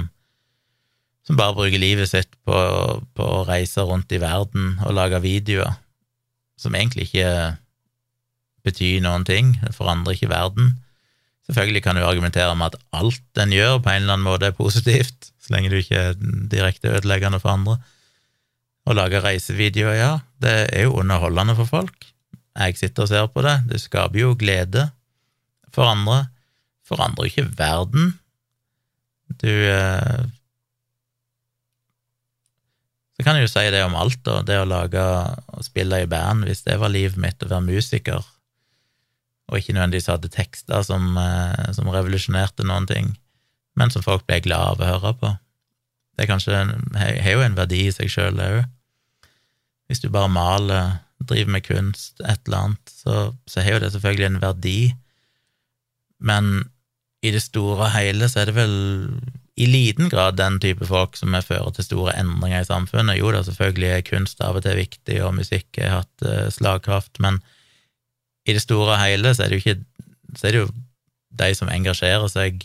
som 1.23 1.39
bare 1.39 1.55
bruker 1.55 1.79
livet 1.79 2.11
sitt 2.11 2.35
på, 2.43 2.57
på, 3.15 3.23
å 3.23 3.45
reise 3.47 3.85
rundt 3.87 4.11
i 4.11 4.19
verden 4.21 4.75
og 4.83 4.97
lage 4.97 5.21
videoer 5.23 5.77
som 6.59 6.75
egentlig 6.75 7.07
ikke 7.07 7.29
betyr 8.67 8.99
noen 9.03 9.23
ting, 9.27 9.55
forandrer 9.75 10.15
ikke 10.15 10.31
verden. 10.31 10.73
Selvfølgelig 11.47 11.83
kan 11.83 11.97
du 11.99 12.05
argumentere 12.07 12.55
med 12.55 12.71
at 12.71 12.79
alt 12.95 13.41
en 13.43 13.51
gjør, 13.51 13.81
på 13.83 13.91
en 13.91 14.03
eller 14.03 14.15
annen 14.15 14.27
måte 14.27 14.47
er 14.47 14.55
positivt, 14.55 15.31
så 15.43 15.55
lenge 15.55 15.73
du 15.73 15.77
ikke 15.81 15.99
er 15.99 16.13
direkte 16.51 16.93
ødeleggende 16.95 17.41
for 17.43 17.51
andre. 17.51 17.77
Å 18.87 18.95
lage 18.95 19.21
reisevideoer, 19.23 19.97
ja, 19.99 20.13
det 20.43 20.55
er 20.71 20.87
jo 20.87 20.99
underholdende 21.01 21.55
for 21.59 21.67
folk. 21.69 22.07
Jeg 22.53 22.77
sitter 22.79 23.05
og 23.05 23.11
ser 23.11 23.27
på 23.33 23.43
det, 23.43 23.57
det 23.71 23.81
skaper 23.81 24.19
jo 24.21 24.35
glede 24.39 24.87
for 25.73 25.89
andre. 25.89 26.27
Forandrer 26.87 27.29
ikke 27.29 27.47
verden. 27.57 28.13
Du 29.41 29.49
eh, 29.49 30.23
Så 33.13 33.23
kan 33.25 33.37
jeg 33.37 33.45
jo 33.45 33.53
si 33.53 33.63
det 33.71 33.83
om 33.85 33.95
alt, 33.95 34.19
da. 34.25 34.41
Det 34.45 34.57
å 34.59 34.67
lage 34.67 34.99
og 34.99 35.65
spille 35.65 36.01
i 36.03 36.09
band, 36.09 36.47
hvis 36.47 36.65
det 36.65 36.79
var 36.81 36.91
livet 36.91 37.19
mitt, 37.21 37.43
å 37.45 37.51
være 37.51 37.67
musiker, 37.67 38.25
og 39.51 39.59
ikke 39.59 39.75
nødvendigvis 39.75 40.09
hadde 40.11 40.31
tekster 40.31 40.85
som, 40.87 41.17
eh, 41.17 41.71
som 41.75 41.89
revolusjonerte 41.91 42.65
noen 42.67 42.87
ting, 42.89 43.13
men 43.75 43.91
som 43.93 44.05
folk 44.05 44.25
ble 44.27 44.39
glad 44.45 44.75
av 44.75 44.81
å 44.81 44.91
høre 44.91 45.13
på. 45.19 45.33
Det 46.13 46.25
er 46.25 46.29
kanskje, 46.29 46.59
har 46.95 47.31
jo 47.33 47.41
en 47.41 47.57
verdi 47.57 47.87
i 47.87 47.93
seg 47.93 48.11
sjøl, 48.11 48.39
òg. 48.39 48.63
Hvis 49.89 50.03
du 50.03 50.09
bare 50.13 50.31
maler 50.31 50.99
driver 51.23 51.55
med 51.55 51.65
kunst, 51.65 52.19
et 52.21 52.39
eller 52.47 52.57
annet, 52.57 52.91
så, 52.91 53.15
så 53.49 53.63
har 53.63 53.77
jo 53.77 53.83
det 53.83 53.93
selvfølgelig 53.95 54.29
en 54.29 54.43
verdi, 54.43 54.77
men 56.23 56.53
i 57.23 57.31
det 57.31 57.41
store 57.43 57.87
og 57.87 57.93
hele 57.95 58.27
så 58.29 58.41
er 58.41 58.51
det 58.51 58.57
vel 58.57 58.77
i 59.55 59.67
liten 59.69 60.09
grad 60.09 60.39
den 60.39 60.57
type 60.61 60.85
folk 60.89 61.17
som 61.17 61.35
fører 61.45 61.73
til 61.75 61.85
store 61.85 62.15
endringer 62.17 62.63
i 62.63 62.67
samfunnet. 62.67 63.19
Jo 63.19 63.31
da, 63.35 63.43
selvfølgelig 63.45 63.89
er 63.91 64.07
kunst 64.07 64.41
av 64.41 64.57
og 64.57 64.65
til 64.65 64.79
viktig, 64.79 65.19
og 65.23 65.35
musikk 65.37 65.77
har 65.79 66.01
hatt 66.01 66.25
uh, 66.25 66.47
slagkraft, 66.53 67.21
men 67.23 67.39
i 68.43 68.55
det 68.55 68.61
store 68.63 68.95
og 68.95 69.01
hele 69.01 69.31
så 69.35 69.45
er 69.45 69.51
det 69.51 69.59
jo 69.59 69.63
ikke 69.63 69.81
så 70.37 70.47
er 70.47 70.55
det 70.55 70.63
jo 70.63 70.69
de 71.43 71.49
som 71.57 71.71
engasjerer 71.71 72.29
seg, 72.29 72.63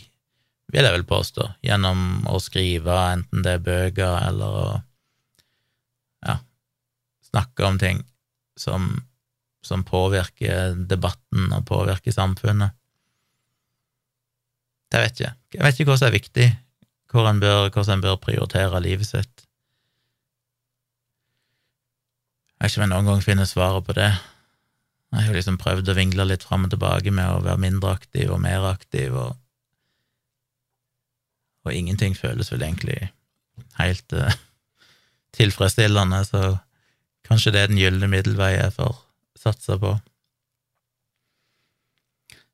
vil 0.69 0.85
jeg 0.85 0.93
vel 0.93 1.05
påstå, 1.09 1.47
gjennom 1.65 2.27
å 2.29 2.37
skrive, 2.41 2.93
enten 3.15 3.45
det 3.45 3.57
er 3.57 3.65
bøker 3.65 4.15
eller 4.27 4.57
å 4.59 4.65
ja, 6.27 6.37
snakke 7.31 7.65
om 7.65 7.79
ting 7.81 8.03
som, 8.59 8.91
som 9.65 9.85
påvirker 9.87 10.77
debatten 10.89 11.49
og 11.55 11.65
påvirker 11.69 12.13
samfunnet. 12.13 12.75
Det 14.89 15.03
vet 15.03 15.21
jeg. 15.21 15.37
Jeg 15.53 15.65
vet 15.65 15.79
ikke 15.79 15.91
hva 15.91 15.99
som 16.01 16.09
er 16.09 16.17
viktig, 16.17 16.49
hvor 17.09 17.29
en 17.29 17.41
bør, 17.41 17.69
en 17.69 18.05
bør 18.05 18.21
prioritere 18.21 18.81
livet 18.85 19.09
sitt. 19.09 19.45
Jeg 22.57 22.65
vet 22.65 22.73
ikke 22.73 22.81
om 22.81 22.85
jeg 22.85 22.93
noen 22.93 23.09
gang 23.09 23.21
finner 23.23 23.49
svaret 23.49 23.85
på 23.85 23.95
det. 23.97 24.09
Jeg 25.09 25.25
har 25.25 25.33
liksom 25.35 25.57
prøvd 25.57 25.89
å 25.89 25.97
vingle 25.97 26.27
litt 26.29 26.45
fram 26.45 26.67
og 26.67 26.73
tilbake 26.73 27.11
med 27.13 27.25
å 27.31 27.43
være 27.45 27.61
mindre 27.63 27.95
aktiv 27.97 28.29
og 28.29 28.41
mer 28.43 28.67
aktiv, 28.69 29.15
og, 29.17 29.37
og 31.65 31.73
ingenting 31.73 32.13
føles 32.17 32.51
vel 32.53 32.65
egentlig 32.67 32.99
helt 33.79 34.13
uh, 34.13 34.29
tilfredsstillende, 35.37 36.23
så 36.29 36.43
Kanskje 37.29 37.51
det 37.53 37.61
er 37.61 37.69
den 37.69 37.77
gylne 37.77 38.07
middelvei 38.09 38.55
jeg 38.55 38.73
får 38.73 38.95
satse 39.37 39.75
på. 39.77 39.91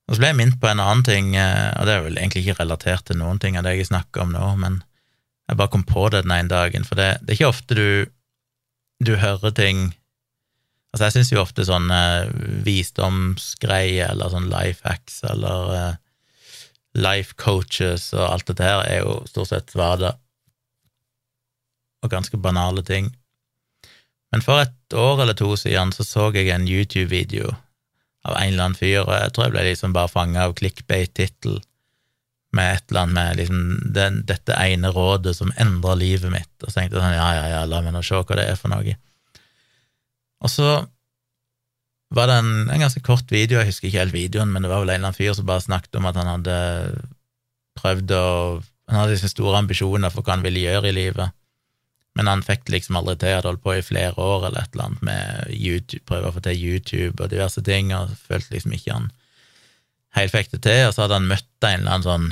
Og 0.05 0.13
så 0.13 0.21
ble 0.21 0.29
jeg 0.29 0.37
minnet 0.37 0.59
på 0.61 0.69
en 0.69 0.81
annen 0.83 1.05
ting, 1.07 1.31
eh, 1.39 1.71
og 1.79 1.87
det 1.87 1.93
er 1.95 2.03
vel 2.05 2.19
egentlig 2.19 2.43
ikke 2.43 2.59
relatert 2.59 3.07
til 3.07 3.17
noen 3.21 3.39
ting 3.41 3.55
av 3.57 3.65
det 3.65 3.77
jeg 3.77 3.87
snakker 3.89 4.25
om 4.25 4.35
nå, 4.35 4.49
men 4.61 4.81
jeg 5.49 5.59
bare 5.61 5.71
kom 5.73 5.85
på 5.87 6.09
det 6.13 6.25
den 6.25 6.35
ene 6.35 6.51
dagen, 6.51 6.85
for 6.85 6.99
det, 6.99 7.15
det 7.23 7.33
er 7.33 7.39
ikke 7.39 7.53
ofte 7.53 7.77
du, 7.77 7.87
du 9.05 9.15
hører 9.21 9.55
ting 9.55 9.87
Altså, 10.95 11.09
jeg 11.09 11.13
syns 11.17 11.31
jo 11.33 11.41
ofte 11.41 11.65
sånne 11.67 11.99
visdomsgreier 12.63 14.13
eller 14.13 14.31
sånn 14.31 14.47
life 14.47 14.79
hacks 14.87 15.17
eller 15.27 15.73
uh, 15.75 15.97
life 16.95 17.35
coaches 17.35 18.13
og 18.15 18.23
alt 18.29 18.47
dette 18.47 18.63
her 18.63 18.85
er 18.87 19.01
jo 19.01 19.17
stort 19.27 19.51
sett 19.51 19.73
svada 19.75 20.13
og 21.99 22.13
ganske 22.13 22.39
banale 22.39 22.79
ting. 22.87 23.09
Men 24.31 24.43
for 24.45 24.63
et 24.63 24.95
år 24.95 25.25
eller 25.25 25.35
to 25.35 25.51
siden 25.59 25.91
så 25.91 26.05
så 26.07 26.29
jeg 26.31 26.47
en 26.53 26.67
YouTube-video 26.69 27.51
av 28.23 28.37
en 28.39 28.53
eller 28.53 28.63
annen 28.69 28.79
fyr, 28.79 29.03
og 29.03 29.11
jeg 29.11 29.33
tror 29.35 29.45
jeg 29.49 29.53
ble 29.57 29.65
liksom 29.67 29.93
bare 29.95 30.11
fanga 30.13 30.45
av 30.47 30.55
clickbait-tittel 30.57 31.59
med 32.55 32.71
et 32.71 32.85
eller 32.87 33.01
annet 33.01 33.17
med 33.17 33.41
liksom 33.41 33.65
den, 33.99 34.21
dette 34.31 34.55
ene 34.55 34.95
rådet 34.95 35.35
som 35.35 35.51
endrer 35.59 35.99
livet 35.99 36.31
mitt, 36.31 36.53
og 36.63 36.71
så 36.71 36.79
tenkte 36.79 36.97
jeg 36.97 37.03
sånn, 37.03 37.17
ja, 37.19 37.27
ja, 37.35 37.45
ja, 37.51 37.65
la 37.67 37.83
meg 37.83 37.93
nå 37.93 38.03
se 38.05 38.21
hva 38.21 38.39
det 38.39 38.47
er 38.47 38.55
for 38.59 38.71
noe. 38.71 38.95
Og 40.45 40.51
så 40.53 40.69
var 42.15 42.29
det 42.29 42.37
en, 42.39 42.51
en, 42.69 42.83
ganske 42.85 43.01
kort 43.03 43.31
video, 43.33 43.57
jeg 43.59 43.71
husker 43.71 43.89
ikke 43.89 44.03
helt 44.03 44.15
videoen, 44.15 44.51
men 44.53 44.63
det 44.63 44.69
var 44.71 44.83
vel 44.83 44.93
en 44.93 44.99
eller 44.99 45.09
annen 45.09 45.17
fyr 45.17 45.33
som 45.35 45.47
bare 45.49 45.65
snakket 45.65 45.97
om 45.97 46.05
at 46.07 46.19
han 46.21 46.31
hadde 46.35 46.59
prøvd 47.81 48.15
å 48.15 48.25
Han 48.85 48.99
hadde 48.99 49.15
disse 49.15 49.31
store 49.31 49.57
ambisjoner 49.57 50.11
for 50.13 50.21
hva 50.21 50.35
han 50.35 50.43
ville 50.45 50.61
gjøre 50.61 50.91
i 50.91 50.93
livet 50.93 51.33
men 52.15 52.29
han 52.31 52.43
fikk 52.45 52.69
liksom 52.71 52.95
aldri 52.95 53.17
til, 53.19 53.35
hadde 53.35 53.49
holdt 53.51 53.63
på 53.63 53.73
i 53.75 53.83
flere 53.83 54.15
år 54.15 54.47
eller 54.47 54.61
et 54.61 54.75
eller 54.75 54.87
annet 54.87 55.03
med 55.03 55.51
YouTube, 55.51 56.05
prøve 56.07 56.29
å 56.29 56.35
få 56.35 56.43
til 56.45 56.61
YouTube 56.63 57.19
og 57.19 57.31
diverse 57.33 57.61
ting, 57.67 57.91
og 57.95 58.13
følte 58.29 58.55
liksom 58.55 58.75
ikke 58.77 58.95
han 58.95 59.09
helt 60.15 60.31
fikk 60.31 60.53
det 60.53 60.61
til, 60.63 60.81
og 60.87 60.95
så 60.95 61.03
hadde 61.03 61.19
han 61.19 61.27
møtt 61.27 61.67
en 61.67 61.81
eller 61.81 61.91
annen 61.91 62.07
sånn 62.07 62.29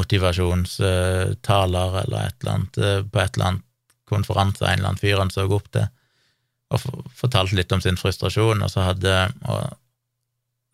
motivasjonstaler 0.00 1.98
eller 2.04 2.20
et 2.30 2.36
eller 2.40 2.54
annet 2.54 2.80
eh, 2.80 3.00
på 3.04 3.20
et 3.20 3.36
eller 3.36 3.48
annet 3.50 3.66
konferanse, 4.08 4.64
en 4.64 4.78
eller 4.78 4.94
annen 4.94 5.02
fyr 5.02 5.20
han 5.20 5.34
så 5.34 5.44
opp 5.44 5.68
til, 5.76 5.90
og 6.70 7.06
fortalte 7.18 7.58
litt 7.58 7.72
om 7.74 7.82
sin 7.82 7.98
frustrasjon, 7.98 8.62
og 8.62 8.70
så 8.70 8.86
hadde 8.86 9.14
og 9.50 9.76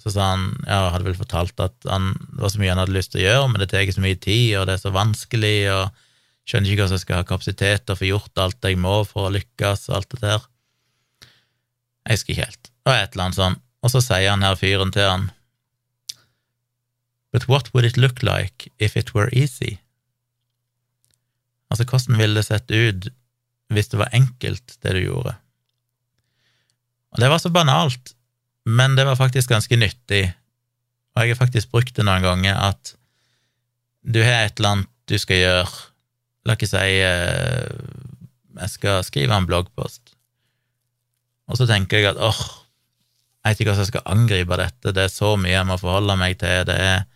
så 0.02 0.12
sa 0.12 0.26
han 0.34 0.50
ja, 0.68 0.90
hadde 0.92 1.06
vel 1.08 1.16
fortalt 1.18 1.58
at 1.64 1.86
han, 1.88 2.12
det 2.36 2.42
var 2.44 2.52
så 2.52 2.60
mye 2.60 2.74
han 2.74 2.82
hadde 2.82 2.94
lyst 2.94 3.14
til 3.14 3.22
å 3.22 3.26
gjøre, 3.26 3.46
men 3.50 3.62
det 3.62 3.70
tar 3.72 3.88
så 3.90 4.04
mye 4.04 4.18
tid, 4.20 4.50
og 4.60 4.66
det 4.68 4.76
er 4.76 4.82
så 4.84 4.92
vanskelig, 4.94 5.56
og 5.72 6.02
Skjønner 6.46 6.70
ikke 6.70 6.84
hvordan 6.84 6.94
jeg 6.94 7.02
skal 7.02 7.18
ha 7.18 7.26
kapasitet 7.26 7.82
til 7.82 7.96
å 7.96 7.98
få 7.98 8.06
gjort 8.06 8.38
alt 8.38 8.66
jeg 8.68 8.78
må 8.78 9.00
for 9.08 9.26
å 9.26 9.32
lykkes, 9.34 9.88
og 9.88 9.96
alt 9.98 10.12
det 10.14 10.20
der. 10.22 10.44
Jeg 12.06 12.18
husker 12.20 12.32
ikke 12.32 12.44
helt. 12.46 12.70
Og 12.86 12.92
et 12.92 13.16
eller 13.16 13.24
annet 13.24 13.38
sånn. 13.40 13.56
Og 13.82 13.90
så 13.90 14.02
sier 14.04 14.30
han 14.30 14.46
her 14.46 14.58
fyren 14.58 14.94
til 14.94 15.10
han 15.10 15.26
But 17.34 17.48
what 17.50 17.72
would 17.74 17.84
it 17.84 17.98
look 17.98 18.22
like 18.22 18.70
if 18.78 18.94
it 18.96 19.10
were 19.12 19.28
easy? 19.34 19.80
Altså, 21.68 21.84
hvordan 21.84 22.20
ville 22.22 22.38
det 22.38 22.46
sett 22.46 22.70
ut 22.70 23.10
hvis 23.74 23.90
det 23.90 23.98
var 23.98 24.14
enkelt, 24.14 24.78
det 24.86 24.94
du 24.94 25.00
gjorde? 25.02 25.34
Og 27.16 27.22
det 27.22 27.30
var 27.32 27.40
så 27.40 27.48
banalt, 27.48 28.12
men 28.68 28.92
det 28.98 29.06
var 29.08 29.16
faktisk 29.16 29.48
ganske 29.48 29.76
nyttig, 29.80 30.26
og 31.16 31.22
jeg 31.22 31.32
har 31.32 31.38
faktisk 31.38 31.70
brukt 31.72 31.96
det 31.96 32.04
noen 32.04 32.20
ganger, 32.20 32.58
at 32.60 32.92
du 34.04 34.20
har 34.20 34.44
et 34.44 34.60
eller 34.60 34.74
annet 34.74 34.92
du 35.08 35.16
skal 35.18 35.40
gjøre, 35.40 35.84
La 36.46 36.54
ikke 36.54 36.68
si 36.68 36.98
eh, 37.02 37.72
jeg 38.60 38.70
skal 38.70 39.00
skrive 39.02 39.34
en 39.34 39.48
bloggpost, 39.48 40.12
og 41.48 41.58
så 41.58 41.66
tenker 41.66 42.02
jeg 42.04 42.12
at 42.12 42.20
åh, 42.20 42.42
jeg 43.42 43.48
vet 43.48 43.62
ikke 43.62 43.70
hvordan 43.72 43.86
jeg 43.86 43.92
skal 43.94 44.12
angripe 44.12 44.60
dette, 44.60 44.92
det 44.92 45.06
er 45.06 45.14
så 45.16 45.32
mye 45.40 45.56
jeg 45.56 45.66
må 45.66 45.80
forholde 45.80 46.18
meg 46.20 46.36
til, 46.42 46.68
det 46.68 46.76
er 46.76 47.06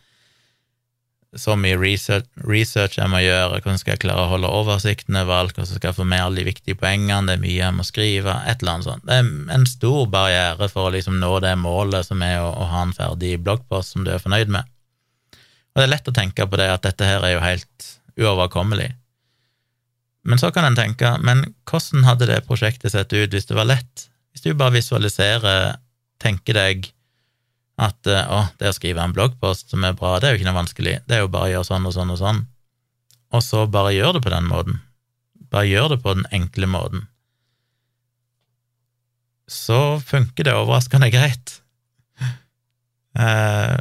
så 1.39 1.55
mye 1.55 1.77
research, 1.79 2.27
research 2.43 2.97
jeg 2.99 3.11
må 3.11 3.21
gjøre, 3.23 3.61
hvordan 3.63 3.79
skal 3.79 3.95
jeg 3.95 4.03
klare 4.03 4.25
å 4.25 4.31
holde 4.33 4.51
oversikten 4.51 5.19
over 5.21 5.37
alt, 5.37 5.55
hvordan 5.55 5.69
skal 5.69 5.91
jeg 5.93 5.99
få 6.01 6.07
med 6.11 6.23
alle 6.25 6.41
de 6.41 6.47
viktige 6.49 6.79
poengene, 6.81 7.23
det 7.29 7.37
er 7.37 7.45
mye 7.45 7.59
jeg 7.61 7.77
må 7.77 7.87
skrive, 7.87 8.35
et 8.51 8.65
eller 8.65 8.73
annet 8.75 8.89
sånt. 8.89 9.05
Det 9.07 9.19
er 9.21 9.55
en 9.55 9.67
stor 9.71 10.09
barriere 10.11 10.69
for 10.73 10.89
å 10.89 10.95
liksom 10.97 11.21
nå 11.23 11.31
det 11.45 11.55
målet 11.61 12.09
som 12.09 12.25
er 12.27 12.41
å, 12.43 12.51
å 12.51 12.67
ha 12.73 12.83
en 12.87 12.97
ferdig 12.97 13.37
bloggpost 13.45 13.95
som 13.95 14.07
du 14.07 14.11
er 14.11 14.23
fornøyd 14.23 14.51
med. 14.51 14.67
Og 15.71 15.79
det 15.79 15.87
er 15.87 15.95
lett 15.95 16.11
å 16.11 16.17
tenke 16.17 16.49
på 16.51 16.59
det 16.59 16.67
at 16.73 16.89
dette 16.89 17.07
her 17.07 17.23
er 17.23 17.37
jo 17.37 17.45
helt 17.45 17.91
uoverkommelig. 18.19 18.91
Men 20.27 20.41
så 20.43 20.51
kan 20.53 20.67
en 20.67 20.77
tenke, 20.77 21.15
men 21.23 21.47
hvordan 21.71 22.05
hadde 22.09 22.27
det 22.29 22.43
prosjektet 22.49 22.93
sett 22.93 23.15
ut 23.15 23.31
hvis 23.33 23.47
det 23.49 23.57
var 23.57 23.71
lett? 23.71 24.09
Hvis 24.35 24.45
du 24.45 24.51
bare 24.59 24.75
visualiserer, 24.75 25.79
tenker 26.21 26.59
deg 26.59 26.91
at 27.81 28.11
eh, 28.11 28.27
å, 28.29 28.45
det 28.61 28.71
å 28.71 28.77
skrive 28.77 29.03
en 29.05 29.15
bloggpost 29.17 29.73
som 29.73 29.85
er 29.87 29.97
bra, 29.97 30.19
det 30.19 30.29
er 30.29 30.35
jo 30.35 30.41
ikke 30.41 30.51
noe 30.51 30.61
vanskelig, 30.61 30.97
det 31.09 31.17
er 31.17 31.25
jo 31.25 31.33
bare 31.33 31.49
å 31.49 31.53
gjøre 31.55 31.69
sånn 31.71 31.89
og 31.89 31.97
sånn 31.97 32.15
og 32.15 32.21
sånn, 32.21 32.43
og 33.31 33.45
så 33.47 33.65
bare 33.71 33.95
gjør 33.97 34.19
det 34.19 34.25
på 34.27 34.35
den 34.35 34.49
måten. 34.51 34.81
Bare 35.51 35.71
gjør 35.71 35.95
det 35.95 36.01
på 36.05 36.15
den 36.19 36.27
enkle 36.35 36.69
måten. 36.71 37.07
Så 39.51 39.99
funker 40.07 40.47
det 40.47 40.55
overraskende 40.55 41.11
greit. 41.11 41.57
Eh, 43.19 43.79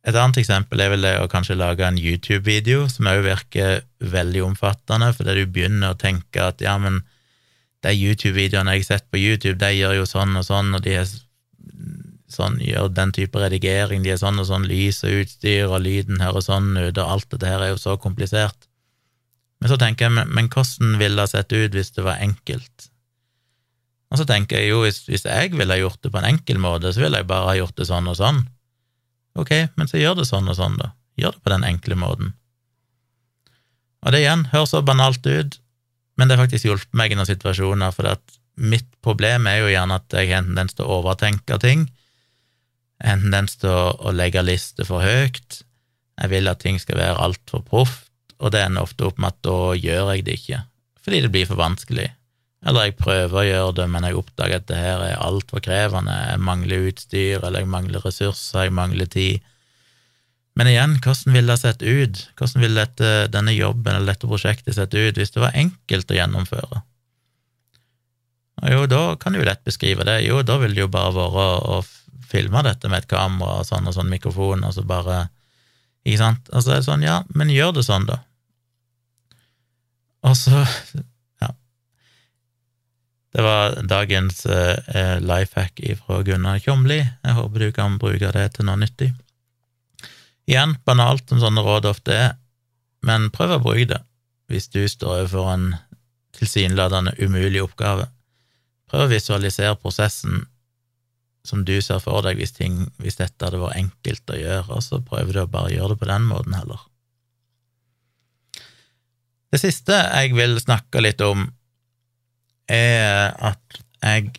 et 0.00 0.16
annet 0.16 0.38
eksempel 0.40 0.80
er 0.80 0.92
vel 0.92 1.02
det 1.04 1.16
å 1.20 1.28
kanskje 1.30 1.58
lage 1.58 1.84
en 1.86 1.98
YouTube-video, 2.00 2.86
som 2.88 3.08
òg 3.10 3.24
virker 3.26 3.82
veldig 4.00 4.44
omfattende, 4.46 5.10
fordi 5.16 5.40
du 5.40 5.50
begynner 5.50 5.92
å 5.92 5.98
tenke 5.98 6.44
at 6.44 6.62
ja, 6.64 6.76
men 6.80 7.02
de 7.84 7.92
YouTube-videoene 7.96 8.76
jeg 8.76 8.84
har 8.84 8.88
sett 8.88 9.10
på 9.12 9.20
YouTube, 9.20 9.58
de 9.60 9.72
gjør 9.76 9.98
jo 10.00 10.06
sånn 10.08 10.36
og 10.38 10.46
sånn, 10.46 10.72
og 10.76 10.84
de 10.84 10.96
er 11.02 11.10
sånn, 12.34 12.58
gjør 12.62 12.90
den 12.94 13.12
type 13.16 13.40
redigering, 13.40 14.04
de 14.04 14.14
er 14.14 14.20
sånn 14.20 14.40
og 14.42 14.48
sånn 14.48 14.66
lys 14.68 15.02
og 15.06 15.22
utstyr, 15.22 15.68
og 15.68 15.82
lyden 15.84 16.22
høres 16.22 16.48
sånn 16.50 16.72
ut, 16.76 16.98
og 16.98 17.04
alt 17.16 17.28
dette 17.32 17.48
her 17.50 17.64
er 17.64 17.72
jo 17.74 17.80
så 17.80 17.96
komplisert. 18.00 18.68
Men 19.60 19.72
så 19.72 19.76
tenker 19.80 20.08
jeg, 20.08 20.26
men, 20.28 20.48
hvordan 20.48 20.96
ville 21.00 21.20
det 21.20 21.32
sett 21.34 21.52
ut 21.52 21.76
hvis 21.76 21.92
det 21.96 22.04
var 22.06 22.22
enkelt? 22.24 22.88
Og 24.10 24.18
så 24.18 24.26
tenker 24.26 24.58
jeg 24.58 24.72
jo, 24.72 24.80
hvis, 24.86 25.04
hvis 25.06 25.26
jeg 25.28 25.52
ville 25.54 25.76
gjort 25.78 26.00
det 26.02 26.10
på 26.10 26.18
en 26.18 26.30
enkel 26.32 26.58
måte, 26.62 26.90
så 26.94 27.04
ville 27.04 27.20
jeg 27.20 27.28
bare 27.30 27.52
ha 27.52 27.58
gjort 27.60 27.76
det 27.78 27.86
sånn 27.86 28.08
og 28.10 28.16
sånn. 28.18 28.40
Ok, 29.38 29.52
men 29.78 29.90
så 29.90 30.00
gjør 30.00 30.22
det 30.22 30.26
sånn 30.30 30.48
og 30.50 30.56
sånn, 30.58 30.80
da. 30.80 30.94
Gjør 31.20 31.36
det 31.36 31.44
på 31.44 31.52
den 31.52 31.66
enkle 31.68 31.98
måten. 32.00 32.32
Og 34.00 34.14
det 34.14 34.22
igjen 34.24 34.46
høres 34.50 34.72
så 34.72 34.80
banalt 34.82 35.26
ut, 35.28 35.60
men 36.16 36.28
det 36.28 36.36
har 36.36 36.46
faktisk 36.46 36.66
hjulpet 36.66 36.96
meg 36.96 37.12
i 37.12 37.18
noen 37.18 37.28
situasjoner, 37.28 37.92
for 37.94 38.08
mitt 38.60 38.88
problem 39.04 39.46
er 39.48 39.60
jo 39.60 39.70
gjerne 39.72 40.00
at 40.00 40.16
jeg 40.16 40.32
har 40.32 40.42
en 40.42 40.50
tendens 40.50 40.76
til 40.76 40.88
å 40.88 41.00
overtenke 41.00 41.60
ting, 41.62 41.86
en 43.00 43.24
tendens 43.24 43.56
til 43.60 43.72
å, 43.72 44.12
legge 44.12 44.44
lister 44.44 44.88
for 44.88 45.04
høyt, 45.04 45.62
jeg 46.20 46.32
vil 46.32 46.50
at 46.50 46.60
ting 46.60 46.78
skal 46.80 47.00
være 47.00 47.20
altfor 47.24 47.64
proft, 47.64 48.08
og 48.40 48.52
det 48.52 48.64
ender 48.64 48.84
ofte 48.84 49.06
opp 49.08 49.20
med 49.20 49.32
at 49.32 49.44
da 49.44 49.58
gjør 49.76 50.14
jeg 50.14 50.24
det 50.26 50.38
ikke, 50.40 50.62
fordi 51.04 51.20
det 51.24 51.30
blir 51.32 51.48
for 51.48 51.60
vanskelig. 51.60 52.08
Eller 52.60 52.90
jeg 52.90 52.98
prøver 53.00 53.38
å 53.40 53.46
gjøre 53.46 53.76
det, 53.78 53.86
men 53.88 54.04
jeg 54.04 54.18
oppdager 54.20 54.60
at 54.60 54.66
det 54.68 54.80
her 54.80 55.04
er 55.06 55.22
altfor 55.24 55.62
krevende, 55.64 56.16
jeg 56.28 56.42
mangler 56.44 56.90
utstyr, 56.90 57.40
eller 57.40 57.64
jeg 57.64 57.72
mangler 57.72 58.04
ressurser, 58.04 58.66
jeg 58.66 58.76
mangler 58.76 59.08
tid. 59.08 59.46
Men 60.60 60.68
igjen, 60.68 60.98
hvordan 61.00 61.36
ville 61.36 61.54
det 61.54 61.62
sett 61.62 61.80
ut, 61.84 62.22
hvordan 62.36 62.64
ville 62.64 62.84
dette, 62.84 63.10
denne 63.32 63.54
jobben 63.56 63.94
eller 63.94 64.12
dette 64.12 64.28
prosjektet 64.28 64.76
sett 64.76 64.92
ut 64.92 65.16
hvis 65.16 65.32
det 65.32 65.40
var 65.40 65.56
enkelt 65.56 66.12
å 66.12 66.18
gjennomføre? 66.18 66.82
Og 68.60 68.74
jo, 68.74 68.84
da 68.92 69.02
kan 69.16 69.32
du 69.32 69.40
jo 69.40 69.46
lett 69.48 69.64
beskrive 69.64 70.04
det, 70.04 70.18
jo, 70.26 70.42
da 70.44 70.58
ville 70.60 70.76
det 70.76 70.84
jo 70.84 70.92
bare 70.92 71.14
vært 71.16 71.64
å 71.64 71.80
filme 72.30 72.62
dette 72.66 72.88
med 72.88 73.02
et 73.02 73.10
kamera 73.10 73.60
og 73.60 73.68
sånn 73.68 73.88
og 73.90 73.96
sånn 73.96 74.10
mikrofon, 74.12 74.64
og 74.64 74.74
så 74.76 74.86
bare 74.86 75.28
Ikke 76.00 76.16
sant? 76.16 76.46
Og 76.56 76.62
så 76.64 76.70
er 76.72 76.78
det 76.80 76.86
sånn, 76.86 77.02
ja, 77.04 77.18
men 77.36 77.50
gjør 77.52 77.74
det 77.76 77.82
sånn, 77.84 78.06
da. 78.08 78.22
Og 80.24 80.36
så 80.38 80.62
Ja. 81.42 81.50
det 83.34 83.42
var 83.44 83.76
dagens 83.84 84.46
eh, 84.46 85.18
life 85.20 85.60
hack 85.60 85.80
fra 86.00 86.22
Gunnar 86.24 86.58
Tjomli. 86.58 87.02
Jeg 87.04 87.36
håper 87.36 87.58
du 87.58 87.72
kan 87.72 87.98
bruke 88.00 88.32
det 88.32 88.46
til 88.54 88.64
noe 88.64 88.80
nyttig. 88.80 89.10
Igjen, 90.48 90.78
banalt 90.88 91.28
som 91.28 91.38
sånne 91.42 91.62
råd 91.62 91.90
ofte 91.92 92.16
er, 92.16 92.32
men 93.06 93.28
prøv 93.30 93.58
å 93.58 93.62
bruke 93.62 93.90
det 93.92 94.00
hvis 94.50 94.66
du 94.72 94.82
står 94.88 95.20
overfor 95.20 95.52
en 95.52 95.66
tilsynelatende 96.34 97.12
umulig 97.20 97.60
oppgave. 97.62 98.08
Prøv 98.90 99.04
å 99.04 99.12
visualisere 99.12 99.76
prosessen 99.78 100.46
som 101.46 101.64
du 101.64 101.76
ser 101.82 102.02
for 102.04 102.22
deg 102.24 102.40
hvis, 102.40 102.52
ting, 102.56 102.84
hvis 103.00 103.18
dette 103.20 103.46
hadde 103.46 103.60
vært 103.62 103.78
enkelt 103.80 104.32
å 104.32 104.38
gjøre, 104.38 104.76
og 104.76 104.84
så 104.84 105.00
prøver 105.04 105.36
du 105.36 105.42
å 105.44 105.50
bare 105.50 105.72
gjøre 105.72 105.94
det 105.94 106.02
på 106.02 106.10
den 106.10 106.28
måten 106.28 106.56
heller. 106.58 106.82
Det 109.50 109.58
siste 109.58 109.96
jeg 109.96 110.36
vil 110.36 110.60
snakke 110.62 111.02
litt 111.02 111.22
om, 111.26 111.48
er 112.70 113.32
at 113.34 113.80
jeg 114.04 114.30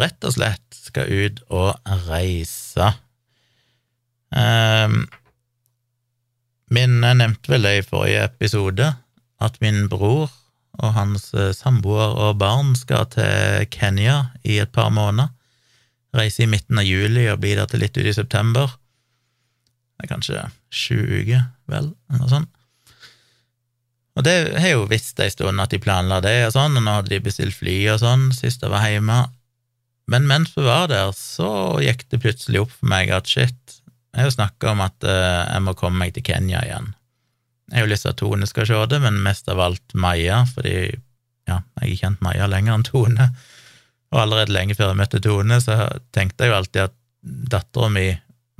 rett 0.00 0.24
og 0.24 0.36
slett 0.36 0.78
skal 0.78 1.10
ut 1.10 1.42
og 1.52 1.74
reise. 2.06 2.94
Um, 4.34 5.04
min 6.72 7.02
jeg 7.04 7.18
nevnte 7.20 7.52
vel 7.52 7.66
det 7.66 7.74
i 7.78 7.84
forrige 7.86 8.24
episode, 8.30 8.88
at 9.42 9.60
min 9.62 9.84
bror 9.92 10.30
og 10.80 10.94
hans 10.96 11.28
eh, 11.38 11.52
samboer 11.54 12.16
og 12.18 12.38
barn 12.40 12.72
skal 12.78 13.06
til 13.12 13.66
Kenya 13.70 14.32
i 14.42 14.58
et 14.62 14.72
par 14.74 14.90
måneder. 14.94 15.30
Reise 16.14 16.44
i 16.44 16.50
midten 16.50 16.78
av 16.78 16.86
juli 16.86 17.26
og 17.32 17.40
bli 17.42 17.54
der 17.58 17.68
til 17.70 17.82
litt 17.82 17.96
ut 17.98 18.06
i 18.06 18.14
september. 18.16 18.70
Det 19.94 20.06
er 20.06 20.10
kanskje 20.10 20.44
sju 20.74 20.98
uker, 20.98 21.48
vel, 21.70 21.92
noe 22.14 22.30
sånt. 22.30 22.50
Og 24.14 24.22
det 24.26 24.34
har 24.62 24.70
jo 24.70 24.84
visst 24.90 25.18
ei 25.22 25.30
stund 25.32 25.58
at 25.62 25.72
de 25.74 25.80
planla 25.82 26.20
det 26.22 26.36
og 26.46 26.52
sånn, 26.54 26.76
og 26.78 26.84
nå 26.84 26.98
hadde 26.98 27.10
de 27.10 27.22
bestilt 27.24 27.56
fly 27.58 27.80
og 27.90 28.02
sånn 28.02 28.28
sist 28.34 28.62
jeg 28.62 28.70
var 28.70 28.86
hjemme. 28.86 29.24
Men 30.10 30.28
mens 30.28 30.52
vi 30.54 30.66
var 30.66 30.86
der, 30.92 31.10
så 31.16 31.80
gikk 31.82 32.04
det 32.12 32.20
plutselig 32.22 32.62
opp 32.62 32.74
for 32.76 32.90
meg 32.92 33.10
at 33.14 33.30
shit, 33.30 33.80
jeg 34.14 34.20
har 34.20 34.28
jo 34.28 34.36
snakka 34.36 34.74
om 34.74 34.84
at 34.84 35.06
uh, 35.08 35.42
jeg 35.48 35.64
må 35.66 35.74
komme 35.78 35.98
meg 36.04 36.14
til 36.14 36.22
Kenya 36.26 36.60
igjen. 36.62 36.92
Jeg 37.72 37.80
har 37.80 37.86
jo 37.86 37.90
lyst 37.90 38.06
til 38.06 38.12
at 38.12 38.20
Tone 38.20 38.46
skal 38.46 38.68
se 38.68 38.80
det, 38.92 39.00
men 39.02 39.22
mest 39.24 39.48
av 39.50 39.62
alt 39.64 39.96
Maja, 39.98 40.44
fordi 40.52 40.76
ja, 41.48 41.58
jeg 41.80 41.80
har 41.80 41.96
kjent 42.02 42.22
Maja 42.22 42.46
lenger 42.50 42.76
enn 42.76 42.86
Tone. 42.86 43.30
Og 44.14 44.20
allerede 44.22 44.54
lenge 44.54 44.76
før 44.78 44.92
jeg 44.92 45.00
møtte 45.00 45.20
Tone, 45.22 45.58
så 45.62 45.88
tenkte 46.14 46.46
jeg 46.46 46.52
jo 46.52 46.58
alltid 46.60 46.82
at 46.86 46.94
dattera 47.50 47.88
mi 47.90 48.06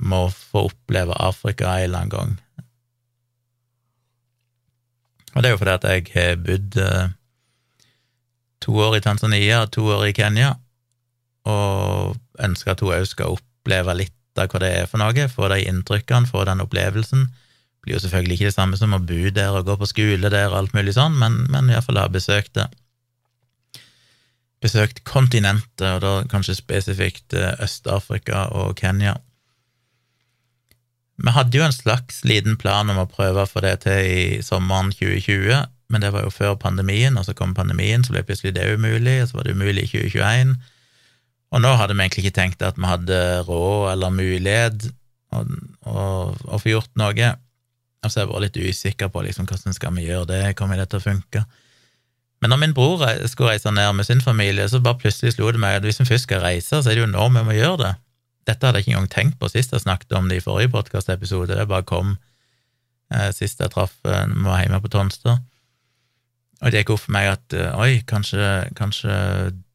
må 0.03 0.25
få 0.35 0.65
oppleve 0.67 1.15
Afrika 1.23 1.77
en 1.77 1.85
eller 1.85 2.01
annen 2.01 2.15
gang. 2.15 2.33
Og 5.35 5.43
det 5.43 5.49
er 5.49 5.55
jo 5.55 5.61
fordi 5.61 5.77
at 5.77 5.87
jeg 5.91 6.09
har 6.15 6.43
bodd 6.43 6.81
eh, 6.83 7.15
to 8.65 8.75
år 8.83 8.99
i 8.99 9.05
Tanzania 9.05 9.63
og 9.63 9.73
to 9.75 9.87
år 9.95 10.09
i 10.09 10.17
Kenya, 10.17 10.55
og 11.47 12.19
ønsker 12.43 12.75
at 12.75 12.83
hun 12.83 12.95
òg 12.97 13.07
skal 13.11 13.35
oppleve 13.37 13.97
litt 13.99 14.41
av 14.41 14.51
hva 14.51 14.63
det 14.63 14.71
er 14.81 14.87
for 14.91 14.99
noe, 15.03 15.27
få 15.31 15.51
de 15.53 15.61
inntrykkene, 15.71 16.31
få 16.31 16.47
den 16.49 16.63
opplevelsen. 16.65 17.27
Det 17.29 17.87
blir 17.87 17.99
jo 17.99 18.05
selvfølgelig 18.07 18.39
ikke 18.39 18.51
det 18.51 18.57
samme 18.57 18.79
som 18.81 18.97
å 18.97 19.03
bo 19.03 19.31
der 19.35 19.55
og 19.55 19.69
gå 19.69 19.77
på 19.79 19.91
skole 19.91 20.31
der 20.33 20.49
og 20.51 20.63
alt 20.63 20.75
mulig 20.75 20.97
sånn, 20.97 21.15
men, 21.21 21.45
men 21.53 21.71
iallfall 21.71 22.01
ha 22.01 22.09
besøkt 22.11 22.55
det. 22.59 22.67
Besøkt 24.65 25.03
kontinentet, 25.05 25.85
og 25.85 26.01
da 26.01 26.13
kanskje 26.31 26.57
spesifikt 26.57 27.37
eh, 27.37 27.53
Øst-Afrika 27.65 28.47
og 28.57 28.77
Kenya. 28.81 29.19
Vi 31.21 31.31
hadde 31.31 31.59
jo 31.59 31.67
en 31.67 31.75
slags 31.75 32.25
liten 32.27 32.57
plan 32.59 32.91
om 32.91 32.99
å 32.99 33.11
prøve 33.11 33.45
å 33.45 33.51
få 33.51 33.63
det 33.63 33.77
til 33.85 34.01
i 34.09 34.23
sommeren 34.43 34.91
2020, 34.91 35.69
men 35.93 36.03
det 36.03 36.11
var 36.15 36.25
jo 36.25 36.33
før 36.33 36.57
pandemien, 36.59 37.15
og 37.21 37.27
så 37.27 37.37
kom 37.37 37.53
pandemien, 37.55 38.03
så 38.03 38.17
ble 38.17 38.25
plutselig 38.27 38.55
det 38.57 38.67
umulig, 38.73 39.21
og 39.23 39.31
så 39.31 39.39
var 39.39 39.47
det 39.47 39.55
umulig 39.55 39.85
i 39.85 39.93
2021. 39.93 40.57
Og 41.55 41.63
nå 41.63 41.71
hadde 41.79 41.95
vi 41.95 42.03
egentlig 42.03 42.25
ikke 42.25 42.39
tenkt 42.41 42.65
at 42.67 42.81
vi 42.81 42.89
hadde 42.89 43.19
råd 43.47 43.93
eller 43.93 44.17
mulighet 44.17 44.89
å 45.35 46.59
få 46.59 46.73
gjort 46.73 46.91
noe. 46.99 47.31
Og 48.05 48.11
så 48.11 48.21
har 48.21 48.27
jeg 48.27 48.33
vært 48.33 48.47
litt 48.49 48.73
usikker 48.73 49.13
på 49.13 49.23
liksom, 49.27 49.47
hvordan 49.49 49.77
skal 49.77 49.95
vi 49.95 50.09
gjøre 50.09 50.31
det, 50.33 50.43
kommer 50.59 50.81
det 50.81 50.89
til 50.91 51.01
å 51.01 51.05
funke? 51.05 51.45
Men 52.45 52.53
når 52.53 52.59
min 52.61 52.73
bror 52.77 53.01
skulle 53.33 53.55
reise 53.55 53.71
ned 53.73 53.95
med 53.97 54.05
sin 54.05 54.21
familie, 54.21 54.67
så 54.69 54.77
bare 54.85 54.99
plutselig 55.01 55.33
slo 55.33 55.49
det 55.49 55.63
meg 55.63 55.79
at 55.79 55.87
hvis 55.87 56.03
vi 56.03 56.05
først 56.11 56.27
skal 56.29 56.43
reise, 56.43 56.77
så 56.77 56.91
er 56.91 56.99
det 56.99 57.01
jo 57.01 57.09
nå 57.09 57.29
vi 57.33 57.43
må 57.47 57.55
gjøre 57.57 57.79
det. 57.81 57.93
Dette 58.51 58.67
hadde 58.69 58.83
jeg 58.83 58.85
ikke 58.85 58.93
engang 58.93 59.13
tenkt 59.15 59.39
på 59.41 59.49
sist 59.49 59.71
jeg 59.73 59.81
snakket 59.81 60.13
om 60.13 60.27
det 60.29 60.37
i 60.37 60.43
forrige 60.45 60.69
podkastepisode, 60.75 61.57
det 61.57 61.65
bare 61.71 61.87
kom 61.89 62.19
eh, 63.09 63.31
sist 63.33 63.63
jeg 63.65 63.73
traff 63.73 63.95
eh, 64.05 64.27
var 64.45 64.61
hjemme 64.61 64.83
på 64.85 64.91
Tonstad. 64.93 65.41
Og 66.61 66.69
det 66.69 66.83
gikk 66.83 66.93
opp 66.93 67.01
for 67.07 67.15
meg 67.17 67.31
at 67.31 67.57
eh, 67.57 67.79
oi, 67.81 68.03
kanskje, 68.13 68.51
kanskje, 68.77 69.17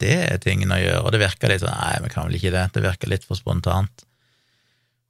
det 0.06 0.20
er 0.28 0.44
tingen 0.44 0.70
å 0.70 0.78
gjøre, 0.78 1.00
og 1.02 1.16
det 1.16 1.24
virka 1.24 1.50
litt 1.50 1.64
sånn 1.64 1.74
nei, 1.74 1.96
vi 2.06 2.12
kan 2.14 2.28
vel 2.30 2.38
ikke 2.38 2.52
det, 2.54 2.68
det 2.76 2.84
virka 2.86 3.10
litt 3.10 3.26
for 3.26 3.40
spontant. 3.40 4.06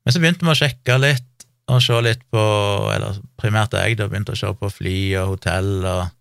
Men 0.08 0.16
så 0.16 0.24
begynte 0.24 0.48
vi 0.48 0.54
å 0.54 0.62
sjekke 0.62 0.96
litt 1.04 1.28
og 1.68 1.84
se 1.84 2.00
litt 2.08 2.24
på, 2.32 2.46
eller 2.96 3.20
primært 3.36 3.76
jeg, 3.76 4.00
da 4.00 4.08
begynte 4.08 4.32
å 4.32 4.40
se 4.40 4.54
på 4.56 4.72
fly 4.72 4.96
og 5.20 5.36
hotell 5.36 5.74
og, 5.84 6.16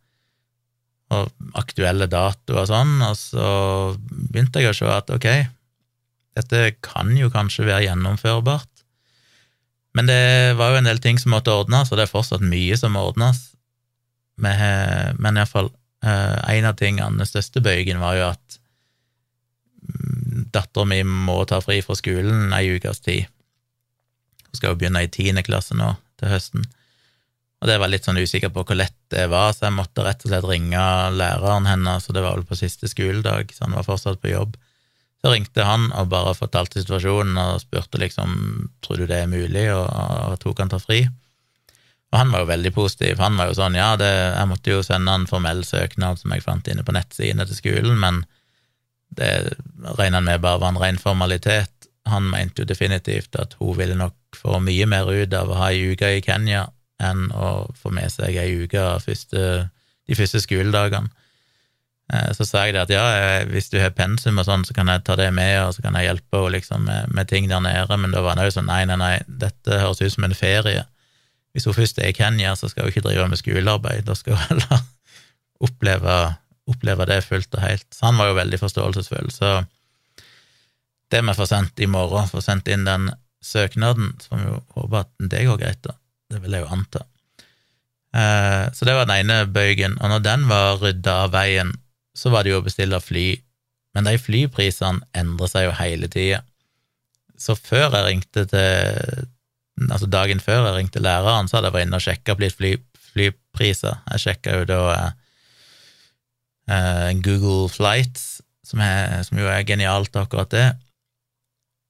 og 1.15 1.31
aktuelle 1.57 2.09
datoer 2.11 2.63
og 2.63 2.69
sånn, 2.69 2.99
og 3.05 3.15
så 3.17 3.47
begynte 4.09 4.61
jeg 4.61 4.73
å 4.73 4.77
se 4.77 4.91
at 4.93 5.13
ok, 5.15 5.29
dette 6.39 6.65
kan 6.85 7.15
jo 7.17 7.31
kanskje 7.33 7.67
være 7.67 7.87
gjennomførbart, 7.87 8.69
men 9.97 10.07
det 10.07 10.55
var 10.59 10.73
jo 10.73 10.83
en 10.83 10.87
del 10.87 11.01
ting 11.03 11.19
som 11.19 11.33
måtte 11.35 11.55
ordnes, 11.55 11.91
og 11.91 11.99
det 11.99 12.07
er 12.07 12.13
fortsatt 12.13 12.45
mye 12.45 12.77
som 12.79 12.93
må 12.95 13.03
ordnes. 13.09 13.41
Men 14.39 15.35
iallfall, 15.35 15.73
eh, 16.07 16.37
en 16.55 16.69
av 16.69 16.77
tingene, 16.79 17.19
den 17.19 17.27
største 17.27 17.63
bøygen, 17.65 17.99
var 17.99 18.15
jo 18.15 18.29
at 18.29 18.59
mm, 19.89 20.45
dattera 20.55 20.87
mi 20.87 21.01
må 21.03 21.41
ta 21.51 21.59
fri 21.65 21.81
fra 21.83 21.97
skolen 21.99 22.53
ei 22.55 22.77
ukes 22.77 23.03
tid. 23.03 23.27
Hun 24.47 24.61
skal 24.61 24.71
jo 24.71 24.79
begynne 24.79 25.03
i 25.03 25.11
tiende 25.11 25.43
klasse 25.43 25.75
nå, 25.75 25.95
til 26.21 26.31
høsten. 26.31 26.69
Og 27.59 27.67
det 27.67 27.79
var 27.83 27.91
litt 27.91 28.07
sånn 28.07 28.21
usikker 28.21 28.53
på 28.55 28.63
hvor 28.63 28.79
lett 28.79 28.97
det 29.11 29.27
var, 29.33 29.51
så 29.55 29.67
jeg 29.67 29.75
måtte 29.75 30.05
rett 30.07 30.23
og 30.23 30.31
slett 30.31 30.47
ringe 30.47 30.83
læreren 31.11 31.67
hennes, 31.67 32.07
og 32.07 32.15
det 32.15 32.23
var 32.23 32.37
vel 32.37 32.47
på 32.47 32.59
siste 32.59 32.91
skoledag, 32.91 33.51
så 33.55 33.67
han 33.67 33.75
var 33.75 33.87
fortsatt 33.87 34.21
på 34.23 34.31
jobb. 34.31 34.55
Så 35.19 35.33
ringte 35.33 35.65
han 35.67 35.89
og 35.99 36.13
bare 36.13 36.37
fortalte 36.39 36.79
situasjonen 36.79 37.39
og 37.43 37.63
spurte 37.65 37.99
liksom 37.99 38.37
tror 38.87 39.03
du 39.03 39.09
det 39.11 39.25
er 39.25 39.33
mulig, 39.33 39.67
og, 39.75 39.89
og 39.91 40.39
tok 40.45 40.63
han 40.63 40.71
ta 40.71 40.79
fri. 40.79 41.03
Og 42.09 42.21
han 42.21 42.31
var 42.33 42.45
jo 42.45 42.53
veldig 42.53 42.73
positiv. 42.73 43.19
Han 43.21 43.37
var 43.37 43.51
jo 43.51 43.59
sånn 43.59 43.77
ja, 43.77 43.91
det, 44.01 44.09
jeg 44.09 44.49
måtte 44.49 44.73
jo 44.73 44.85
sende 44.87 45.17
en 45.19 45.27
formell 45.29 45.65
søknad 45.67 46.23
som 46.23 46.33
jeg 46.33 46.47
fant 46.47 46.71
inne 46.71 46.87
på 46.87 46.95
nettsidene 46.95 47.49
til 47.49 47.59
skolen, 47.59 47.99
men 48.01 48.23
det 49.19 49.57
regna 49.99 50.21
han 50.21 50.29
med 50.29 50.41
bare 50.45 50.63
var 50.63 50.73
en 50.73 50.81
ren 50.81 51.03
formalitet. 51.03 51.75
Han 52.09 52.31
mente 52.31 52.63
jo 52.63 52.71
definitivt 52.71 53.37
at 53.37 53.59
hun 53.59 53.77
ville 53.77 53.99
nok 53.99 54.39
få 54.39 54.61
mye 54.63 54.87
mer 54.89 55.11
ut 55.11 55.35
av 55.35 55.51
å 55.51 55.59
ha 55.59 55.73
ei 55.75 55.91
uke 55.91 56.15
i 56.15 56.25
Kenya 56.25 56.69
enn 57.03 57.29
å 57.33 57.69
få 57.79 57.93
med 57.95 58.11
seg 58.13 58.37
ei 58.41 58.65
uke 58.65 58.83
første, 59.05 59.43
de 60.09 60.19
første 60.19 60.43
skoledagene. 60.43 61.11
Eh, 62.13 62.31
så 62.33 62.47
sa 62.49 62.65
jeg 62.65 62.75
det 62.75 62.85
at 62.87 62.93
ja, 62.93 63.05
hvis 63.51 63.69
du 63.73 63.77
har 63.83 63.93
pensum 63.97 64.41
og 64.41 64.47
sånn, 64.49 64.65
så 64.65 64.77
kan 64.77 64.89
jeg 64.89 65.05
ta 65.05 65.17
det 65.19 65.29
med, 65.37 65.55
og 65.67 65.75
så 65.77 65.85
kan 65.85 65.97
jeg 65.99 66.09
hjelpe 66.09 66.41
henne 66.41 66.55
liksom, 66.57 66.87
med, 66.89 67.13
med, 67.15 67.29
ting 67.29 67.51
der 67.51 67.63
nede, 67.65 68.01
men 68.01 68.15
da 68.15 68.23
var 68.25 68.37
han 68.37 68.47
òg 68.47 68.55
sånn 68.55 68.71
nei, 68.71 68.85
nei, 68.89 68.97
nei, 69.01 69.15
dette 69.29 69.83
høres 69.83 70.01
ut 70.01 70.15
som 70.15 70.29
en 70.29 70.37
ferie. 70.37 70.87
Hvis 71.53 71.69
hun 71.69 71.77
først 71.77 72.01
er 72.01 72.13
i 72.13 72.17
Kenya, 72.17 72.55
så 72.57 72.71
skal 72.71 72.87
hun 72.87 72.95
ikke 72.95 73.05
drive 73.05 73.29
med 73.29 73.41
skolearbeid, 73.41 74.07
da 74.09 74.17
skal 74.17 74.39
hun 74.39 74.47
heller 74.53 74.85
oppleve, 75.69 76.19
oppleve, 76.69 77.09
det 77.11 77.23
fullt 77.27 77.55
og 77.59 77.65
helt. 77.65 77.89
Så 77.93 78.09
han 78.09 78.21
var 78.21 78.33
jo 78.33 78.41
veldig 78.41 78.61
forståelsesfull. 78.63 79.31
Så 79.35 79.55
det 81.13 81.23
vi 81.25 81.37
får 81.37 81.49
sendt 81.51 81.81
i 81.85 81.89
morgen, 81.91 82.29
får 82.31 82.45
sendt 82.45 82.69
inn 82.73 82.89
den 82.89 83.09
søknaden, 83.45 84.15
så 84.21 84.33
får 84.33 84.43
vi 84.43 84.49
jo 84.49 84.61
håpe 84.77 85.03
at 85.05 85.13
det 85.33 85.45
går 85.49 85.61
greit, 85.61 85.81
da. 85.85 85.97
Det 86.29 86.43
vil 86.43 86.57
jeg 86.57 86.65
jo 86.65 86.73
anta. 86.77 87.05
Eh, 88.17 88.65
så 88.73 88.89
det 88.89 88.95
var 88.97 89.09
den 89.09 89.25
ene 89.25 89.47
bøygen, 89.53 89.97
og 90.01 90.13
når 90.13 90.25
den 90.25 90.47
var 90.49 90.81
rydda 90.83 91.15
av 91.25 91.33
veien, 91.37 91.73
så 92.17 92.33
var 92.33 92.45
det 92.45 92.55
jo 92.55 92.61
å 92.61 92.67
bestille 92.67 93.01
fly, 93.01 93.27
men 93.97 94.09
de 94.09 94.19
flyprisene 94.21 95.05
endrer 95.17 95.51
seg 95.51 95.69
jo 95.69 95.75
hele 95.79 96.09
tida. 96.13 96.43
Så 97.39 97.55
før 97.57 97.93
jeg 97.93 98.07
ringte 98.07 98.47
til 98.51 99.27
Altså 99.79 100.09
dagen 100.11 100.41
før 100.43 100.65
jeg 100.67 100.75
ringte 100.75 100.99
læreren, 100.99 101.47
så 101.47 101.55
hadde 101.55 101.69
jeg 101.69 101.75
vært 101.77 101.87
inne 101.87 101.99
og 102.01 102.03
sjekka 102.03 102.35
opp 102.35 102.41
litt 102.43 102.57
fly, 102.59 102.73
flypriser. 103.13 104.01
Jeg 104.11 104.23
sjekka 104.25 104.57
jo 104.57 104.65
da 104.67 104.79
eh, 106.67 107.11
Google 107.23 107.69
Flights, 107.71 108.41
som, 108.67 108.83
er, 108.83 109.21
som, 109.23 109.39
jo 109.39 109.47
er 109.47 109.63
genialt, 109.69 110.19
akkurat 110.19 110.51
det. 110.51 110.67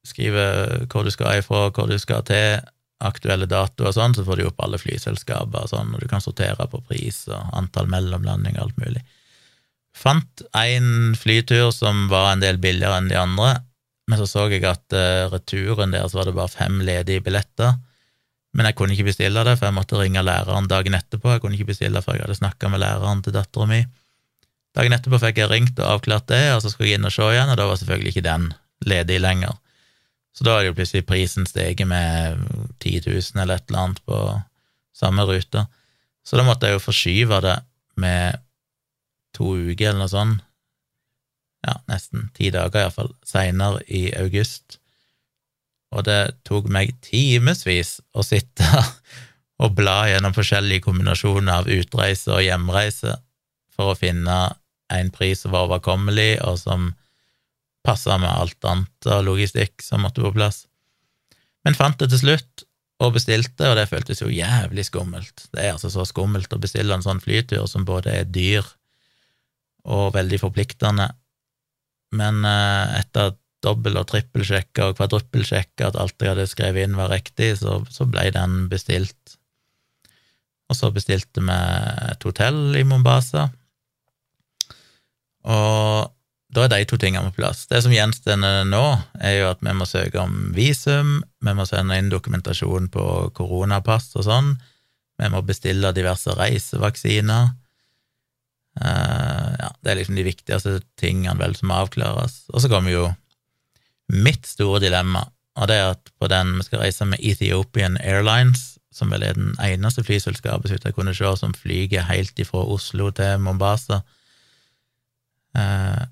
Skrive 0.05 0.45
hvor 0.93 1.07
du 1.07 1.12
skal 1.14 1.41
ifra, 1.41 1.70
hvor 1.72 1.89
du 1.89 1.97
skal 1.97 2.20
til, 2.28 2.61
aktuelle 3.05 3.46
datoer 3.46 3.92
og 3.92 3.94
sånn, 3.94 4.16
så 4.16 4.24
får 4.26 4.40
du 4.40 4.49
opp 4.49 4.62
alle 4.64 4.80
flyselskaper 4.80 5.66
og 5.66 5.70
sånn, 5.70 5.94
og 5.94 6.03
du 6.03 6.11
kan 6.11 6.22
sortere 6.24 6.66
på 6.70 6.80
pris 6.88 7.24
og 7.30 7.55
antall 7.57 7.90
mellomlandinger 7.90 8.61
og 8.61 8.68
alt 8.68 8.82
mulig. 8.82 9.03
Fant 9.99 10.42
en 10.57 11.14
flytur 11.18 11.70
som 11.74 12.07
var 12.11 12.32
en 12.32 12.42
del 12.42 12.59
billigere 12.62 13.01
enn 13.01 13.11
de 13.11 13.18
andre, 13.18 13.53
men 14.09 14.20
så 14.20 14.26
så 14.30 14.46
jeg 14.49 14.64
at 14.64 14.96
uh, 14.96 15.28
returen 15.32 15.92
deres 15.92 16.14
var 16.16 16.28
det 16.28 16.36
bare 16.36 16.51
fem 16.53 16.80
ledige 16.80 17.22
billetter. 17.24 17.76
Men 18.57 18.66
jeg 18.66 18.78
kunne 18.78 18.94
ikke 18.94 19.11
bestille 19.11 19.42
det, 19.44 19.59
for 19.59 19.68
jeg 19.68 19.76
måtte 19.76 19.99
ringe 20.01 20.22
læreren 20.24 20.68
dagen 20.70 20.96
etterpå. 20.96 21.34
Jeg 21.34 21.42
kunne 21.42 21.59
ikke 21.59 21.74
bestille 21.74 22.01
før 22.03 22.16
jeg 22.16 22.24
hadde 22.24 22.38
snakka 22.38 22.70
med 22.72 22.80
læreren 22.80 23.20
til 23.22 23.36
dattera 23.36 23.68
mi. 23.68 23.82
Dagen 24.76 24.96
etterpå 24.96 25.20
fikk 25.20 25.42
jeg 25.42 25.51
ringt 25.53 25.82
og 25.82 25.99
avklart 25.99 26.28
det, 26.32 26.40
og 26.55 26.62
så 26.64 26.72
skulle 26.72 26.88
jeg 26.88 27.01
inn 27.01 27.09
og 27.09 27.12
se 27.12 27.28
igjen, 27.28 27.53
og 27.53 27.61
da 27.61 27.68
var 27.68 27.80
selvfølgelig 27.80 28.14
ikke 28.14 28.24
den 28.24 28.49
ledig 28.88 29.20
lenger. 29.20 29.59
Så 30.39 30.45
da 30.47 30.61
er 30.61 30.68
jo 30.68 30.74
plutselig 30.78 31.03
prisen 31.03 31.49
steget 31.51 31.89
med 31.91 32.39
10 32.78 33.01
000 33.09 33.43
eller 33.43 33.59
et 33.59 33.64
eller 33.66 33.80
annet 33.82 34.03
på 34.07 34.18
samme 34.95 35.24
rute. 35.26 35.64
Så 36.22 36.39
da 36.39 36.45
måtte 36.47 36.68
jeg 36.68 36.76
jo 36.76 36.84
forskyve 36.84 37.41
det 37.43 37.57
med 37.99 38.39
to 39.34 39.57
uker 39.57 39.89
eller 39.91 40.05
noe 40.05 40.12
sånt. 40.12 40.45
Ja, 41.66 41.74
nesten 41.91 42.28
ti 42.39 42.53
dager 42.55 42.84
iallfall, 42.84 43.11
seinere 43.26 43.82
i 43.91 44.12
august. 44.14 44.78
Og 45.91 46.07
det 46.07 46.39
tok 46.47 46.68
meg 46.70 46.95
timevis 47.03 47.97
å 48.14 48.22
sitte 48.22 48.68
og 49.62 49.74
bla 49.74 50.05
gjennom 50.07 50.36
forskjellige 50.36 50.86
kombinasjoner 50.86 51.64
av 51.64 51.72
utreise 51.72 52.30
og 52.30 52.45
hjemreise 52.47 53.16
for 53.74 53.91
å 53.91 53.99
finne 53.99 54.39
en 54.95 55.11
pris 55.11 55.43
som 55.43 55.51
var 55.53 55.66
overkommelig, 55.66 56.39
og 56.47 56.62
som 56.62 56.93
passa 57.89 58.20
med 58.20 58.28
alt 58.28 58.68
annet 58.68 59.09
av 59.09 59.24
logistikk 59.24 59.80
som 59.84 60.05
måtte 60.05 60.22
på 60.24 60.34
plass. 60.36 60.66
Men 61.64 61.76
fant 61.76 61.99
det 62.01 62.12
til 62.12 62.22
slutt, 62.22 62.68
og 62.99 63.14
bestilte, 63.14 63.68
og 63.68 63.76
det 63.78 63.86
føltes 63.91 64.22
jo 64.24 64.30
jævlig 64.32 64.89
skummelt. 64.89 65.47
Det 65.55 65.62
er 65.62 65.76
altså 65.76 65.91
så 65.93 66.07
skummelt 66.09 66.53
å 66.55 66.59
bestille 66.59 66.95
en 66.95 67.05
sånn 67.05 67.22
flytur 67.22 67.68
som 67.70 67.86
både 67.86 68.16
er 68.22 68.30
dyr 68.30 68.66
og 69.89 70.16
veldig 70.16 70.41
forpliktende, 70.43 71.07
men 72.18 72.43
eh, 72.49 72.99
etter 72.99 73.36
dobbel- 73.64 74.01
og 74.01 74.09
trippelsjekka 74.11 74.91
og 74.91 74.99
kvadruppelsjekka 74.99 75.89
at 75.89 75.99
alt 75.99 76.18
jeg 76.18 76.32
hadde 76.32 76.49
skrevet 76.51 76.86
inn, 76.86 76.99
var 76.99 77.12
riktig, 77.12 77.53
så, 77.62 77.80
så 77.91 78.07
ble 78.11 78.28
den 78.34 78.66
bestilt. 78.70 79.39
Og 80.68 80.76
så 80.76 80.91
bestilte 80.95 81.43
vi 81.43 81.57
et 82.11 82.26
hotell 82.26 82.76
i 82.76 82.84
Mombasa, 82.86 83.49
og 85.49 86.18
da 86.49 86.64
er 86.64 86.72
de 86.72 86.86
to 86.88 86.96
tingene 87.01 87.28
på 87.28 87.42
plass. 87.42 87.66
Det 87.68 87.82
som 87.84 87.92
gjenstår 87.92 88.38
nå, 88.40 88.84
er 89.20 89.34
jo 89.36 89.51
at 89.51 89.61
vi 89.64 89.74
må 89.76 89.84
søke 89.88 90.22
om 90.22 90.49
visum, 90.57 91.18
vi 91.44 91.55
må 91.55 91.66
sende 91.68 91.99
inn 92.01 92.09
dokumentasjon 92.12 92.88
på 92.92 93.05
koronapass 93.36 94.14
og 94.16 94.24
sånn, 94.28 94.55
vi 95.18 95.28
må 95.32 95.42
bestille 95.44 95.92
diverse 95.92 96.32
reisevaksiner. 96.38 97.51
Uh, 98.78 99.55
ja, 99.59 99.70
det 99.82 99.90
er 99.90 99.99
liksom 99.99 100.16
de 100.16 100.24
viktigste 100.28 100.76
tingene 101.01 101.36
vel 101.40 101.57
som 101.59 101.74
avklares. 101.74 102.44
Og 102.55 102.62
så 102.62 102.70
kommer 102.70 102.94
jo 102.94 103.07
mitt 104.14 104.46
store 104.49 104.80
dilemma, 104.86 105.26
og 105.59 105.68
det 105.68 105.76
er 105.76 105.90
at 105.96 106.12
på 106.16 106.30
den 106.30 106.55
vi 106.57 106.68
skal 106.68 106.84
reise 106.86 107.09
med 107.11 107.20
Ethiopian 107.20 107.99
Airlines, 108.01 108.78
som 108.94 109.11
vel 109.12 109.26
er 109.26 109.36
den 109.36 109.53
eneste 109.61 110.05
flyselskapet 110.07 110.70
som 110.70 110.78
jeg 110.80 110.96
kunne 110.96 111.12
se, 111.14 111.28
som 111.36 111.53
flyger 111.55 112.07
helt 112.09 112.38
ifra 112.40 112.62
Oslo 112.72 113.11
til 113.12 113.42
Mombasa. 113.42 114.01
Uh, 115.59 116.07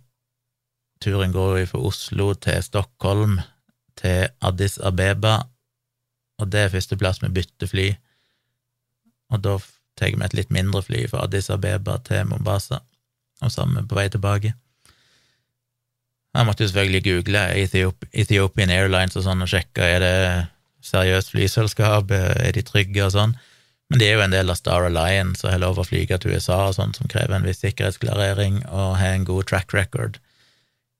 Turen 1.02 1.32
går 1.32 1.60
jo 1.60 1.68
fra 1.72 1.82
Oslo 1.90 2.32
til 2.40 2.62
Stockholm 2.64 3.38
til 4.00 4.28
Addis 4.44 4.78
Abeba, 4.78 5.38
og 6.40 6.52
det 6.52 6.66
er 6.66 6.72
førsteplass 6.72 7.22
med 7.22 7.34
byttefly. 7.36 7.90
Og 9.32 9.42
da 9.44 9.56
tar 9.96 10.12
vi 10.12 10.24
et 10.24 10.36
litt 10.36 10.52
mindre 10.52 10.82
fly 10.84 11.06
fra 11.10 11.24
Addis 11.24 11.50
Abeba 11.52 11.98
til 12.04 12.28
Mombasa, 12.28 12.82
og 13.42 13.52
sammen 13.52 13.88
på 13.88 13.98
vei 13.98 14.08
tilbake. 14.12 14.54
Jeg 16.36 16.44
måtte 16.44 16.64
jo 16.64 16.68
selvfølgelig 16.68 17.04
google 17.06 17.42
Ethiopian 18.12 18.72
Airlines 18.72 19.16
og 19.16 19.24
sånn 19.24 19.44
og 19.44 19.48
sjekke 19.48 19.84
er 19.96 20.02
det 20.04 20.16
seriøst 20.84 21.32
flyselskap, 21.32 22.12
er 22.12 22.52
de 22.52 22.64
trygge 22.64 23.06
og 23.06 23.14
sånn. 23.14 23.32
Men 23.88 24.02
de 24.02 24.08
er 24.08 24.16
jo 24.16 24.24
en 24.24 24.34
del 24.34 24.50
av 24.50 24.58
Star 24.58 24.84
Alliance 24.88 25.46
og 25.46 25.52
har 25.52 25.62
lov 25.62 25.78
å 25.78 25.86
flyge 25.86 26.18
til 26.20 26.34
USA 26.34 26.66
og 26.68 26.76
sånn, 26.76 26.92
som 26.96 27.08
krever 27.10 27.38
en 27.38 27.46
viss 27.46 27.62
sikkerhetsklarering 27.62 28.64
og 28.66 28.96
har 29.00 29.14
en 29.14 29.26
god 29.28 29.48
track 29.48 29.72
record. 29.76 30.18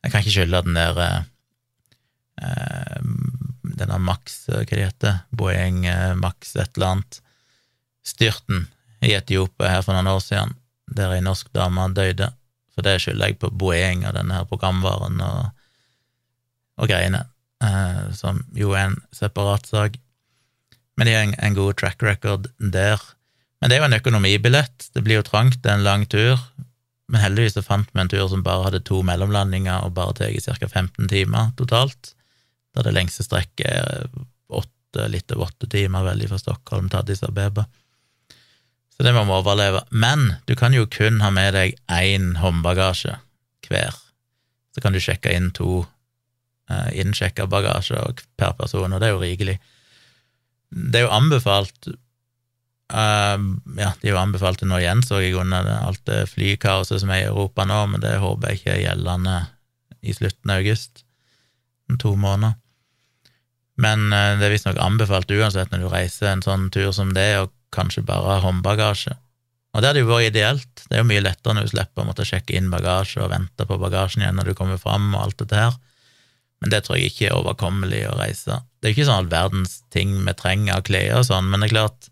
Jeg 0.05 0.13
kan 0.13 0.23
ikke 0.23 0.35
skylde 0.35 0.63
den 0.67 0.77
der 0.79 1.01
eh, 2.43 2.99
denne 3.77 3.99
Max, 4.03 4.45
hva 4.49 4.63
det 4.69 4.85
heter, 4.85 5.23
Boeing 5.37 5.85
eh, 5.91 6.15
Max 6.19 6.55
et 6.57 6.77
eller 6.77 6.97
annet, 6.97 7.21
styrten 8.07 8.67
i 9.05 9.13
Etiopia 9.17 9.73
her 9.75 9.85
for 9.85 9.97
noen 9.97 10.11
år 10.13 10.23
siden, 10.23 10.55
der 10.87 11.17
ei 11.17 11.23
norsk 11.25 11.51
dame 11.57 11.89
døde. 11.95 12.31
For 12.75 12.87
det 12.87 13.01
skylder 13.03 13.33
jeg 13.33 13.41
på 13.41 13.51
Boeing 13.51 14.05
og 14.07 14.15
denne 14.17 14.39
her 14.39 14.49
programvaren 14.49 15.19
og, 15.25 15.51
og 16.77 16.91
greiene, 16.91 17.25
eh, 17.65 18.07
som 18.17 18.45
jo 18.57 18.75
er 18.77 18.91
en 18.91 18.99
separat 19.17 19.67
sak. 19.69 19.99
Men 20.97 21.09
de 21.09 21.17
har 21.17 21.27
en, 21.27 21.35
en 21.43 21.57
god 21.57 21.77
track 21.81 22.05
record 22.05 22.49
der. 22.59 23.03
Men 23.61 23.71
det 23.71 23.77
er 23.77 23.83
jo 23.83 23.89
en 23.91 23.99
økonomibillett, 23.99 24.91
det 24.95 25.03
blir 25.05 25.21
jo 25.21 25.27
trangt, 25.27 25.63
det 25.65 25.73
er 25.73 25.81
en 25.81 25.87
lang 25.87 26.05
tur, 26.13 26.41
men 27.13 27.23
heldigvis 27.23 27.55
så 27.55 27.63
fant 27.63 27.91
vi 27.93 28.03
en 28.03 28.11
tur 28.11 28.27
som 28.29 28.43
bare 28.47 28.67
hadde 28.67 28.85
to 28.87 29.03
mellomlandinger 29.07 29.85
og 29.87 29.95
bare 29.99 30.17
tatt 30.19 30.59
ca. 30.59 30.69
15 30.69 31.11
timer 31.13 31.53
totalt, 31.59 32.15
da 32.75 32.83
det 32.83 32.95
lengste 32.97 33.25
strekket 33.25 33.69
er 33.71 34.09
åtte, 34.49 35.07
litt 35.13 35.31
over 35.33 35.47
åtte 35.49 35.69
timer, 35.71 36.07
veldig 36.07 36.31
fra 36.33 36.41
Stockholm 36.41 36.91
til 36.91 37.01
Addis 37.01 37.23
Abeba. 37.27 37.67
Så 38.97 39.05
det 39.05 39.13
må 39.13 39.27
vi 39.29 39.37
overleve. 39.37 39.83
Men 39.91 40.39
du 40.49 40.55
kan 40.57 40.75
jo 40.75 40.87
kun 40.89 41.21
ha 41.21 41.31
med 41.31 41.53
deg 41.55 41.77
én 41.93 42.33
håndbagasje 42.41 43.19
hver. 43.69 43.99
Så 44.75 44.83
kan 44.83 44.97
du 44.97 45.01
sjekke 45.03 45.33
inn 45.37 45.51
to 45.57 45.85
eh, 46.71 46.91
innsjekka 47.03 47.47
bagasjer 47.51 48.25
per 48.41 48.57
person, 48.59 48.93
og 48.93 49.03
det 49.03 49.11
er 49.11 49.15
jo 49.15 49.23
rikelig. 49.23 49.57
Det 50.73 51.01
er 51.01 51.07
jo 51.07 51.15
anbefalt 51.17 51.91
Uh, 52.87 53.41
ja, 53.81 53.91
de 53.99 54.13
jo 54.13 54.19
anbefalt 54.21 54.63
nå 54.63 54.79
igjen, 54.79 55.03
så 55.03 55.19
jeg 55.19 55.35
under 55.39 55.67
alt 55.81 56.05
det 56.07 56.29
flykaoset 56.31 57.03
som 57.03 57.11
er 57.11 57.25
i 57.25 57.27
Europa 57.31 57.67
nå, 57.67 57.81
men 57.91 58.05
det 58.05 58.15
håper 58.23 58.53
jeg 58.53 58.61
ikke 58.61 58.75
er 58.77 58.85
gjeldende 58.85 59.41
i 60.07 60.15
slutten 60.15 60.53
av 60.55 60.63
august, 60.63 61.03
om 61.91 61.99
to 61.99 62.15
måneder. 62.15 62.55
Men 63.83 64.09
uh, 64.15 64.37
det 64.39 64.47
er 64.47 64.55
visstnok 64.55 64.79
anbefalt 64.81 65.31
uansett 65.35 65.73
når 65.73 65.83
du 65.83 65.93
reiser 65.93 66.31
en 66.31 66.47
sånn 66.47 66.71
tur 66.75 66.93
som 66.95 67.11
det, 67.17 67.31
og 67.43 67.53
kanskje 67.75 68.07
bare 68.07 68.39
håndbagasje. 68.45 69.17
Og 69.77 69.83
det 69.83 69.91
hadde 69.91 70.01
jo 70.01 70.09
vært 70.09 70.31
ideelt. 70.31 70.85
Det 70.87 70.97
er 70.97 71.03
jo 71.03 71.09
mye 71.11 71.21
lettere 71.21 71.53
når 71.53 71.67
du 71.67 71.73
slipper 71.75 72.05
å 72.05 72.09
måtte 72.09 72.25
sjekke 72.25 72.55
inn 72.57 72.71
bagasje 72.73 73.21
og 73.21 73.33
vente 73.35 73.67
på 73.69 73.77
bagasjen 73.83 74.23
igjen 74.23 74.39
når 74.39 74.49
du 74.49 74.57
kommer 74.57 74.81
fram 74.81 75.11
og 75.11 75.27
alt 75.27 75.43
dette 75.43 75.59
her. 75.59 75.75
Men 76.65 76.73
det 76.73 76.87
tror 76.87 76.97
jeg 76.97 77.11
ikke 77.11 77.27
er 77.29 77.37
overkommelig 77.37 78.07
å 78.09 78.15
reise. 78.17 78.63
Det 78.81 78.89
er 78.89 78.95
jo 78.95 78.97
ikke 78.97 79.09
sånn 79.11 79.21
all 79.21 79.33
verdens 79.35 79.75
ting 79.93 80.15
vi 80.25 80.35
trenger 80.39 80.79
av 80.79 80.87
klær 80.89 81.19
og 81.19 81.27
sånn, 81.29 81.51
men 81.51 81.61
det 81.61 81.69
er 81.69 81.75
klart, 81.75 82.09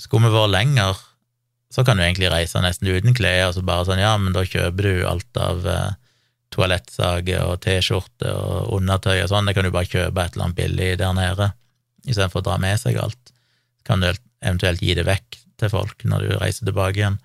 skulle 0.00 0.28
vi 0.28 0.34
vært 0.34 0.54
lenger, 0.54 1.02
så 1.74 1.82
kan 1.86 1.98
du 1.98 2.04
egentlig 2.04 2.30
reise 2.30 2.62
nesten 2.62 2.90
uten 2.90 3.16
klær, 3.16 3.48
og 3.48 3.56
så 3.56 3.64
bare 3.66 3.86
sånn, 3.88 4.02
ja, 4.02 4.14
men 4.20 4.34
da 4.34 4.44
kjøper 4.46 4.86
du 4.86 5.06
alt 5.10 5.40
av 5.40 5.66
eh, 5.66 5.96
toalettsager 6.54 7.46
og 7.48 7.60
T-skjorte 7.64 8.30
og 8.30 8.76
undertøy 8.78 9.16
og 9.24 9.30
sånn, 9.32 9.48
det 9.48 9.56
kan 9.56 9.66
du 9.66 9.72
bare 9.74 9.90
kjøpe 9.90 10.22
et 10.22 10.36
eller 10.36 10.48
annet 10.48 10.60
billig 10.60 10.90
der 11.00 11.16
nede, 11.16 11.50
istedenfor 12.06 12.44
å 12.44 12.46
dra 12.50 12.58
med 12.62 12.78
seg 12.80 13.00
alt. 13.02 13.34
Kan 13.86 14.04
du 14.04 14.10
eventuelt 14.10 14.82
gi 14.84 14.94
det 14.96 15.06
vekk 15.08 15.40
til 15.60 15.72
folk 15.72 16.04
når 16.08 16.26
du 16.26 16.36
reiser 16.38 16.68
tilbake 16.68 17.00
igjen. 17.00 17.18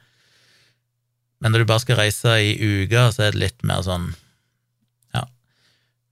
Men 1.39 1.53
når 1.53 1.63
du 1.63 1.69
bare 1.69 1.83
skal 1.83 1.99
reise 2.01 2.35
i 2.43 2.55
uka, 2.57 3.09
så 3.15 3.27
er 3.27 3.35
det 3.35 3.43
litt 3.43 3.65
mer 3.67 3.83
sånn 3.85 4.09
ja. 5.15 5.25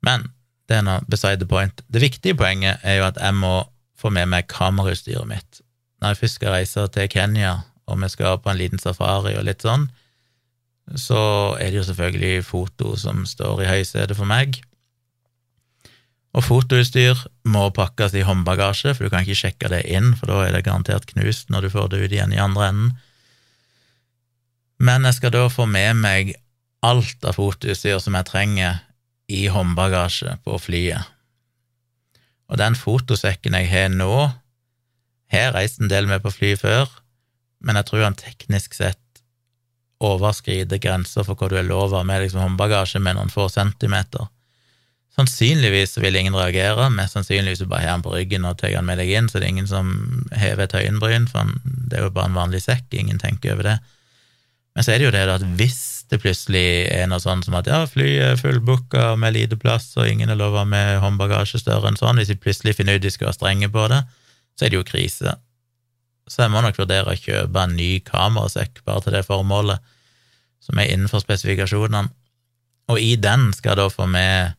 Men 0.05 0.29
det 0.67 0.79
er 0.79 0.85
noe 0.87 1.03
beside 1.09 1.41
the 1.41 1.49
point. 1.49 1.81
Det 1.87 2.03
viktige 2.03 2.37
poenget 2.39 2.83
er 2.83 3.01
jo 3.01 3.07
at 3.09 3.19
jeg 3.21 3.35
må 3.39 3.55
få 3.97 4.11
med 4.13 4.29
meg 4.31 4.49
kamerautstyret 4.51 5.27
mitt. 5.27 5.61
Når 5.97 6.13
jeg 6.13 6.19
først 6.21 6.39
skal 6.39 6.53
reise 6.53 6.87
til 6.93 7.09
Kenya, 7.09 7.53
og 7.87 8.01
vi 8.01 8.09
skal 8.11 8.39
på 8.43 8.51
en 8.51 8.59
liten 8.59 8.81
safari 8.81 9.33
og 9.37 9.47
litt 9.47 9.65
sånn, 9.65 9.87
så 10.95 11.19
er 11.59 11.71
det 11.71 11.81
jo 11.81 11.87
selvfølgelig 11.89 12.45
foto 12.47 12.95
som 12.99 13.25
står 13.27 13.63
i 13.63 13.69
høysetet 13.71 14.15
for 14.17 14.29
meg. 14.29 14.61
Og 16.37 16.45
fotoutstyr 16.45 17.17
må 17.49 17.65
pakkes 17.75 18.13
i 18.15 18.23
håndbagasje, 18.27 18.93
for 18.93 19.07
du 19.07 19.11
kan 19.11 19.25
ikke 19.25 19.39
sjekke 19.41 19.71
det 19.73 19.83
inn, 19.89 20.13
for 20.15 20.29
da 20.29 20.43
er 20.45 20.55
det 20.55 20.65
garantert 20.67 21.07
knust 21.09 21.51
når 21.51 21.65
du 21.65 21.73
får 21.73 21.91
det 21.91 22.01
ut 22.03 22.13
igjen 22.13 22.35
i 22.35 22.41
andre 22.41 22.69
enden. 22.69 22.91
Men 24.77 25.07
jeg 25.09 25.17
skal 25.17 25.33
da 25.33 25.47
få 25.49 25.65
med 25.65 25.97
meg 26.03 26.35
alt 26.85 27.25
av 27.25 27.39
fotoutstyr 27.39 27.97
som 28.03 28.15
jeg 28.15 28.29
trenger 28.29 28.83
i 29.33 29.47
håndbagasje 29.51 30.37
på 30.45 30.59
flyet. 30.61 31.09
Og 32.47 32.61
den 32.61 32.77
fotosekken 32.79 33.57
jeg 33.57 33.71
har 33.71 33.89
nå, 33.91 34.29
har 35.31 35.53
reist 35.55 35.81
en 35.81 35.91
del 35.91 36.07
med 36.09 36.23
på 36.23 36.31
fly 36.33 36.53
før, 36.59 36.89
men 37.59 37.79
jeg 37.79 37.89
tror 37.89 38.05
han 38.05 38.17
teknisk 38.19 38.77
sett 38.77 39.01
overskrider 40.03 40.77
grenser 40.81 41.25
for 41.25 41.37
hva 41.37 41.49
du 41.49 41.57
er 41.57 41.65
lov 41.65 41.95
av 41.97 42.05
med 42.05 42.21
liksom 42.21 42.43
håndbagasje 42.43 43.01
med 43.01 43.17
noen 43.17 43.33
få 43.33 43.47
centimeter. 43.49 44.29
Sannsynligvis 45.17 45.97
vil 45.97 46.15
ingen 46.19 46.35
reagere, 46.37 46.91
mest 46.93 47.17
sannsynligvis 47.17 47.65
bare 47.65 47.87
har 47.87 47.95
han 47.95 48.05
på 48.05 48.13
ryggen 48.13 48.45
og 48.45 48.59
tar 48.59 48.75
han 48.77 48.85
med 48.85 48.99
deg 49.01 49.15
inn, 49.17 49.29
så 49.29 49.39
det 49.39 49.47
er 49.47 49.55
ingen 49.55 49.69
som 49.69 49.87
hever 50.37 50.67
et 50.67 50.75
øyenbryn, 50.77 51.25
for 51.31 51.55
det 51.65 51.97
er 51.97 52.05
jo 52.05 52.13
bare 52.13 52.29
en 52.29 52.37
vanlig 52.37 52.61
sekk, 52.67 52.85
ingen 52.93 53.17
tenker 53.21 53.55
over 53.55 53.71
det. 53.71 53.77
Men 54.77 54.85
så 54.85 54.93
er 54.93 55.01
det 55.01 55.07
jo 55.07 55.15
det 55.15 55.23
at 55.33 55.45
hvis 55.57 55.81
det 56.11 56.21
plutselig 56.21 56.67
er 56.93 57.09
noe 57.09 57.19
sånn 57.19 57.41
som 57.43 57.57
at 57.57 57.67
ja, 57.67 57.81
flyet 57.89 58.27
er 58.27 58.37
fullbooka 58.39 59.15
med 59.17 59.33
lite 59.33 59.57
plass, 59.59 59.89
og 59.97 60.05
ingen 60.05 60.29
er 60.29 60.37
lova 60.37 60.67
med 60.69 61.01
håndbagasje 61.01 61.63
større 61.63 61.89
enn 61.89 61.97
sånn, 61.97 62.21
hvis 62.21 62.29
de 62.29 62.37
plutselig 62.37 62.77
finner 62.77 62.99
ut 62.99 63.03
de 63.03 63.11
skal 63.11 63.31
være 63.31 63.39
strenge 63.39 63.71
på 63.73 63.87
det, 63.89 64.03
så 64.57 64.65
er 64.65 64.73
det 64.73 64.79
jo 64.79 64.87
krise. 64.87 65.35
Så 66.27 66.43
jeg 66.43 66.51
må 66.51 66.61
nok 66.63 66.79
vurdere 66.79 67.13
å 67.13 67.19
kjøpe 67.19 67.63
en 67.63 67.77
ny 67.77 67.91
kamerasekk 68.05 68.81
bare 68.87 69.05
til 69.05 69.15
det 69.15 69.23
formålet, 69.27 69.83
som 70.63 70.79
er 70.81 70.91
innenfor 70.91 71.21
spesifikasjonene. 71.23 72.09
Og 72.91 72.99
i 73.03 73.13
den 73.19 73.51
skal 73.55 73.73
jeg 73.75 73.81
da 73.81 73.87
få 73.91 74.07
med 74.09 74.57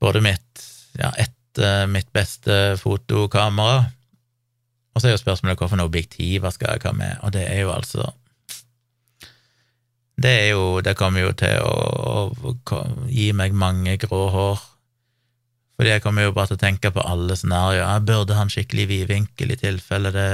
både 0.00 0.22
mitt 0.24 0.64
ja, 0.98 1.12
ett 1.18 1.58
eh, 1.58 1.86
mitt 1.90 2.10
beste 2.12 2.76
fotokamera, 2.80 3.84
og 4.90 5.02
så 5.02 5.08
er 5.08 5.14
jo 5.14 5.22
spørsmålet 5.22 5.60
hvilke 5.60 5.84
objektiver 5.84 6.54
skal 6.54 6.74
jeg 6.74 6.86
ha 6.88 6.94
med, 6.96 7.20
og 7.22 7.34
det 7.36 7.44
er 7.46 7.62
jo 7.62 7.74
altså 7.74 8.10
Det 10.20 10.30
er 10.30 10.48
jo 10.50 10.80
Det 10.84 10.96
kommer 10.96 11.20
jo 11.20 11.32
til 11.32 11.62
å, 11.64 12.28
å 12.28 12.80
gi 13.08 13.30
meg 13.32 13.54
mange 13.56 13.96
grå 13.96 14.26
hår 14.34 14.58
fordi 15.80 15.94
jeg 15.94 16.02
kommer 16.04 16.26
jo 16.26 16.32
bare 16.36 16.50
til 16.50 16.58
å 16.58 16.60
tenke 16.60 16.90
på 16.92 17.02
alle 17.08 17.32
scenarioer. 17.40 17.86
Jeg 17.86 18.04
burde 18.10 18.34
ha 18.36 18.42
en 18.44 18.50
skikkelig 18.52 18.84
vidvinkel 18.90 19.54
i 19.54 19.56
tilfelle 19.56 20.10
det, 20.12 20.26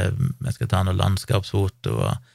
jeg 0.43 0.57
skal 0.57 0.71
ta 0.73 0.81
noe 0.83 0.99
landskapsfoto. 0.99 1.93
Og, 2.03 2.33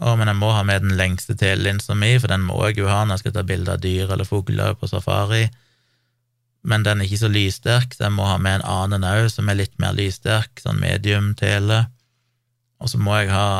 å, 0.00 0.14
men 0.16 0.30
jeg 0.32 0.38
må 0.40 0.54
ha 0.56 0.62
med 0.64 0.86
den 0.86 0.94
lengste 0.96 1.36
telelinsa 1.36 1.92
mi, 1.92 2.14
for 2.16 2.32
den 2.32 2.46
må 2.48 2.56
jeg 2.70 2.78
jo 2.80 2.88
ha 2.88 3.02
når 3.02 3.18
jeg 3.18 3.26
skal 3.26 3.34
ta 3.36 3.44
bilde 3.50 3.74
av 3.74 3.82
dyr 3.84 4.08
eller 4.08 4.24
fugler 4.24 4.72
på 4.80 4.88
safari. 4.88 5.42
Men 6.64 6.88
den 6.88 7.04
er 7.04 7.10
ikke 7.10 7.26
så 7.26 7.32
lyssterk, 7.34 7.92
så 7.92 8.06
jeg 8.06 8.16
må 8.16 8.24
ha 8.24 8.40
med 8.40 8.62
en 8.62 8.66
annen 8.72 9.04
òg 9.04 9.28
som 9.34 9.52
er 9.52 9.60
litt 9.60 9.76
mer 9.82 9.92
lyssterk, 10.00 10.56
sånn 10.64 10.80
medium 10.80 11.34
tele. 11.36 11.82
Og 12.80 12.88
så 12.88 12.96
må 12.96 13.20
jeg 13.20 13.34
ha 13.36 13.50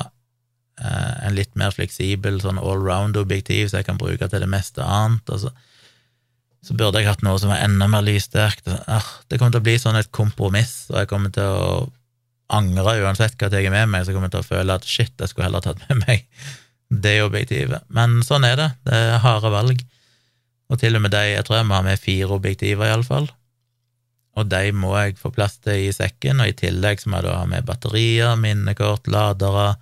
eh, 0.80 1.14
en 1.28 1.36
litt 1.36 1.52
mer 1.52 1.76
fleksibel 1.76 2.40
sånn 2.40 2.64
allround-objektiv, 2.64 3.68
så 3.68 3.82
jeg 3.82 3.90
kan 3.92 4.00
bruke 4.00 4.32
til 4.32 4.40
det 4.40 4.48
meste 4.56 4.80
annet. 4.80 5.28
Altså, 5.28 5.52
så 6.64 6.74
burde 6.78 7.02
jeg 7.02 7.08
hatt 7.10 7.22
noe 7.26 7.38
som 7.40 7.52
var 7.52 7.62
enda 7.64 7.88
mer 7.90 8.04
lyssterkt. 8.06 8.66
Det 8.66 9.38
kommer 9.38 9.54
til 9.54 9.62
å 9.62 9.66
bli 9.66 9.76
sånn 9.80 9.98
et 9.98 10.12
kompromiss, 10.14 10.86
og 10.92 11.02
jeg 11.02 11.10
kommer 11.10 11.34
til 11.34 11.46
å 11.46 11.70
angre 12.56 12.96
uansett 13.02 13.34
hva 13.38 13.50
jeg 13.50 13.66
er 13.66 13.74
med 13.74 13.90
meg, 13.90 14.06
så 14.06 14.14
kommer 14.14 14.30
jeg 14.30 14.36
til 14.36 14.44
å 14.44 14.50
føle 14.50 14.78
at 14.78 14.86
shit, 14.86 15.12
jeg 15.18 15.30
skulle 15.30 15.48
heller 15.48 15.64
tatt 15.64 15.82
med 15.88 16.04
meg 16.06 16.26
det 16.90 17.16
objektivet. 17.24 17.86
Men 17.90 18.20
sånn 18.26 18.46
er 18.46 18.58
det. 18.60 18.68
Det 18.86 18.98
er 18.98 19.22
harde 19.24 19.50
valg. 19.50 19.80
Og 20.70 20.78
til 20.82 20.98
og 20.98 21.02
med 21.02 21.14
de, 21.14 21.22
jeg 21.32 21.46
tror 21.46 21.60
jeg 21.60 21.68
må 21.68 21.76
ha 21.78 21.82
med 21.86 22.02
fire 22.02 22.38
objektiver, 22.38 22.86
iallfall. 22.86 23.28
Og 24.36 24.48
de 24.50 24.72
må 24.76 24.92
jeg 24.98 25.16
få 25.18 25.32
plass 25.34 25.56
til 25.64 25.86
i 25.86 25.92
sekken, 25.94 26.42
og 26.42 26.50
i 26.50 26.56
tillegg 26.56 27.02
så 27.02 27.10
må 27.10 27.20
jeg 27.20 27.28
da 27.28 27.36
ha 27.40 27.50
med 27.50 27.66
batterier, 27.66 28.34
minnekort, 28.38 29.08
ladere, 29.10 29.76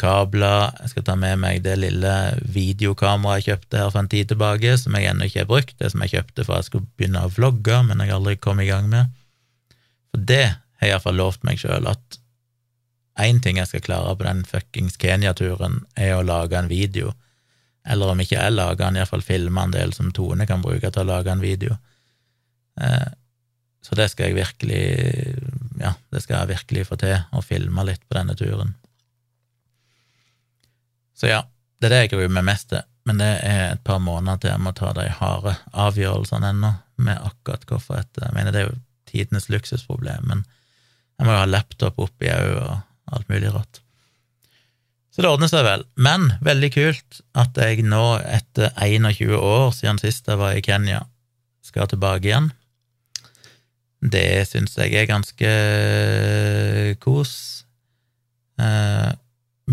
kabler. 0.00 0.72
Jeg 0.80 0.92
skal 0.94 1.04
ta 1.04 1.14
med 1.20 1.40
meg 1.42 1.62
det 1.64 1.74
lille 1.82 2.12
videokameraet 2.48 3.42
jeg 3.42 3.48
kjøpte 3.50 3.80
her 3.82 3.90
for 3.90 4.00
en 4.00 4.08
tid 4.08 4.30
tilbake, 4.32 4.76
som 4.80 4.96
jeg 4.96 5.10
ennå 5.10 5.28
ikke 5.28 5.42
har 5.42 5.50
brukt, 5.50 5.74
det 5.78 5.90
som 5.92 6.04
jeg 6.04 6.14
kjøpte 6.14 6.46
for 6.46 6.56
jeg 6.56 6.68
skulle 6.70 6.88
begynne 6.96 7.26
å 7.26 7.32
vlogge, 7.34 7.82
men 7.84 8.00
jeg 8.00 8.14
aldri 8.16 8.36
kom 8.40 8.62
i 8.62 8.68
gang 8.70 8.88
med. 8.88 9.12
For 10.10 10.24
det 10.30 10.46
har 10.80 10.88
jeg 10.88 10.94
iallfall 10.94 11.20
lovt 11.20 11.44
meg 11.44 11.60
sjøl, 11.60 11.88
at 11.90 12.20
én 13.20 13.40
ting 13.44 13.60
jeg 13.60 13.68
skal 13.68 13.84
klare 13.84 14.16
på 14.16 14.24
den 14.24 14.44
fuckings 14.48 14.96
Kenya-turen, 15.00 15.82
er 15.92 16.16
å 16.16 16.24
lage 16.24 16.56
en 16.56 16.70
video. 16.70 17.12
Eller 17.84 18.12
om 18.12 18.20
ikke 18.20 18.38
jeg 18.38 18.56
lager 18.56 18.86
den, 18.86 19.00
iallfall 19.00 19.24
filme 19.24 19.64
en 19.64 19.76
del 19.76 19.92
som 19.96 20.12
Tone 20.16 20.48
kan 20.48 20.64
bruke 20.64 20.88
til 20.88 21.04
å 21.04 21.10
lage 21.10 21.32
en 21.32 21.44
video. 21.44 21.76
Eh, 22.80 23.08
så 23.84 23.96
det 23.96 24.10
skal 24.12 24.30
jeg 24.30 24.36
virkelig 24.36 24.82
Ja, 25.80 25.94
det 26.12 26.20
skal 26.22 26.42
jeg 26.42 26.50
virkelig 26.50 26.86
få 26.90 26.98
til, 27.00 27.16
å 27.32 27.40
filme 27.44 27.84
litt 27.88 28.02
på 28.08 28.16
denne 28.18 28.36
turen. 28.36 28.74
Så 31.20 31.28
ja, 31.28 31.42
det 31.80 31.90
er 31.90 31.92
det 31.92 31.98
jeg 32.04 32.12
gruer 32.14 32.32
meg 32.32 32.46
mest 32.48 32.70
til, 32.72 32.84
men 33.08 33.20
det 33.20 33.28
er 33.44 33.74
et 33.74 33.82
par 33.84 34.00
måneder 34.00 34.40
til 34.40 34.52
jeg 34.54 34.62
må 34.64 34.72
ta 34.76 34.94
de 34.96 35.04
harde 35.18 35.52
avgjørelsene 35.86 36.54
ennå, 36.54 36.72
med 37.00 37.20
akkurat 37.24 37.62
hvorfor 37.68 38.00
et 38.00 38.18
Jeg 38.20 38.34
mener, 38.36 38.52
det 38.52 38.60
er 38.60 38.66
jo 38.68 38.80
tidenes 39.08 39.48
luksusproblem, 39.52 40.26
men 40.28 40.42
jeg 41.18 41.26
må 41.26 41.32
jo 41.32 41.42
ha 41.42 41.48
laptop 41.48 42.00
oppi 42.00 42.28
òg, 42.32 42.56
og 42.60 43.14
alt 43.16 43.32
mulig 43.32 43.52
rått. 43.52 43.80
Så 45.10 45.24
det 45.24 45.30
ordner 45.30 45.50
seg 45.50 45.64
vel. 45.66 45.82
Men 46.00 46.28
veldig 46.44 46.70
kult 46.72 47.20
at 47.36 47.56
jeg 47.58 47.82
nå, 47.84 48.04
etter 48.24 48.70
21 48.78 49.34
år 49.36 49.72
siden 49.76 49.98
sist 50.00 50.28
jeg 50.30 50.40
var 50.40 50.54
i 50.56 50.62
Kenya, 50.64 51.02
skal 51.66 51.90
tilbake 51.90 52.30
igjen. 52.30 52.50
Det 54.00 54.46
syns 54.48 54.78
jeg 54.78 54.94
er 54.96 55.10
ganske 55.10 55.50
kos. 57.02 57.34
Eh, 58.60 59.10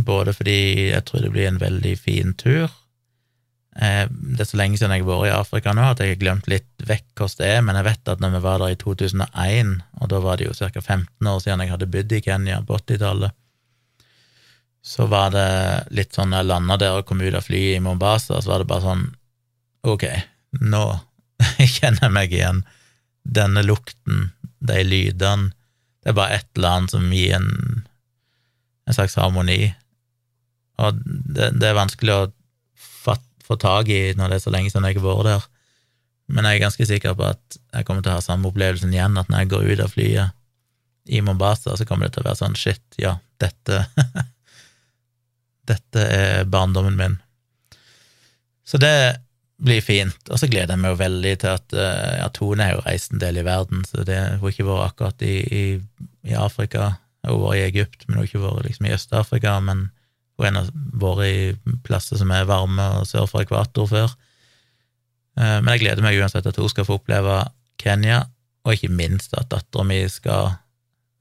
både 0.05 0.33
fordi 0.37 0.59
jeg 0.91 1.05
tror 1.07 1.23
det 1.23 1.31
blir 1.33 1.47
en 1.49 1.61
veldig 1.61 1.93
fin 1.99 2.33
tur. 2.37 2.69
Eh, 3.77 4.05
det 4.09 4.41
er 4.41 4.49
så 4.49 4.57
lenge 4.57 4.79
siden 4.79 4.93
jeg 4.95 5.03
har 5.03 5.09
vært 5.09 5.29
i 5.29 5.35
Afrika 5.37 5.73
nå 5.75 5.83
at 5.85 5.99
jeg 6.01 6.15
har 6.15 6.21
glemt 6.21 6.47
litt 6.49 6.69
vekk 6.81 7.11
hvordan 7.19 7.41
det 7.41 7.49
er, 7.53 7.65
men 7.65 7.77
jeg 7.77 7.85
vet 7.85 8.13
at 8.13 8.23
når 8.23 8.33
vi 8.33 8.45
var 8.45 8.61
der 8.63 8.73
i 8.73 8.79
2001, 8.81 9.73
og 10.01 10.09
da 10.13 10.21
var 10.23 10.39
det 10.39 10.47
jo 10.47 10.55
ca. 10.57 10.81
15 10.81 11.29
år 11.29 11.43
siden 11.43 11.61
jeg 11.61 11.73
hadde 11.73 11.91
bodd 11.93 12.15
i 12.17 12.21
Kenya 12.25 12.61
på 12.65 12.79
80-tallet, 12.79 13.37
så 14.87 15.05
var 15.11 15.33
det 15.35 15.49
litt 15.93 16.15
sånn 16.15 16.31
når 16.31 16.41
jeg 16.41 16.49
landa 16.49 16.79
der 16.81 16.97
og 16.97 17.05
kom 17.05 17.21
ut 17.21 17.35
av 17.35 17.45
flyet 17.45 17.77
i 17.77 17.83
Mombasa, 17.83 18.39
så 18.41 18.53
var 18.53 18.63
det 18.63 18.69
bare 18.71 18.85
sånn 18.85 19.05
Ok, 19.87 20.03
nå 20.57 20.83
kjenner 21.75 22.07
jeg 22.07 22.13
meg 22.15 22.33
igjen. 22.33 22.63
Denne 23.23 23.61
lukten, 23.63 24.31
de 24.59 24.79
lydene 24.83 25.51
Det 26.01 26.09
er 26.11 26.15
bare 26.17 26.39
et 26.39 26.47
eller 26.57 26.79
annet 26.79 26.93
som 26.95 27.11
gir 27.13 27.35
en, 27.37 27.51
en 28.87 28.95
slags 28.95 29.15
harmoni 29.19 29.69
og 30.77 30.97
det, 31.05 31.51
det 31.57 31.69
er 31.69 31.77
vanskelig 31.77 32.13
å 32.13 32.23
fatt, 32.77 33.23
få 33.45 33.57
tak 33.61 33.89
i 33.93 34.01
når 34.17 34.31
det 34.33 34.39
er 34.39 34.45
så 34.45 34.53
lenge 34.53 34.71
siden 34.71 34.87
jeg 34.89 34.99
har 34.99 35.05
vært 35.05 35.29
der. 35.29 35.47
Men 36.27 36.47
jeg 36.47 36.57
er 36.57 36.65
ganske 36.65 36.87
sikker 36.89 37.15
på 37.17 37.29
at 37.29 37.59
jeg 37.73 37.87
kommer 37.87 38.03
til 38.03 38.11
å 38.11 38.17
ha 38.17 38.23
samme 38.23 38.49
opplevelsen 38.49 38.91
igjen, 38.93 39.17
at 39.19 39.29
når 39.31 39.43
jeg 39.43 39.51
går 39.53 39.69
ut 39.71 39.83
av 39.85 39.93
flyet 39.93 40.35
i 41.07 41.21
Mombasa, 41.23 41.77
så 41.79 41.87
kommer 41.87 42.07
det 42.07 42.17
til 42.17 42.25
å 42.25 42.27
være 42.27 42.41
sånn 42.41 42.57
shit, 42.59 42.83
ja, 42.99 43.17
dette 43.41 43.85
Dette 45.67 45.99
er 45.99 46.45
barndommen 46.47 46.95
min. 46.95 47.15
Så 48.63 48.79
det 48.79 49.19
blir 49.57 49.81
fint. 49.83 50.29
Og 50.31 50.39
så 50.39 50.47
gleder 50.47 50.75
jeg 50.75 50.79
meg 50.79 50.93
jo 50.93 50.99
veldig 51.01 51.33
til 51.41 51.49
at 51.51 51.75
ja, 52.21 52.29
Tone 52.31 52.63
har 52.63 52.77
jo 52.77 52.85
reist 52.85 53.11
en 53.11 53.19
del 53.19 53.41
i 53.41 53.43
verden, 53.43 53.83
så 53.83 54.05
det 54.07 54.15
har 54.15 54.47
ikke 54.47 54.67
vært 54.67 54.93
akkurat 54.93 55.25
i, 55.27 55.35
i, 55.43 55.63
i 56.29 56.37
Afrika. 56.39 56.93
Hun 57.25 57.33
har 57.33 57.41
vært 57.41 57.59
i 57.59 57.65
Egypt, 57.65 58.05
men 58.05 58.15
hun 58.15 58.21
har 58.21 58.29
ikke 58.29 58.43
vært 58.45 58.69
liksom 58.69 58.87
i 58.87 58.93
Øst-Afrika. 58.95 59.57
Men 59.67 59.89
hun 60.45 60.59
har 60.59 60.71
vært 61.01 61.25
i 61.25 61.77
plasser 61.85 62.19
som 62.19 62.31
er 62.31 62.49
varme 62.49 62.85
og 62.99 63.07
sør 63.09 63.25
for 63.29 63.41
ekvator 63.41 63.89
før. 63.89 64.13
Eh, 65.37 65.57
men 65.61 65.71
jeg 65.73 65.85
gleder 65.85 66.05
meg 66.05 66.19
uansett 66.19 66.49
at 66.49 66.59
hun 66.61 66.69
skal 66.69 66.85
få 66.87 66.99
oppleve 66.99 67.41
Kenya, 67.81 68.25
og 68.65 68.75
ikke 68.75 68.93
minst 68.93 69.33
at 69.37 69.49
dattera 69.51 69.85
mi 69.87 69.99
skal, 70.11 70.51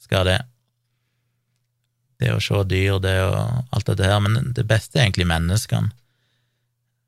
skal 0.03 0.27
det. 0.29 0.41
Det 2.21 2.33
å 2.33 2.41
se 2.41 2.63
dyr, 2.69 2.99
det 3.05 3.19
og 3.27 3.77
alt 3.77 3.89
dette 3.91 4.09
her. 4.09 4.21
Men 4.25 4.53
det 4.57 4.65
beste 4.69 4.99
er 4.99 5.07
egentlig 5.07 5.29
menneskene. 5.31 5.93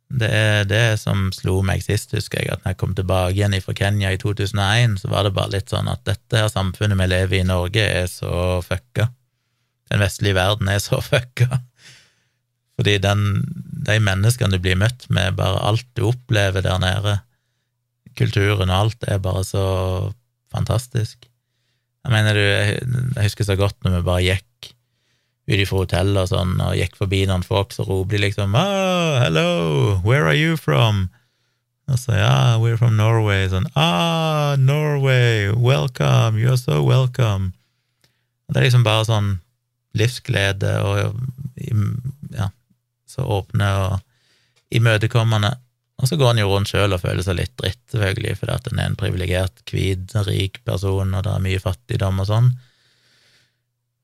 Det 0.09 0.28
er 0.32 0.62
det 0.64 0.96
som 1.02 1.26
slo 1.36 1.59
meg 1.66 1.82
sist, 1.84 2.14
husker 2.16 2.40
jeg, 2.40 2.48
at 2.52 2.62
når 2.64 2.72
jeg 2.72 2.78
kom 2.80 2.94
tilbake 2.96 3.34
igjen 3.36 3.56
fra 3.61 3.74
Kenya 3.76 4.12
i 4.14 4.20
2001, 4.20 4.96
så 5.02 5.11
var 5.12 5.26
det 5.26 5.34
bare 5.36 5.52
litt 5.52 5.68
sånn 5.68 5.90
at 5.92 6.00
dette 6.09 6.40
her 6.40 6.48
samfunnet 6.48 6.96
vi 6.96 7.09
lever 7.11 7.36
i 7.36 7.42
i 7.42 7.48
Norge, 7.48 7.84
er 7.84 8.09
så 8.09 8.62
fucka. 8.64 9.11
Den 9.92 10.00
vestlige 10.00 10.38
verden 10.38 10.70
er 10.72 10.80
så 10.80 11.02
fucka. 11.11 11.61
Fordi 12.78 12.98
den, 13.02 13.24
de 13.86 13.98
menneskene 13.98 14.54
du 14.54 14.62
blir 14.62 14.78
møtt 14.78 15.08
med, 15.10 15.34
bare 15.38 15.62
alt 15.66 15.86
du 15.98 16.04
opplever 16.12 16.62
der 16.62 16.78
nede, 16.82 17.16
kulturen 18.18 18.70
og 18.70 18.76
alt, 18.76 19.06
er 19.06 19.18
bare 19.22 19.42
så 19.46 19.64
fantastisk. 20.54 21.26
Jeg 22.06 22.14
mener, 22.14 22.38
du, 22.38 22.44
jeg 23.18 23.26
husker 23.26 23.44
så 23.44 23.58
godt 23.58 23.76
når 23.82 23.98
vi 23.98 24.06
bare 24.06 24.26
gikk 24.26 24.70
ut 25.48 25.58
ifra 25.58 25.82
hotellet 25.82 26.22
og 26.22 26.30
sånn, 26.30 26.54
og 26.62 26.76
gikk 26.78 26.98
forbi 27.00 27.24
noen 27.28 27.44
folk, 27.46 27.74
så 27.74 27.86
roper 27.88 28.14
de 28.14 28.22
liksom 28.28 28.54
oh, 28.58 29.18
hello, 29.22 29.50
where 30.04 30.28
are 30.28 30.36
you 30.36 30.58
from? 30.60 31.08
Og 31.88 31.98
så 31.98 32.18
ja, 32.18 32.58
we're 32.60 32.76
from 32.76 32.98
Norway. 33.00 33.46
Sånn 33.48 33.66
ah, 33.74 34.54
Norway, 34.60 35.48
welcome, 35.56 36.36
you're 36.36 36.60
so 36.60 36.82
welcome. 36.84 37.54
Og 38.46 38.54
det 38.54 38.60
er 38.60 38.68
liksom 38.68 38.84
bare 38.86 39.08
sånn 39.08 39.30
livsglede 39.98 40.74
og 40.84 41.16
ja, 42.36 42.50
så 43.18 43.26
åpne 43.38 43.70
og 43.82 43.98
imøtekommende. 44.74 45.56
Og 45.98 46.06
så 46.06 46.16
går 46.18 46.32
han 46.32 46.40
jo 46.42 46.50
rundt 46.52 46.70
sjøl 46.70 46.94
og 46.94 47.02
føler 47.02 47.24
seg 47.26 47.40
litt 47.40 47.54
dritt, 47.58 47.80
selvfølgelig, 47.90 48.36
fordi 48.38 48.54
at 48.54 48.68
han 48.70 48.78
er 48.78 48.90
en 48.92 48.98
privilegert, 48.98 49.62
hvit, 49.66 50.14
rik 50.28 50.60
person, 50.68 51.10
og 51.10 51.24
det 51.26 51.32
er 51.32 51.42
mye 51.42 51.62
fattigdom 51.62 52.22
og 52.22 52.28
sånn. 52.30 52.52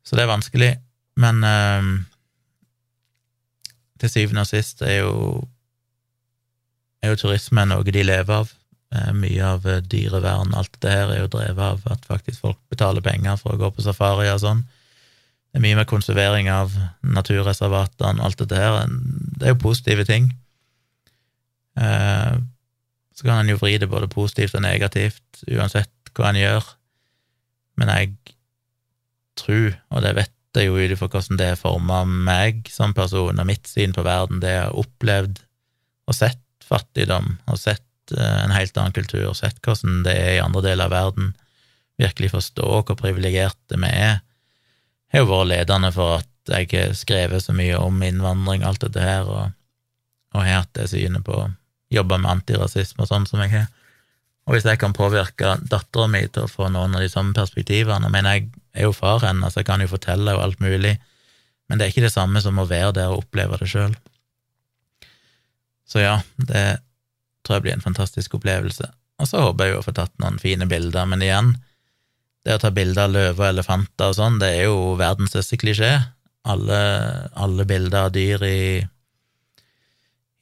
Så 0.04 0.18
det 0.18 0.24
er 0.24 0.32
vanskelig. 0.32 0.72
Men 1.22 1.44
øh, 1.46 1.92
til 4.02 4.10
syvende 4.10 4.42
og 4.42 4.50
sist 4.50 4.82
er 4.82 5.04
jo, 5.04 5.14
er 7.02 7.14
jo 7.14 7.20
turisme 7.22 7.62
noe 7.70 7.86
de 7.86 8.02
lever 8.02 8.42
av. 8.42 8.50
Eh, 8.94 9.12
mye 9.14 9.52
av 9.54 9.66
eh, 9.70 9.82
dyrevern, 9.90 10.54
alt 10.58 10.74
det 10.82 10.92
her, 10.92 11.12
er 11.12 11.22
jo 11.22 11.30
drevet 11.32 11.62
av 11.62 11.86
at 11.94 12.10
faktisk 12.10 12.42
folk 12.42 12.58
betaler 12.74 13.04
penger 13.04 13.38
for 13.40 13.54
å 13.54 13.60
gå 13.62 13.70
på 13.74 13.86
safari 13.86 14.28
og 14.32 14.42
sånn. 14.42 14.64
Det 15.54 15.60
er 15.60 15.62
mye 15.68 15.78
med 15.78 15.86
konservering 15.86 16.48
av 16.50 16.72
naturreservatene, 17.06 18.18
og 18.18 18.26
alt 18.26 18.40
dette 18.40 18.58
her. 18.58 18.88
Det 19.38 19.46
er 19.46 19.52
jo 19.54 19.60
positive 19.62 20.02
ting. 20.08 20.32
Eh, 21.78 22.40
så 23.14 23.26
kan 23.26 23.38
en 23.38 23.52
jo 23.52 23.60
vri 23.60 23.76
det 23.78 23.86
både 23.92 24.10
positivt 24.10 24.56
og 24.58 24.64
negativt, 24.64 25.22
uansett 25.46 26.10
hva 26.18 26.32
en 26.32 26.40
gjør. 26.40 26.66
Men 27.78 27.92
jeg 27.94 28.10
tror, 29.38 29.78
og 29.94 30.02
det 30.02 30.16
vet 30.18 30.34
jeg 30.58 30.72
jo 30.72 30.74
ut 30.78 30.96
ifra 30.96 31.10
hvordan 31.10 31.38
det 31.38 31.52
forma 31.62 32.02
meg 32.02 32.66
som 32.74 32.90
person 32.94 33.38
og 33.38 33.46
mitt 33.46 33.70
syn 33.70 33.94
på 33.94 34.02
verden, 34.06 34.42
det 34.42 34.56
jeg 34.56 34.66
har 34.66 34.82
opplevd 34.82 35.38
og 36.10 36.18
sett 36.18 36.42
fattigdom 36.66 37.36
og 37.46 37.62
sett 37.62 38.14
eh, 38.18 38.42
en 38.42 38.54
helt 38.58 38.74
annen 38.74 38.98
kultur, 38.98 39.30
sett 39.38 39.62
hvordan 39.62 40.02
det 40.06 40.18
er 40.18 40.36
i 40.36 40.44
andre 40.44 40.66
deler 40.66 40.90
av 40.90 40.98
verden, 40.98 41.34
virkelig 42.02 42.34
forstå 42.34 42.70
hvor 42.82 42.98
privilegerte 42.98 43.78
vi 43.78 43.90
er, 43.94 44.22
har 45.14 45.24
jo 45.24 45.30
vært 45.30 45.50
ledende 45.52 45.90
for 45.94 46.18
at 46.20 46.30
jeg 46.50 46.68
har 46.72 46.96
skrevet 46.98 47.44
så 47.44 47.54
mye 47.56 47.78
om 47.80 48.02
innvandring 48.04 48.64
og 48.64 48.72
alt 48.72 48.84
dette 48.84 49.04
her, 49.04 49.28
og, 49.30 49.54
og 50.34 50.42
har 50.42 50.64
hatt 50.64 50.74
det 50.76 50.90
synet 50.90 51.24
på 51.26 51.36
å 51.38 51.50
jobbe 51.94 52.18
med 52.20 52.30
antirasisme 52.32 53.04
og 53.04 53.10
sånn 53.10 53.26
som 53.28 53.42
jeg 53.44 53.52
har. 53.54 53.68
Og 54.44 54.56
hvis 54.56 54.66
jeg 54.68 54.80
kan 54.80 54.92
påvirke 54.96 55.54
dattera 55.64 56.08
mi 56.10 56.24
til 56.28 56.44
å 56.44 56.50
få 56.50 56.68
noen 56.72 56.96
av 56.96 57.04
de 57.04 57.08
samme 57.08 57.32
perspektivene, 57.36 58.10
Men 58.12 58.28
jeg 58.28 58.48
er 58.74 58.88
jo 58.88 58.92
far 58.92 59.22
hennes, 59.24 59.56
jeg 59.56 59.64
kan 59.64 59.80
jo 59.80 59.88
fortelle 59.88 60.30
henne 60.30 60.42
alt 60.42 60.60
mulig, 60.60 60.98
men 61.68 61.78
det 61.78 61.86
er 61.86 61.94
ikke 61.94 62.04
det 62.04 62.12
samme 62.12 62.42
som 62.44 62.58
å 62.58 62.66
være 62.68 62.92
der 62.92 63.12
og 63.12 63.24
oppleve 63.24 63.56
det 63.56 63.70
sjøl. 63.70 63.94
Så 65.88 66.02
ja, 66.02 66.18
det 66.36 66.80
tror 67.44 67.56
jeg 67.56 67.64
blir 67.64 67.76
en 67.76 67.84
fantastisk 67.84 68.34
opplevelse. 68.36 68.90
Og 69.20 69.30
så 69.30 69.40
håper 69.40 69.64
jeg 69.64 69.74
jo 69.74 69.80
å 69.80 69.86
få 69.86 69.94
tatt 69.96 70.12
noen 70.20 70.40
fine 70.42 70.66
bilder, 70.68 71.06
men 71.08 71.22
igjen, 71.24 71.54
det 72.44 72.56
å 72.56 72.60
ta 72.60 72.70
bilder 72.74 73.06
av 73.06 73.14
løver 73.14 73.40
og 73.40 73.50
elefanter 73.50 74.10
og 74.10 74.18
sånn, 74.18 74.40
det 74.42 74.50
er 74.58 74.66
jo 74.68 74.96
verdens 75.00 75.32
største 75.32 75.58
klisjé. 75.60 75.94
Alle, 76.44 76.80
alle 77.40 77.64
bilder 77.64 78.10
av 78.10 78.12
dyr 78.12 78.44
i, 78.44 78.60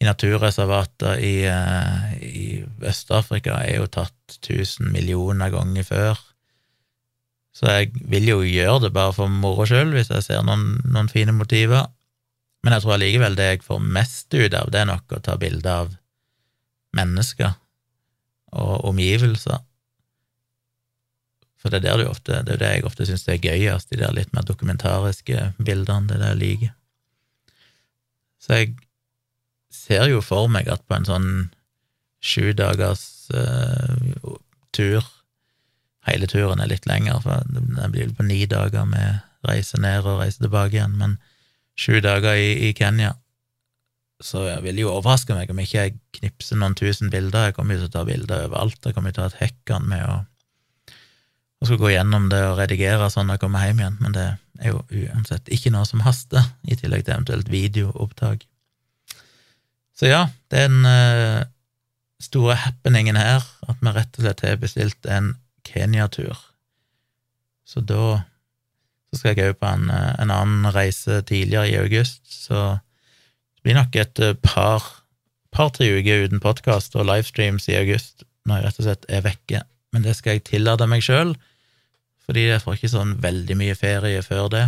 i 0.03 0.09
naturreservater 0.09 1.22
i, 1.22 1.34
eh, 1.46 2.12
i 2.26 2.46
Øst-Afrika 2.90 3.61
er 3.62 3.78
jo 3.78 3.86
tatt 3.86 4.38
tusen 4.42 4.90
millioner 4.90 5.55
ganger 5.55 5.86
før. 5.86 6.22
Så 7.55 7.68
jeg 7.70 7.92
vil 8.11 8.26
jo 8.32 8.40
gjøre 8.42 8.88
det 8.88 8.94
bare 8.96 9.14
for 9.14 9.30
moro 9.30 9.66
skyld, 9.68 9.92
hvis 9.94 10.11
jeg 10.11 10.26
ser 10.26 10.42
noen, 10.46 10.80
noen, 10.88 11.11
fine 11.12 11.34
motiver. 11.36 11.86
Men 12.64 12.74
jeg 12.74 12.82
tror 12.84 12.96
allikevel 12.96 13.36
det 13.38 13.48
jeg 13.50 13.66
får 13.66 13.82
mest 13.82 14.34
ut 14.34 14.55
av, 14.59 14.70
det 14.72 14.82
er 14.82 14.88
nok 14.90 15.14
å 15.14 15.22
ta 15.22 15.36
bilde 15.38 15.70
av 15.84 15.92
mennesker 16.96 17.55
og 18.59 18.88
omgivelser. 18.90 19.62
For 21.62 21.70
det 21.70 21.84
er, 21.84 21.98
der 22.02 22.10
ofte, 22.10 22.40
det 22.42 22.56
er 22.56 22.60
det 22.60 22.70
jeg 22.72 22.86
ofte 22.88 23.06
syns 23.06 23.28
er 23.30 23.38
gøyest, 23.38 23.92
de 23.92 24.00
der 24.00 24.14
litt 24.16 24.32
mer 24.34 24.42
dokumentariske 24.46 25.52
bildene. 25.62 26.08
Det 26.10 26.16
er 26.18 26.22
det 26.24 26.38
liker. 26.40 26.72
Så 28.42 28.58
jeg 28.58 28.72
ser 29.70 30.08
jo 30.10 30.20
for 30.26 30.50
meg 30.50 30.66
at 30.72 30.82
på 30.88 30.98
en 30.98 31.06
sånn 31.06 31.28
sju 32.22 32.52
dagers 32.58 33.04
uh, 33.34 34.38
tur 34.74 35.02
Hele 36.02 36.26
turen 36.26 36.58
er 36.58 36.66
litt 36.66 36.86
lenger, 36.90 37.20
for 37.22 37.44
det 37.46 37.84
blir 37.92 38.08
på 38.18 38.24
ni 38.26 38.40
dager 38.50 38.88
med 38.90 39.20
reise 39.46 39.78
ned 39.78 40.02
og 40.02 40.18
reise 40.18 40.42
tilbake 40.42 40.74
igjen, 40.74 40.96
men 40.98 41.12
sju 41.78 42.00
dager 42.02 42.34
i, 42.34 42.48
i 42.66 42.72
Kenya. 42.74 43.12
Så 44.18 44.42
jeg 44.48 44.64
vil 44.64 44.80
jo 44.82 44.90
overraske 44.96 45.34
meg 45.34 45.50
om 45.54 45.60
ikke 45.62 45.78
jeg 45.78 45.94
knipser 46.18 46.58
noen 46.58 46.74
tusen 46.78 47.10
bilder. 47.10 47.48
Jeg 47.48 47.54
kommer 47.54 47.78
jo 47.78 47.84
til 47.84 47.90
å 47.92 47.94
ta 47.94 48.02
bilder 48.06 48.48
overalt. 48.48 48.82
Jeg 48.82 48.96
kommer 48.96 49.10
jo 49.10 49.16
til 49.16 49.22
å 49.22 49.28
ha 49.28 49.30
et 49.30 49.40
hekkan 49.44 49.86
med 49.90 50.02
å 50.06 50.16
og 51.62 51.68
skal 51.68 51.78
gå 51.78 51.92
gjennom 51.92 52.26
det 52.32 52.40
og 52.42 52.56
redigere 52.58 53.06
sånn 53.12 53.28
når 53.30 53.38
jeg 53.38 53.42
kommer 53.44 53.66
hjem 53.68 53.80
igjen, 53.84 53.98
men 54.02 54.14
det 54.16 54.24
er 54.62 54.72
jo 54.72 54.80
uansett 55.04 55.50
ikke 55.54 55.70
noe 55.70 55.86
som 55.86 56.02
haster, 56.02 56.42
i 56.66 56.74
tillegg 56.78 57.04
til 57.06 57.14
eventuelt 57.14 57.50
videoopptak. 57.52 58.42
Så 59.94 60.10
ja, 60.10 60.24
det 60.50 60.64
er 60.64 60.72
den 60.72 60.88
uh, 60.88 61.44
store 62.22 62.56
happeningen 62.64 63.18
her, 63.18 63.46
at 63.70 63.78
vi 63.78 63.92
rett 63.94 64.18
og 64.18 64.26
slett 64.26 64.42
har 64.42 64.58
bestilt 64.58 65.06
en 65.06 65.36
Kenya-tur. 65.62 66.34
Så 67.62 67.84
da 67.86 68.24
så 69.12 69.20
skal 69.20 69.36
jeg 69.36 69.52
òg 69.52 69.60
på 69.60 69.68
en, 69.68 69.90
en, 69.92 70.32
annen 70.32 70.66
reise 70.72 71.20
tidligere 71.28 71.68
i 71.68 71.78
august, 71.78 72.24
så 72.32 72.80
det 72.80 73.66
blir 73.66 73.76
nok 73.76 73.98
et 74.00 74.22
eh, 74.24 74.38
par 74.40 74.86
par-tre 75.52 75.90
uker 75.98 76.24
uten 76.24 76.40
podkast 76.40 76.96
og 76.96 77.04
livestreams 77.10 77.68
i 77.68 77.76
august, 77.76 78.24
når 78.48 78.56
jeg 78.56 78.66
rett 78.66 78.80
og 78.80 78.86
slett 78.86 79.10
er 79.12 79.26
vekke. 79.26 79.60
Men 79.92 80.06
det 80.06 80.16
skal 80.16 80.38
jeg 80.38 80.46
tillate 80.48 80.88
meg 80.88 81.04
sjøl, 81.04 81.34
fordi 82.32 82.46
jeg 82.48 82.62
får 82.64 82.78
ikke 82.78 82.88
sånn 82.88 83.10
veldig 83.20 83.54
mye 83.60 83.76
ferie 83.76 84.20
før 84.24 84.46
det. 84.48 84.64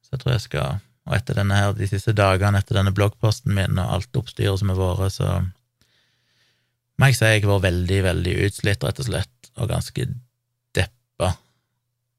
Så 0.00 0.14
jeg 0.14 0.22
tror 0.22 0.32
jeg 0.32 0.44
skal 0.46 0.78
Og 1.06 1.14
etter 1.14 1.36
denne 1.38 1.54
her, 1.54 1.74
de 1.76 1.86
siste 1.86 2.10
dagene 2.18 2.58
etter 2.58 2.74
denne 2.74 2.90
bloggposten 2.90 3.52
min 3.54 3.76
og 3.78 3.90
alt 3.94 4.18
oppstyret 4.18 4.58
som 4.58 4.72
har 4.72 4.78
vært, 4.80 5.12
så 5.14 5.28
må 6.98 7.06
jeg 7.06 7.14
si 7.14 7.28
jeg 7.28 7.44
vært 7.46 7.62
veldig, 7.62 7.98
veldig 8.08 8.32
utslitt, 8.48 8.82
rett 8.82 9.02
og 9.04 9.06
slett 9.06 9.50
og 9.54 9.68
ganske 9.70 10.06
deppa. 10.74 11.28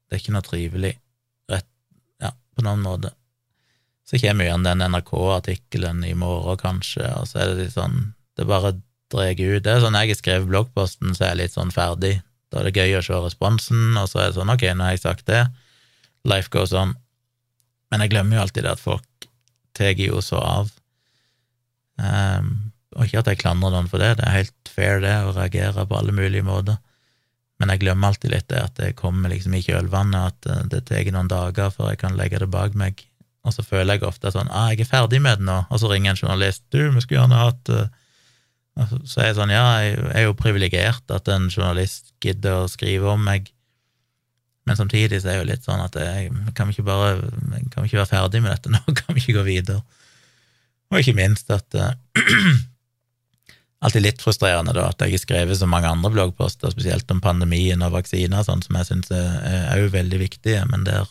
Det 0.08 0.16
er 0.16 0.22
ikke 0.22 0.32
noe 0.38 0.46
trivelig, 0.46 0.94
rett, 1.52 1.68
ja, 2.24 2.30
på 2.32 2.64
noen 2.64 2.80
måte. 2.86 3.12
Så 4.08 4.22
kommer 4.22 4.48
igjen 4.48 4.64
den 4.64 4.86
NRK-artikkelen 4.88 6.00
i 6.08 6.14
morgen, 6.16 6.56
kanskje, 6.64 7.10
og 7.18 7.28
så 7.28 7.42
er 7.42 7.52
det 7.52 7.66
litt 7.66 7.76
sånn 7.76 8.14
Det 8.40 8.48
bare 8.48 8.72
drar 9.12 9.36
ut. 9.36 9.62
Det 9.66 9.68
er 9.74 9.84
sånn 9.84 10.00
jeg 10.00 10.14
har 10.14 10.22
skrevet 10.22 10.48
bloggposten, 10.48 11.12
så 11.12 11.26
er 11.26 11.34
jeg 11.34 11.42
litt 11.42 11.60
sånn 11.60 11.76
ferdig. 11.76 12.22
Da 12.48 12.60
er 12.60 12.68
det 12.68 12.80
gøy 12.80 12.96
å 12.98 13.04
se 13.04 13.18
responsen, 13.20 13.96
og 14.00 14.08
så 14.10 14.22
er 14.22 14.30
det 14.30 14.38
sånn 14.38 14.52
ok, 14.52 14.64
nå 14.72 14.86
har 14.86 14.96
jeg 14.96 15.04
sagt 15.04 15.26
det, 15.28 15.44
life 16.28 16.52
goes 16.54 16.72
on. 16.76 16.94
Men 17.92 18.04
jeg 18.04 18.14
glemmer 18.14 18.38
jo 18.38 18.44
alltid 18.46 18.66
det 18.66 18.74
at 18.76 18.82
folk 18.82 19.28
tar 19.76 20.00
jo 20.00 20.22
så 20.24 20.40
av. 20.42 20.72
Um, 21.98 22.72
og 22.96 23.06
ikke 23.06 23.22
at 23.22 23.30
jeg 23.32 23.40
klandrer 23.42 23.74
noen 23.74 23.90
for 23.90 24.02
det, 24.02 24.16
det 24.18 24.26
er 24.26 24.40
helt 24.40 24.72
fair 24.72 25.02
det, 25.04 25.14
å 25.26 25.34
reagere 25.36 25.84
på 25.86 25.98
alle 25.98 26.14
mulige 26.14 26.46
måter. 26.46 26.78
Men 27.58 27.72
jeg 27.72 27.82
glemmer 27.82 28.12
alltid 28.12 28.32
litt 28.32 28.48
det 28.50 28.62
at 28.62 28.76
det 28.78 28.96
kommer 28.98 29.32
liksom 29.32 29.54
i 29.58 29.62
kjølvannet, 29.64 30.40
at 30.46 30.70
det 30.72 30.84
tar 30.88 31.12
noen 31.14 31.30
dager 31.30 31.72
før 31.74 31.92
jeg 31.92 32.02
kan 32.04 32.18
legge 32.18 32.40
det 32.42 32.50
bak 32.52 32.76
meg. 32.78 33.02
Og 33.46 33.54
så 33.54 33.64
føler 33.66 33.96
jeg 33.96 34.06
ofte 34.06 34.32
sånn 34.34 34.50
ah, 34.50 34.70
'jeg 34.70 34.86
er 34.86 34.92
ferdig 34.92 35.20
med 35.22 35.40
det 35.40 35.46
nå', 35.48 35.64
og 35.70 35.80
så 35.80 35.90
ringer 35.90 36.12
en 36.12 36.20
journalist 36.20 36.62
'du, 36.70 36.90
vi 36.90 37.00
skulle 37.00 37.22
gjerne 37.22 37.42
hatt 37.42 37.72
uh... 37.74 37.88
Så 38.78 39.20
er 39.20 39.30
jeg 39.30 39.38
sånn 39.38 39.50
'ja, 39.50 39.66
jeg 39.82 39.98
er 40.14 40.26
jo 40.28 40.38
privilegert 40.38 41.10
at 41.10 41.28
en 41.32 41.48
journalist 41.50 42.12
gidder 42.22 42.62
å 42.62 42.70
skrive 42.70 43.10
om 43.10 43.24
meg', 43.24 43.50
Men 44.68 44.76
samtidig 44.76 45.22
så 45.22 45.30
er 45.30 45.32
det 45.32 45.40
jo 45.40 45.50
litt 45.52 45.64
sånn 45.64 45.80
at 45.80 45.94
jeg, 45.96 46.30
kan 46.54 46.68
ikke 46.68 46.84
bare 46.84 47.30
kan 47.72 47.86
ikke 47.86 48.04
være 48.04 48.12
ferdig 48.12 48.42
med 48.42 48.52
dette 48.52 48.68
nå? 48.68 48.78
Kan 49.00 49.14
vi 49.14 49.22
ikke 49.22 49.38
gå 49.40 49.44
videre? 49.46 49.80
Og 50.92 51.00
ikke 51.00 51.16
minst 51.16 51.48
at 51.50 51.72
uh, 51.74 51.94
Alltid 53.80 54.02
litt 54.02 54.22
frustrerende 54.22 54.74
da, 54.74 54.88
at 54.90 55.00
jeg 55.00 55.14
har 55.14 55.20
skrevet 55.22 55.56
så 55.56 55.66
mange 55.70 55.86
andre 55.86 56.10
bloggposter, 56.10 56.72
spesielt 56.74 57.10
om 57.14 57.20
pandemien 57.22 57.80
og 57.86 57.92
vaksiner, 57.94 58.42
sånn 58.42 58.60
som 58.64 58.74
jeg 58.74 58.88
syns 58.88 59.12
er 59.14 59.68
òg 59.78 59.92
veldig 59.94 60.18
viktige, 60.18 60.64
men 60.66 60.82
der, 60.82 61.06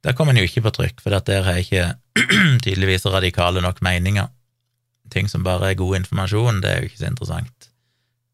der 0.00 0.16
kommer 0.16 0.32
en 0.32 0.40
jo 0.40 0.48
ikke 0.48 0.64
på 0.64 0.72
trykk, 0.78 1.02
for 1.04 1.12
der 1.12 1.44
har 1.44 1.58
jeg 1.60 1.66
ikke 1.66 1.90
tydeligvis 2.64 3.04
radikale 3.04 3.60
nok 3.60 3.84
meninger. 3.84 4.32
Ting 5.12 5.28
som 5.28 5.44
bare 5.44 5.70
er 5.70 5.78
god 5.78 6.00
informasjon, 6.00 6.62
det 6.64 6.70
er 6.70 6.80
jo 6.80 6.90
ikke 6.90 7.02
så 7.02 7.10
interessant. 7.10 7.68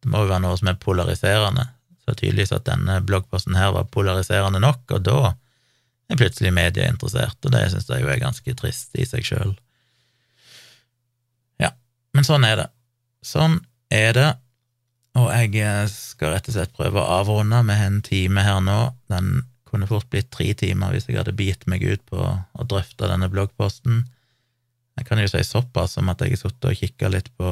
Det 0.03 0.13
må 0.13 0.23
jo 0.23 0.31
være 0.31 0.45
noe 0.47 0.59
som 0.61 0.71
er 0.71 0.79
polariserende. 0.81 1.67
Så 2.07 2.15
tydeligvis 2.15 2.55
at 2.55 2.67
denne 2.69 3.01
bloggposten 3.05 3.59
her 3.59 3.75
var 3.75 3.91
polariserende 3.93 4.63
nok, 4.63 4.85
og 4.95 5.05
da 5.05 5.19
er 6.09 6.21
plutselig 6.21 6.55
media 6.55 6.87
interessert, 6.89 7.37
og 7.45 7.53
det 7.53 7.67
syns 7.73 7.91
jeg 7.91 8.05
jo 8.05 8.13
er 8.13 8.23
ganske 8.23 8.55
trist 8.57 8.97
i 8.97 9.05
seg 9.09 9.27
sjøl. 9.27 9.53
Ja, 11.61 11.75
men 12.17 12.25
sånn 12.25 12.47
er 12.49 12.63
det. 12.63 12.69
Sånn 13.27 13.59
er 13.93 14.15
det, 14.17 14.29
og 15.19 15.29
jeg 15.35 15.91
skal 15.91 16.35
rett 16.35 16.49
og 16.49 16.57
slett 16.57 16.77
prøve 16.77 17.03
å 17.03 17.21
avrunde 17.21 17.61
med 17.67 17.83
en 17.83 18.03
time 18.07 18.45
her 18.47 18.61
nå. 18.63 18.79
Den 19.11 19.43
kunne 19.69 19.89
fort 19.91 20.09
blitt 20.13 20.31
tre 20.33 20.53
timer 20.57 20.95
hvis 20.95 21.09
jeg 21.09 21.19
hadde 21.19 21.37
bitt 21.37 21.67
meg 21.69 21.83
ut 21.85 22.05
på 22.09 22.21
å 22.23 22.69
drøfte 22.71 23.11
denne 23.11 23.29
bloggposten. 23.33 24.07
Jeg 24.99 25.07
kan 25.07 25.21
jo 25.23 25.29
si 25.31 25.43
såpass 25.47 25.95
som 25.97 26.11
at 26.11 26.23
jeg 26.23 26.35
har 26.35 26.43
sittet 26.43 26.71
og 26.71 26.81
kikka 26.81 27.11
litt 27.13 27.31
på 27.39 27.49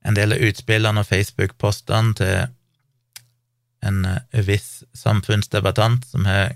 en 0.00 0.16
del 0.16 0.34
av 0.34 0.42
utspillene 0.44 1.02
og 1.02 1.08
Facebook-postene 1.08 2.16
til 2.18 2.34
en 3.80 4.04
viss 4.44 4.82
samfunnsdebattant 4.96 6.04
som 6.08 6.26
har 6.28 6.52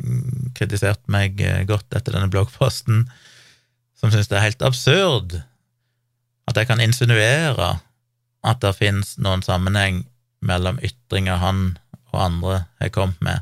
kritisert 0.56 1.00
meg 1.08 1.40
godt 1.68 1.96
etter 1.96 2.12
denne 2.12 2.28
bloggposten, 2.32 3.06
som 3.96 4.12
syns 4.12 4.28
det 4.28 4.36
er 4.36 4.48
helt 4.50 4.64
absurd 4.66 5.38
at 6.50 6.60
jeg 6.60 6.68
kan 6.68 6.82
insinuere 6.84 7.78
at 8.44 8.60
det 8.60 8.74
finnes 8.76 9.14
noen 9.24 9.44
sammenheng 9.44 10.02
mellom 10.44 10.76
ytringer 10.84 11.40
han 11.40 11.78
og 12.12 12.20
andre 12.20 12.58
har 12.82 12.92
kommet 12.92 13.20
med, 13.24 13.40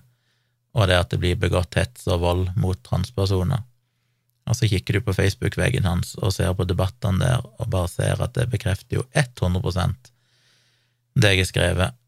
og 0.78 0.86
det 0.88 1.00
at 1.02 1.10
det 1.10 1.18
blir 1.22 1.40
begått 1.40 1.74
hets 1.76 2.06
og 2.06 2.22
vold 2.22 2.44
mot 2.54 2.78
transpersoner. 2.86 3.66
Og 4.50 4.58
så 4.58 4.66
kikker 4.66 4.98
du 4.98 5.04
på 5.06 5.14
Facebook-veggen 5.14 5.86
hans 5.86 6.16
og 6.18 6.34
ser 6.34 6.50
på 6.58 6.66
debattene 6.66 7.22
der, 7.22 7.44
og 7.58 7.70
bare 7.70 7.90
ser 7.90 8.22
at 8.24 8.34
det 8.38 8.48
bekrefter 8.50 9.00
jo 9.00 9.06
100 9.14 9.94
det 11.14 11.34
jeg 11.34 11.42
har 11.42 11.48
skrevet, 11.48 11.98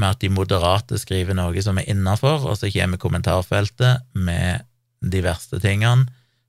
med 0.00 0.08
at 0.08 0.22
de 0.24 0.30
moderate 0.32 0.98
skriver 0.98 1.36
noe 1.36 1.62
som 1.62 1.78
er 1.78 1.88
innafor, 1.92 2.46
og 2.48 2.56
så 2.58 2.70
kommer 2.72 3.00
kommentarfeltet 3.00 4.06
med 4.16 4.64
de 5.04 5.20
verste 5.22 5.60
tingene 5.62 6.08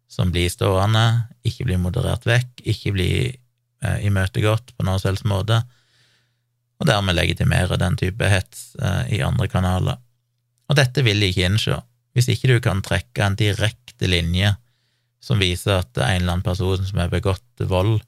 som 0.10 0.32
blir 0.32 0.50
stående, 0.50 1.28
ikke 1.46 1.68
blir 1.68 1.82
moderert 1.82 2.26
vekk, 2.26 2.64
ikke 2.64 2.94
blir 2.96 3.18
eh, 3.36 4.06
imøtegått 4.08 4.72
på 4.78 4.86
noen 4.88 5.02
selvs 5.02 5.26
måte, 5.28 5.60
og 6.80 6.88
dermed 6.90 7.18
legitimere 7.18 7.78
den 7.80 7.98
type 8.00 8.30
hets 8.30 8.74
eh, 8.80 9.18
i 9.18 9.22
andre 9.26 9.50
kanaler. 9.52 10.00
Og 10.70 10.80
dette 10.80 11.04
vil 11.06 11.20
de 11.22 11.30
ikke 11.30 11.50
innse. 11.50 11.78
Hvis 12.16 12.30
ikke 12.32 12.54
du 12.54 12.58
kan 12.64 12.82
trekke 12.86 13.26
en 13.26 13.38
direkte 13.38 14.08
linje 14.10 14.56
som 15.26 15.42
viser 15.42 15.80
at 15.82 15.98
en 15.98 16.22
eller 16.22 16.36
annen 16.36 16.46
person 16.46 16.82
som 16.86 17.02
har 17.02 17.12
begått 17.14 17.66
vold, 17.66 18.00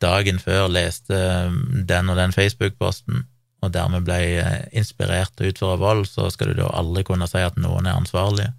dagen 0.00 0.40
før 0.40 0.68
leste 0.72 1.16
eh, 1.16 1.58
den 1.88 2.12
og 2.12 2.18
den 2.20 2.34
Facebook-posten, 2.36 3.24
og 3.60 3.74
dermed 3.74 4.06
ble 4.06 4.18
eh, 4.40 4.62
inspirert 4.76 5.34
til 5.36 5.48
å 5.48 5.52
utføre 5.54 5.80
vold, 5.80 6.06
så 6.08 6.28
skal 6.32 6.52
du 6.52 6.62
da 6.62 6.70
aldri 6.76 7.04
kunne 7.08 7.28
si 7.28 7.42
at 7.44 7.58
noen 7.60 7.88
er 7.88 7.98
ansvarlige. 8.00 8.52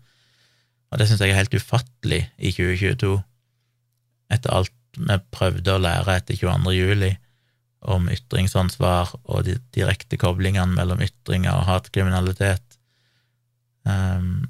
Og 0.92 1.00
det 1.00 1.08
syns 1.08 1.24
jeg 1.24 1.34
er 1.34 1.40
helt 1.40 1.56
ufattelig 1.56 2.22
i 2.38 2.52
2022, 2.54 3.16
etter 4.36 4.54
alt 4.58 4.78
vi 4.98 5.18
prøvde 5.32 5.72
å 5.72 5.82
lære 5.82 6.18
etter 6.20 6.36
22. 6.36 6.74
juli 6.76 7.14
om 7.82 8.10
ytringsansvar 8.12 9.14
og 9.24 9.46
de 9.48 9.56
direkte 9.74 10.20
koblingene 10.20 10.76
mellom 10.76 11.02
ytringer 11.02 11.56
og 11.56 11.70
hatkriminalitet, 11.70 12.78
um, 13.88 14.50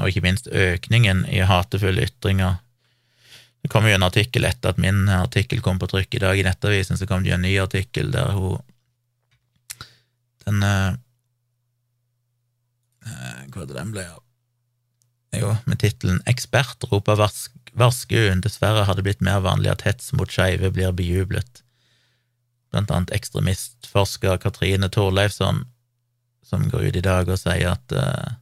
og 0.00 0.08
ikke 0.08 0.24
minst 0.24 0.48
økningen 0.48 1.24
i 1.28 1.42
hatefulle 1.46 2.06
ytringer. 2.08 2.60
Det 3.62 3.70
kom 3.70 3.86
jo 3.86 3.94
en 3.94 4.06
artikkel 4.06 4.46
etter 4.48 4.72
at 4.72 4.80
min 4.82 5.06
artikkel 5.12 5.62
kom 5.62 5.78
på 5.78 5.88
trykk 5.90 6.16
i 6.16 6.22
dag 6.24 6.38
i 6.38 6.44
Nettavisen, 6.46 6.98
så 6.98 7.06
kom 7.06 7.22
det 7.22 7.30
jo 7.30 7.38
en 7.38 7.46
ny 7.46 7.54
artikkel 7.62 8.10
der 8.14 8.32
hun 8.34 8.60
den 10.42 10.62
uh, 10.66 10.96
Hva 13.52 13.66
det 13.66 13.76
den 13.76 13.92
ble 13.94 14.04
av? 14.10 14.22
Jo, 15.32 15.54
med 15.64 15.80
tittelen 15.80 16.20
'Ekspert 16.28 16.84
roper 16.90 17.16
varsk 17.16 18.12
dessverre 18.44 18.84
har 18.84 18.94
det 18.98 19.04
blitt 19.06 19.22
mer 19.24 19.40
vanlig 19.40 19.70
at 19.72 19.84
hets 19.86 20.12
mot 20.12 20.28
skeive 20.28 20.68
blir 20.74 20.92
bejublet. 20.92 21.62
Blant 22.70 22.90
annet 22.90 23.14
ekstremistforsker 23.16 24.36
Katrine 24.42 24.90
Torleifsson, 24.92 25.64
som 26.44 26.68
går 26.68 26.90
ut 26.90 26.96
i 26.96 27.04
dag 27.06 27.28
og 27.32 27.40
sier 27.40 27.72
at 27.72 27.96
uh, 27.96 28.36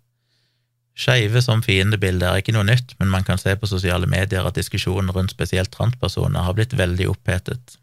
skeive 1.01 1.40
som 1.44 1.62
fiendebilde 1.64 2.28
er 2.28 2.42
ikke 2.42 2.55
noe 2.57 2.66
nytt, 2.68 2.94
men 3.01 3.12
man 3.12 3.24
kan 3.26 3.40
se 3.40 3.55
på 3.57 3.68
sosiale 3.70 4.09
medier 4.11 4.46
at 4.46 4.59
diskusjonen 4.59 5.12
rundt 5.16 5.32
spesielt 5.32 5.72
transpersoner 5.74 6.44
har 6.46 6.57
blitt 6.59 6.76
veldig 6.76 7.09
opphetet. 7.14 7.78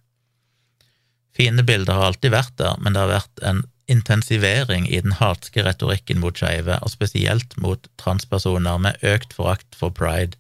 Fiendebildet 1.37 1.93
har 1.93 2.11
alltid 2.11 2.33
vært 2.33 2.55
der, 2.61 2.77
men 2.81 2.93
det 2.93 3.03
har 3.03 3.13
vært 3.13 3.43
en 3.45 3.65
intensivering 3.87 4.87
i 4.89 4.99
den 5.01 5.15
hatske 5.19 5.63
retorikken 5.63 6.19
mot 6.21 6.37
skeive, 6.37 6.77
og 6.83 6.91
spesielt 6.91 7.55
mot 7.61 7.87
transpersoner 8.01 8.81
med 8.83 9.05
økt 9.05 9.33
forakt 9.37 9.77
for 9.79 9.93
pride 9.95 10.37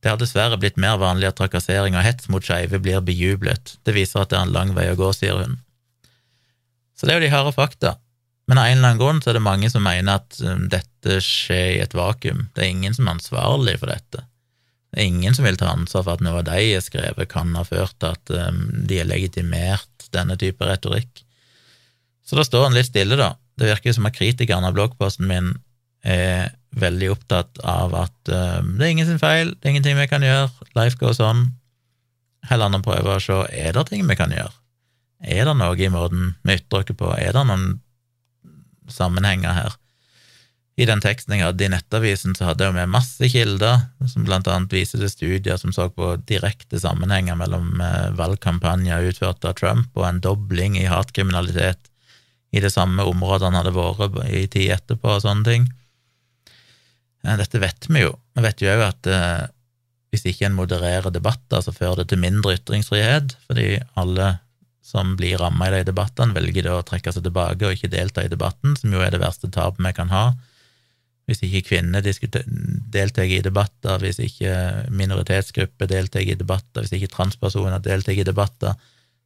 det 0.00 0.08
har 0.08 0.20
dessverre 0.20 0.56
blitt 0.60 0.80
mer 0.80 0.96
vanlig 1.00 1.28
at 1.28 1.36
trakassering 1.40 1.96
og 1.96 2.04
hets 2.04 2.30
mot 2.32 2.44
skeive 2.44 2.80
blir 2.80 3.02
bejublet. 3.04 3.76
Det 3.84 3.94
viser 3.96 4.22
at 4.22 4.32
det 4.32 4.38
er 4.38 4.46
en 4.46 4.54
lang 4.54 4.72
vei 4.76 4.86
å 4.88 4.96
gå, 4.96 5.10
sier 5.16 5.42
hun. 5.42 5.58
Så 6.96 7.06
det 7.06 7.12
er 7.12 7.20
jo 7.20 7.26
de 7.26 7.34
harde 7.34 7.52
fakta. 7.56 7.94
Men 8.50 8.58
av 8.58 8.66
en 8.66 8.78
eller 8.78 8.88
annen 8.88 8.98
grunn 8.98 9.20
så 9.22 9.30
er 9.30 9.36
det 9.38 9.46
mange 9.46 9.68
som 9.70 9.84
mener 9.86 10.18
at 10.18 10.40
um, 10.42 10.64
dette 10.72 11.20
skjer 11.22 11.76
i 11.76 11.82
et 11.84 11.92
vakuum. 11.94 12.48
Det 12.56 12.64
er 12.64 12.72
ingen 12.72 12.96
som 12.96 13.06
er 13.06 13.14
ansvarlig 13.14 13.76
for 13.78 13.92
dette. 13.92 14.24
Det 14.90 14.98
er 14.98 15.06
ingen 15.06 15.36
som 15.36 15.44
vil 15.46 15.58
ta 15.60 15.68
ansvar 15.70 16.02
for 16.02 16.18
at 16.18 16.24
noe 16.26 16.40
av 16.40 16.48
de 16.48 16.56
har 16.58 16.82
skrevet, 16.82 17.30
kan 17.30 17.52
ha 17.54 17.62
ført 17.68 17.94
til 18.02 18.16
at 18.16 18.32
um, 18.48 18.64
de 18.90 18.96
har 18.98 19.06
legitimert 19.06 20.08
denne 20.10 20.34
type 20.40 20.66
retorikk. 20.66 21.22
Så 22.26 22.34
da 22.34 22.42
står 22.42 22.66
en 22.66 22.74
litt 22.74 22.88
stille, 22.88 23.14
da. 23.20 23.36
Det 23.54 23.68
virker 23.68 23.94
som 23.94 24.08
at 24.10 24.16
kritikerne 24.16 24.66
av 24.66 24.74
bloggposten 24.74 25.30
min 25.30 25.52
er 26.02 26.50
veldig 26.80 27.10
opptatt 27.12 27.60
av 27.62 27.94
at 28.00 28.32
uh, 28.34 28.58
det 28.66 28.82
er 28.82 28.90
ingen 28.96 29.06
sin 29.12 29.22
feil, 29.22 29.52
det 29.54 29.68
er 29.68 29.76
ingenting 29.76 30.00
vi 30.00 30.08
kan 30.10 30.26
gjøre, 30.26 30.48
life 30.74 30.98
goes 30.98 31.22
on. 31.22 31.52
Heller 32.50 32.66
enn 32.66 32.80
å 32.80 32.82
prøve 32.82 33.14
å 33.14 33.22
se 33.22 33.38
er 33.54 33.78
det 33.78 33.86
ting 33.92 34.02
vi 34.10 34.18
kan 34.18 34.34
gjøre. 34.34 34.50
Er 35.22 35.46
det 35.46 35.54
noe 35.54 35.78
i 35.78 35.92
måten 35.92 36.34
vi 36.42 36.58
ytrer 36.58 36.82
oss 36.82 36.98
på, 36.98 37.12
er 37.14 37.38
det 37.38 37.46
noen 37.46 37.78
sammenhenger 38.88 39.56
her? 39.56 39.76
I 40.80 40.86
den 40.88 41.02
teksten 41.04 41.34
jeg 41.36 41.44
hadde 41.44 41.66
i 41.66 41.68
Nettavisen, 41.68 42.32
så 42.36 42.46
hadde 42.48 42.64
jeg 42.64 42.76
med 42.78 42.92
masse 42.94 43.28
kilder, 43.28 43.82
som 44.08 44.24
blant 44.24 44.48
annet 44.48 44.72
viser 44.72 45.02
til 45.02 45.12
studier 45.12 45.60
som 45.60 45.74
så 45.76 45.90
på 45.92 46.14
direkte 46.30 46.80
sammenhenger 46.80 47.36
mellom 47.36 47.82
uh, 47.82 48.08
valgkampanjer 48.16 49.10
utført 49.10 49.44
av 49.44 49.58
Trump 49.58 49.90
og 49.98 50.06
en 50.08 50.22
dobling 50.24 50.78
i 50.80 50.88
hatkriminalitet 50.88 51.90
i 52.50 52.62
det 52.64 52.72
samme 52.72 53.04
området 53.06 53.46
han 53.46 53.58
hadde 53.58 53.74
vært 53.76 54.16
i 54.30 54.46
tid 54.50 54.72
etterpå, 54.74 55.16
og 55.18 55.22
sånne 55.22 55.46
ting. 55.46 55.68
Dette 57.22 57.60
vet 57.62 57.86
vi 57.90 58.04
jo. 58.06 58.14
Vi 58.34 58.44
vet 58.44 58.62
jo 58.62 58.72
òg 58.72 58.84
at 58.88 59.10
eh, 59.10 59.42
hvis 60.10 60.26
ikke 60.26 60.48
en 60.48 60.56
modererer 60.56 61.12
debatter, 61.14 61.62
så 61.62 61.74
fører 61.74 62.02
det 62.02 62.10
til 62.10 62.22
mindre 62.22 62.56
ytringsfrihet, 62.56 63.36
fordi 63.46 63.68
alle 64.00 64.32
som 64.90 65.14
blir 65.18 65.38
ramma 65.38 65.68
i 65.68 65.74
de 65.78 65.84
debattene, 65.90 66.34
velger 66.34 66.66
da 66.66 66.78
å 66.78 66.86
trekke 66.86 67.12
seg 67.14 67.26
tilbake 67.26 67.66
og 67.66 67.76
ikke 67.76 67.92
delta 67.92 68.24
i 68.26 68.30
debatten, 68.32 68.74
som 68.78 68.94
jo 68.94 69.02
er 69.04 69.12
det 69.14 69.22
verste 69.22 69.50
tapet 69.52 69.82
vi 69.86 69.92
kan 69.96 70.10
ha. 70.10 70.24
Hvis 71.30 71.44
ikke 71.46 71.62
kvinner 71.68 72.02
deltar 72.02 73.28
i 73.30 73.42
debatter, 73.44 74.00
hvis 74.02 74.18
ikke 74.24 74.54
minoritetsgrupper 74.90 75.90
deltar 75.92 76.24
i 76.24 76.34
debatter, 76.34 76.82
hvis 76.82 76.96
ikke 76.96 77.12
transpersoner 77.12 77.82
deltar 77.84 78.18
i 78.18 78.26
debatter, 78.26 78.74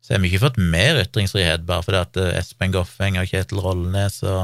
så 0.04 0.12
har 0.12 0.20
vi 0.20 0.28
ikke 0.28 0.42
fått 0.42 0.60
mer 0.60 1.00
ytringsfrihet 1.00 1.64
bare 1.64 1.84
fordi 1.86 2.02
at 2.02 2.20
eh, 2.20 2.34
Espen 2.36 2.74
Goffeng 2.74 3.16
og 3.16 3.30
Kjetil 3.30 3.62
Rollnes 3.64 4.18
og 4.28 4.42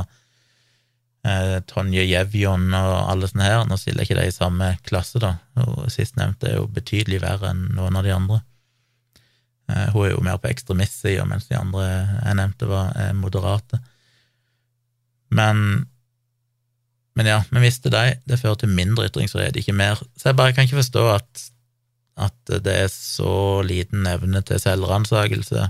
eh, 1.28 1.58
Tonje 1.68 2.06
Jevjon 2.08 2.70
og 2.78 2.94
alle 3.12 3.28
sånne 3.28 3.50
her. 3.50 3.66
Nå 3.68 3.76
stiller 3.76 4.08
ikke 4.08 4.16
de 4.16 4.30
i 4.30 4.32
samme 4.32 4.70
klasse, 4.88 5.20
da, 5.20 5.34
sistnevnte 5.92 6.48
er 6.48 6.62
jo 6.62 6.70
betydelig 6.72 7.20
verre 7.26 7.52
enn 7.52 7.66
noen 7.76 8.00
av 8.00 8.08
de 8.08 8.16
andre. 8.16 8.40
Eh, 9.70 9.86
hun 9.94 10.06
er 10.06 10.12
jo 10.14 10.24
mer 10.26 10.40
på 10.42 10.50
ekstremistsida, 10.50 11.24
mens 11.28 11.48
de 11.48 11.58
andre 11.58 11.86
jeg 11.86 12.36
nevnte, 12.40 12.68
var 12.70 12.92
eh, 12.98 13.14
moderate. 13.16 13.80
Men 15.30 15.86
men 17.18 17.26
ja, 17.26 17.40
vi 17.50 17.60
visste 17.60 17.90
de. 17.92 18.14
Det 18.24 18.38
fører 18.40 18.62
til 18.62 18.70
mindre 18.72 19.08
ytringsfrihet, 19.10 19.56
ikke 19.58 19.74
mer. 19.76 19.98
Så 20.16 20.30
jeg 20.30 20.38
bare 20.38 20.54
kan 20.56 20.64
ikke 20.64 20.78
forstå 20.78 21.02
at, 21.12 21.42
at 22.16 22.52
det 22.64 22.76
er 22.84 22.88
så 22.92 23.60
liten 23.66 24.06
evne 24.08 24.40
til 24.46 24.60
selvransakelse 24.62 25.66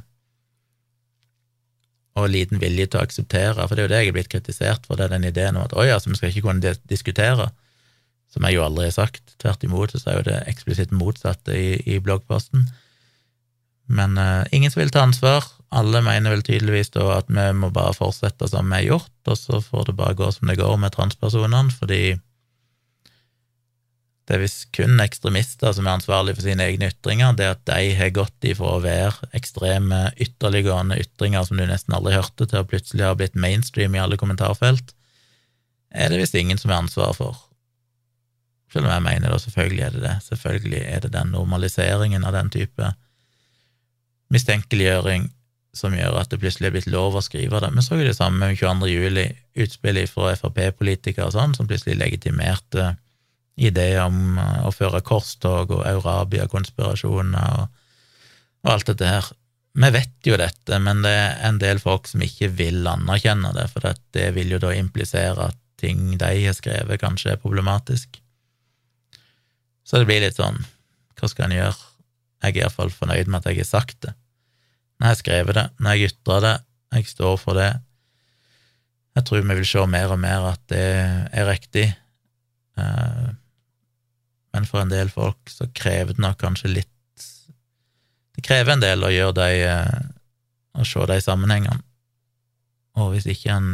og 2.20 2.28
liten 2.30 2.60
vilje 2.60 2.90
til 2.90 3.00
å 3.00 3.06
akseptere, 3.06 3.64
for 3.64 3.74
det 3.74 3.82
er 3.82 3.86
jo 3.86 3.92
det 3.92 4.00
jeg 4.02 4.10
er 4.10 4.16
blitt 4.16 4.30
kritisert 4.32 4.86
for, 4.86 4.98
det 4.98 5.06
er 5.06 5.12
den 5.14 5.28
ideen 5.28 5.56
om 5.56 5.64
at 5.64 5.74
oi, 5.78 5.88
altså, 5.94 6.10
vi 6.10 6.18
skal 6.18 6.32
ikke 6.32 6.42
kunne 6.48 6.74
diskutere, 6.90 7.48
som 8.30 8.46
jeg 8.46 8.58
jo 8.58 8.64
aldri 8.66 8.88
har 8.88 8.96
sagt. 8.96 9.34
Tvert 9.42 9.64
imot 9.66 9.94
så 9.94 10.02
er 10.10 10.18
jo 10.18 10.26
det 10.26 10.40
eksplisitt 10.50 10.92
motsatte 10.94 11.54
i, 11.56 11.78
i 11.86 11.98
bloggposten. 12.02 12.66
Men 13.90 14.18
uh, 14.18 14.46
ingen 14.54 14.70
som 14.70 14.80
vil 14.80 14.92
ta 14.94 15.02
ansvar. 15.02 15.44
Alle 15.74 16.02
mener 16.02 16.34
vel 16.34 16.42
tydeligvis 16.46 16.92
da 16.94 17.06
at 17.18 17.30
vi 17.30 17.46
må 17.58 17.70
bare 17.74 17.94
fortsette 17.94 18.48
som 18.50 18.70
vi 18.70 18.80
har 18.80 18.88
gjort, 18.94 19.14
og 19.30 19.38
så 19.38 19.60
får 19.62 19.90
det 19.90 19.98
bare 19.98 20.18
gå 20.18 20.30
som 20.34 20.50
det 20.50 20.58
går 20.58 20.76
med 20.82 20.94
transpersonene, 20.94 21.74
fordi 21.74 22.02
det 24.26 24.36
er 24.36 24.42
visst 24.44 24.68
kun 24.74 25.02
ekstremister 25.02 25.72
som 25.74 25.88
er 25.88 25.96
ansvarlige 25.96 26.38
for 26.38 26.46
sine 26.46 26.62
egne 26.70 26.90
ytringer. 26.92 27.34
Det 27.34 27.48
at 27.50 27.62
de 27.66 27.94
har 27.98 28.12
gått 28.14 28.46
ifra 28.46 28.76
å 28.76 28.82
være 28.82 29.30
ekstreme, 29.34 30.04
ytterliggående 30.22 31.00
ytringer 31.02 31.46
som 31.46 31.58
du 31.58 31.64
nesten 31.66 31.96
aldri 31.98 32.14
hørte, 32.14 32.46
til 32.46 32.60
å 32.60 32.66
plutselig 32.70 33.08
ha 33.08 33.16
blitt 33.18 33.34
mainstream 33.34 33.98
i 33.98 34.02
alle 34.02 34.18
kommentarfelt, 34.20 34.94
er 35.90 36.14
det 36.14 36.20
visst 36.22 36.38
ingen 36.38 36.58
som 36.62 36.70
er 36.70 36.78
ansvar 36.84 37.14
for. 37.18 37.42
Selv 38.70 38.86
om 38.86 38.94
jeg 38.94 39.06
mener 39.08 39.34
da 39.34 39.38
selvfølgelig 39.42 39.86
er 39.86 39.96
det 39.96 40.04
det. 40.04 40.16
Selvfølgelig 40.28 40.82
er 40.86 41.02
det 41.02 41.14
den 41.16 41.34
normaliseringen 41.34 42.26
av 42.26 42.38
den 42.38 42.54
type 42.54 42.92
mistenkeliggjøring 44.34 45.28
som 45.76 45.94
gjør 45.94 46.18
at 46.18 46.32
det 46.32 46.40
plutselig 46.42 46.68
er 46.68 46.74
blitt 46.74 46.90
lov 46.90 47.16
å 47.18 47.22
skrive 47.22 47.60
det. 47.62 47.70
Vi 47.76 47.84
så 47.84 47.98
jo 48.00 48.06
det 48.06 48.16
samme 48.16 48.42
med 48.42 48.58
22. 48.58 48.88
juli, 48.90 49.26
utspillet 49.62 50.10
fra 50.10 50.32
Frp-politikere 50.38 51.28
og 51.28 51.36
sånn, 51.36 51.54
som 51.54 51.68
plutselig 51.70 51.98
legitimerte 52.00 52.94
ideer 53.60 54.00
om 54.06 54.38
eh, 54.40 54.62
å 54.66 54.72
føre 54.74 55.02
korstog 55.06 55.74
og 55.76 55.84
Eurabia-konspirasjoner 55.86 57.60
og, 57.60 57.68
og, 58.64 58.72
alt 58.74 58.90
dette 58.90 59.10
her. 59.10 59.30
Vi 59.80 59.90
vet 59.94 60.26
jo 60.26 60.38
dette, 60.40 60.80
men 60.82 61.04
det 61.04 61.12
er 61.14 61.36
en 61.46 61.60
del 61.62 61.78
folk 61.82 62.08
som 62.10 62.24
ikke 62.24 62.50
vil 62.58 62.82
anerkjenne 62.90 63.52
det, 63.54 63.68
for 63.70 63.86
det 64.16 64.26
vil 64.34 64.56
jo 64.56 64.62
da 64.62 64.72
implisere 64.74 65.50
at 65.52 65.58
ting 65.80 66.16
de 66.18 66.32
har 66.42 66.56
skrevet, 66.56 67.00
kanskje 67.00 67.36
er 67.36 67.40
problematisk. 67.40 68.18
Så 69.86 70.00
det 70.00 70.08
blir 70.10 70.24
litt 70.24 70.36
sånn, 70.38 70.58
hva 71.18 71.30
skal 71.30 71.48
en 71.48 71.56
gjøre? 71.56 71.86
Jeg 72.40 72.56
er 72.56 72.64
iallfall 72.64 72.90
fornøyd 72.92 73.28
med 73.28 73.40
at 73.40 73.50
jeg 73.50 73.62
har 73.62 73.68
sagt 73.68 74.00
det. 74.06 74.14
Når 75.00 75.16
jeg 75.16 75.46
har 75.46 75.52
det, 75.56 75.66
når 75.80 75.96
jeg 75.96 76.10
ytrer 76.12 76.44
det, 76.44 76.56
jeg 76.92 77.06
står 77.08 77.36
for 77.40 77.56
det. 77.56 77.70
Jeg 79.16 79.26
tror 79.26 79.42
vi 79.42 79.56
vil 79.56 79.66
se 79.66 79.84
mer 79.88 80.12
og 80.12 80.20
mer 80.20 80.48
at 80.52 80.62
det 80.68 80.86
er 81.32 81.48
riktig. 81.48 81.86
Eh, 82.78 83.28
men 84.54 84.66
for 84.68 84.82
en 84.82 84.92
del 84.92 85.10
folk 85.12 85.50
så 85.50 85.68
krever 85.74 86.14
det 86.14 86.22
nok 86.22 86.40
kanskje 86.40 86.72
litt 86.72 86.88
Det 88.36 88.44
krever 88.46 88.72
en 88.72 88.82
del 88.82 89.04
å 89.04 89.12
gjøre 89.12 89.36
de 89.36 89.64
eh, 89.68 90.02
å 90.80 90.86
se 90.86 91.06
de 91.08 91.18
sammenhengene. 91.20 91.82
Og 93.00 93.14
hvis 93.14 93.26
ikke 93.30 93.56
en 93.56 93.70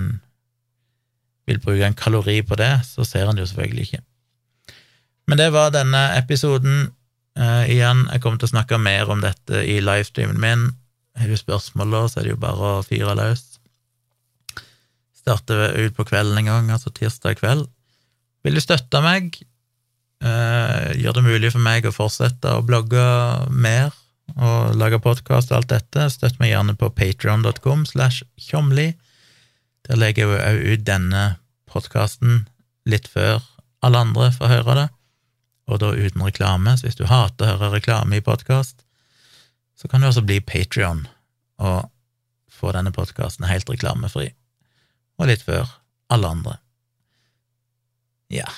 vil 1.46 1.60
bruke 1.62 1.86
en 1.86 1.98
kalori 1.98 2.40
på 2.42 2.58
det, 2.58 2.72
så 2.88 3.04
ser 3.06 3.28
en 3.28 3.38
det 3.38 3.44
jo 3.44 3.50
selvfølgelig 3.52 3.86
ikke. 3.86 4.02
Men 5.26 5.38
det 5.38 5.50
var 5.54 5.74
denne 5.74 6.08
episoden. 6.18 6.90
Uh, 7.36 7.68
igjen, 7.68 8.06
jeg 8.08 8.22
kommer 8.24 8.40
til 8.40 8.48
å 8.48 8.54
snakke 8.54 8.78
mer 8.80 9.10
om 9.12 9.20
dette 9.20 9.60
i 9.68 9.76
livestreamen 9.84 10.40
min. 10.40 10.62
Har 11.16 11.32
du 11.32 11.36
spørsmål, 11.38 11.92
da, 11.94 12.02
så 12.08 12.20
er 12.20 12.26
det 12.26 12.34
jo 12.34 12.42
bare 12.42 12.72
å 12.76 12.84
fyre 12.86 13.16
løs. 13.18 13.44
Starter 15.16 15.78
ut 15.80 15.96
på 15.96 16.06
kvelden 16.06 16.42
en 16.42 16.50
gang, 16.52 16.72
altså 16.74 16.92
tirsdag 16.94 17.40
kveld. 17.40 17.66
Vil 18.46 18.58
du 18.58 18.62
støtte 18.62 19.00
meg, 19.02 19.40
Eh, 20.24 20.96
gjør 20.96 21.18
det 21.18 21.24
mulig 21.26 21.52
for 21.52 21.60
meg 21.60 21.84
å 21.84 21.92
fortsette 21.92 22.54
å 22.56 22.64
blogge 22.64 23.02
mer 23.52 23.92
og 24.40 24.76
lage 24.80 24.98
podkast 25.04 25.52
og 25.52 25.58
alt 25.58 25.72
dette, 25.74 26.06
støtt 26.10 26.38
meg 26.40 26.54
gjerne 26.54 26.74
på 26.78 26.88
patreon.com 26.96 27.84
slash 27.88 28.24
tjomli. 28.40 28.94
Der 29.86 30.00
legger 30.00 30.32
jeg 30.32 30.56
jo 30.56 30.72
ut 30.72 30.86
denne 30.88 31.24
podkasten 31.70 32.46
litt 32.88 33.10
før 33.12 33.44
alle 33.84 34.02
andre 34.08 34.30
får 34.34 34.50
høre 34.54 34.78
det, 34.80 34.86
og 35.68 35.82
da 35.82 35.92
uten 35.92 36.24
reklame. 36.24 36.74
Så 36.78 36.88
hvis 36.88 36.98
du 36.98 37.04
hater 37.10 37.52
å 37.52 37.52
høre 37.52 37.76
reklame 37.76 38.18
i 38.18 38.24
podkast, 38.24 38.85
så 39.76 39.88
kan 39.88 40.00
du 40.00 40.08
også 40.08 40.24
bli 40.24 40.40
Patrion 40.40 41.04
og 41.62 41.90
få 42.52 42.72
denne 42.72 42.92
podkasten 42.94 43.48
helt 43.48 43.68
reklamefri, 43.70 44.30
og 45.20 45.28
litt 45.30 45.44
før 45.44 45.68
alle 46.12 46.32
andre. 46.32 46.56
Ja, 48.32 48.48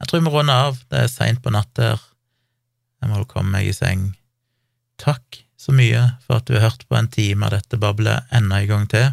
jeg 0.00 0.08
tror 0.08 0.18
vi 0.18 0.26
må 0.26 0.34
runde 0.34 0.54
av, 0.56 0.80
det 0.90 1.04
er 1.04 1.12
seint 1.12 1.42
på 1.44 1.52
natt 1.54 1.78
her, 1.78 2.00
jeg 3.02 3.10
må 3.10 3.22
komme 3.30 3.54
meg 3.54 3.68
i 3.68 3.76
seng. 3.76 4.12
Takk 5.00 5.42
så 5.58 5.74
mye 5.74 6.00
for 6.24 6.40
at 6.40 6.48
du 6.48 6.56
har 6.56 6.70
hørt 6.70 6.86
på 6.88 6.96
en 6.98 7.10
time 7.10 7.46
av 7.46 7.54
dette 7.54 7.78
bablet 7.78 8.30
enda 8.34 8.58
en 8.62 8.70
gang 8.70 8.88
til. 8.90 9.12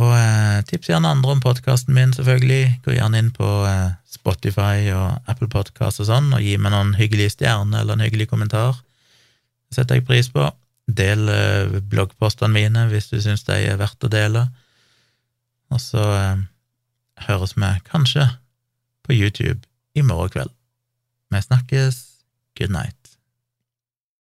Og 0.00 0.12
eh, 0.14 0.60
tips 0.68 0.92
gjerne 0.92 1.10
andre 1.10 1.34
om 1.34 1.40
podkasten 1.42 1.96
min, 1.96 2.12
selvfølgelig. 2.16 2.80
Gå 2.84 2.94
gjerne 2.94 3.20
inn 3.20 3.32
på 3.34 3.48
eh, 3.68 3.96
Spotify 4.08 4.90
og 4.94 5.30
Apple 5.30 5.48
Podkast 5.52 6.04
og 6.04 6.08
sånn, 6.08 6.30
og 6.36 6.44
gi 6.44 6.54
meg 6.60 6.72
noen 6.74 6.94
hyggelige 7.00 7.34
stjerner 7.34 7.82
eller 7.82 7.96
en 7.96 8.04
hyggelig 8.04 8.28
kommentar. 8.30 8.78
Det 9.70 9.78
setter 9.78 10.00
jeg 10.00 10.06
pris 10.08 10.30
på. 10.34 10.48
Del 10.90 11.28
eh, 11.30 11.78
bloggpostene 11.92 12.50
mine 12.52 12.86
hvis 12.90 13.10
du 13.12 13.20
syns 13.22 13.46
de 13.46 13.58
er 13.70 13.78
verdt 13.80 14.06
å 14.06 14.10
dele. 14.10 14.48
Og 15.70 15.82
så 15.82 16.06
eh, 16.16 16.46
høres 17.28 17.54
vi 17.56 17.72
kanskje 17.86 18.26
på 19.06 19.14
YouTube 19.14 19.62
i 19.94 20.02
morgen 20.02 20.34
kveld. 20.34 20.56
Vi 21.30 21.46
snakkes. 21.46 22.02
Good 22.58 22.74
night. 22.74 22.99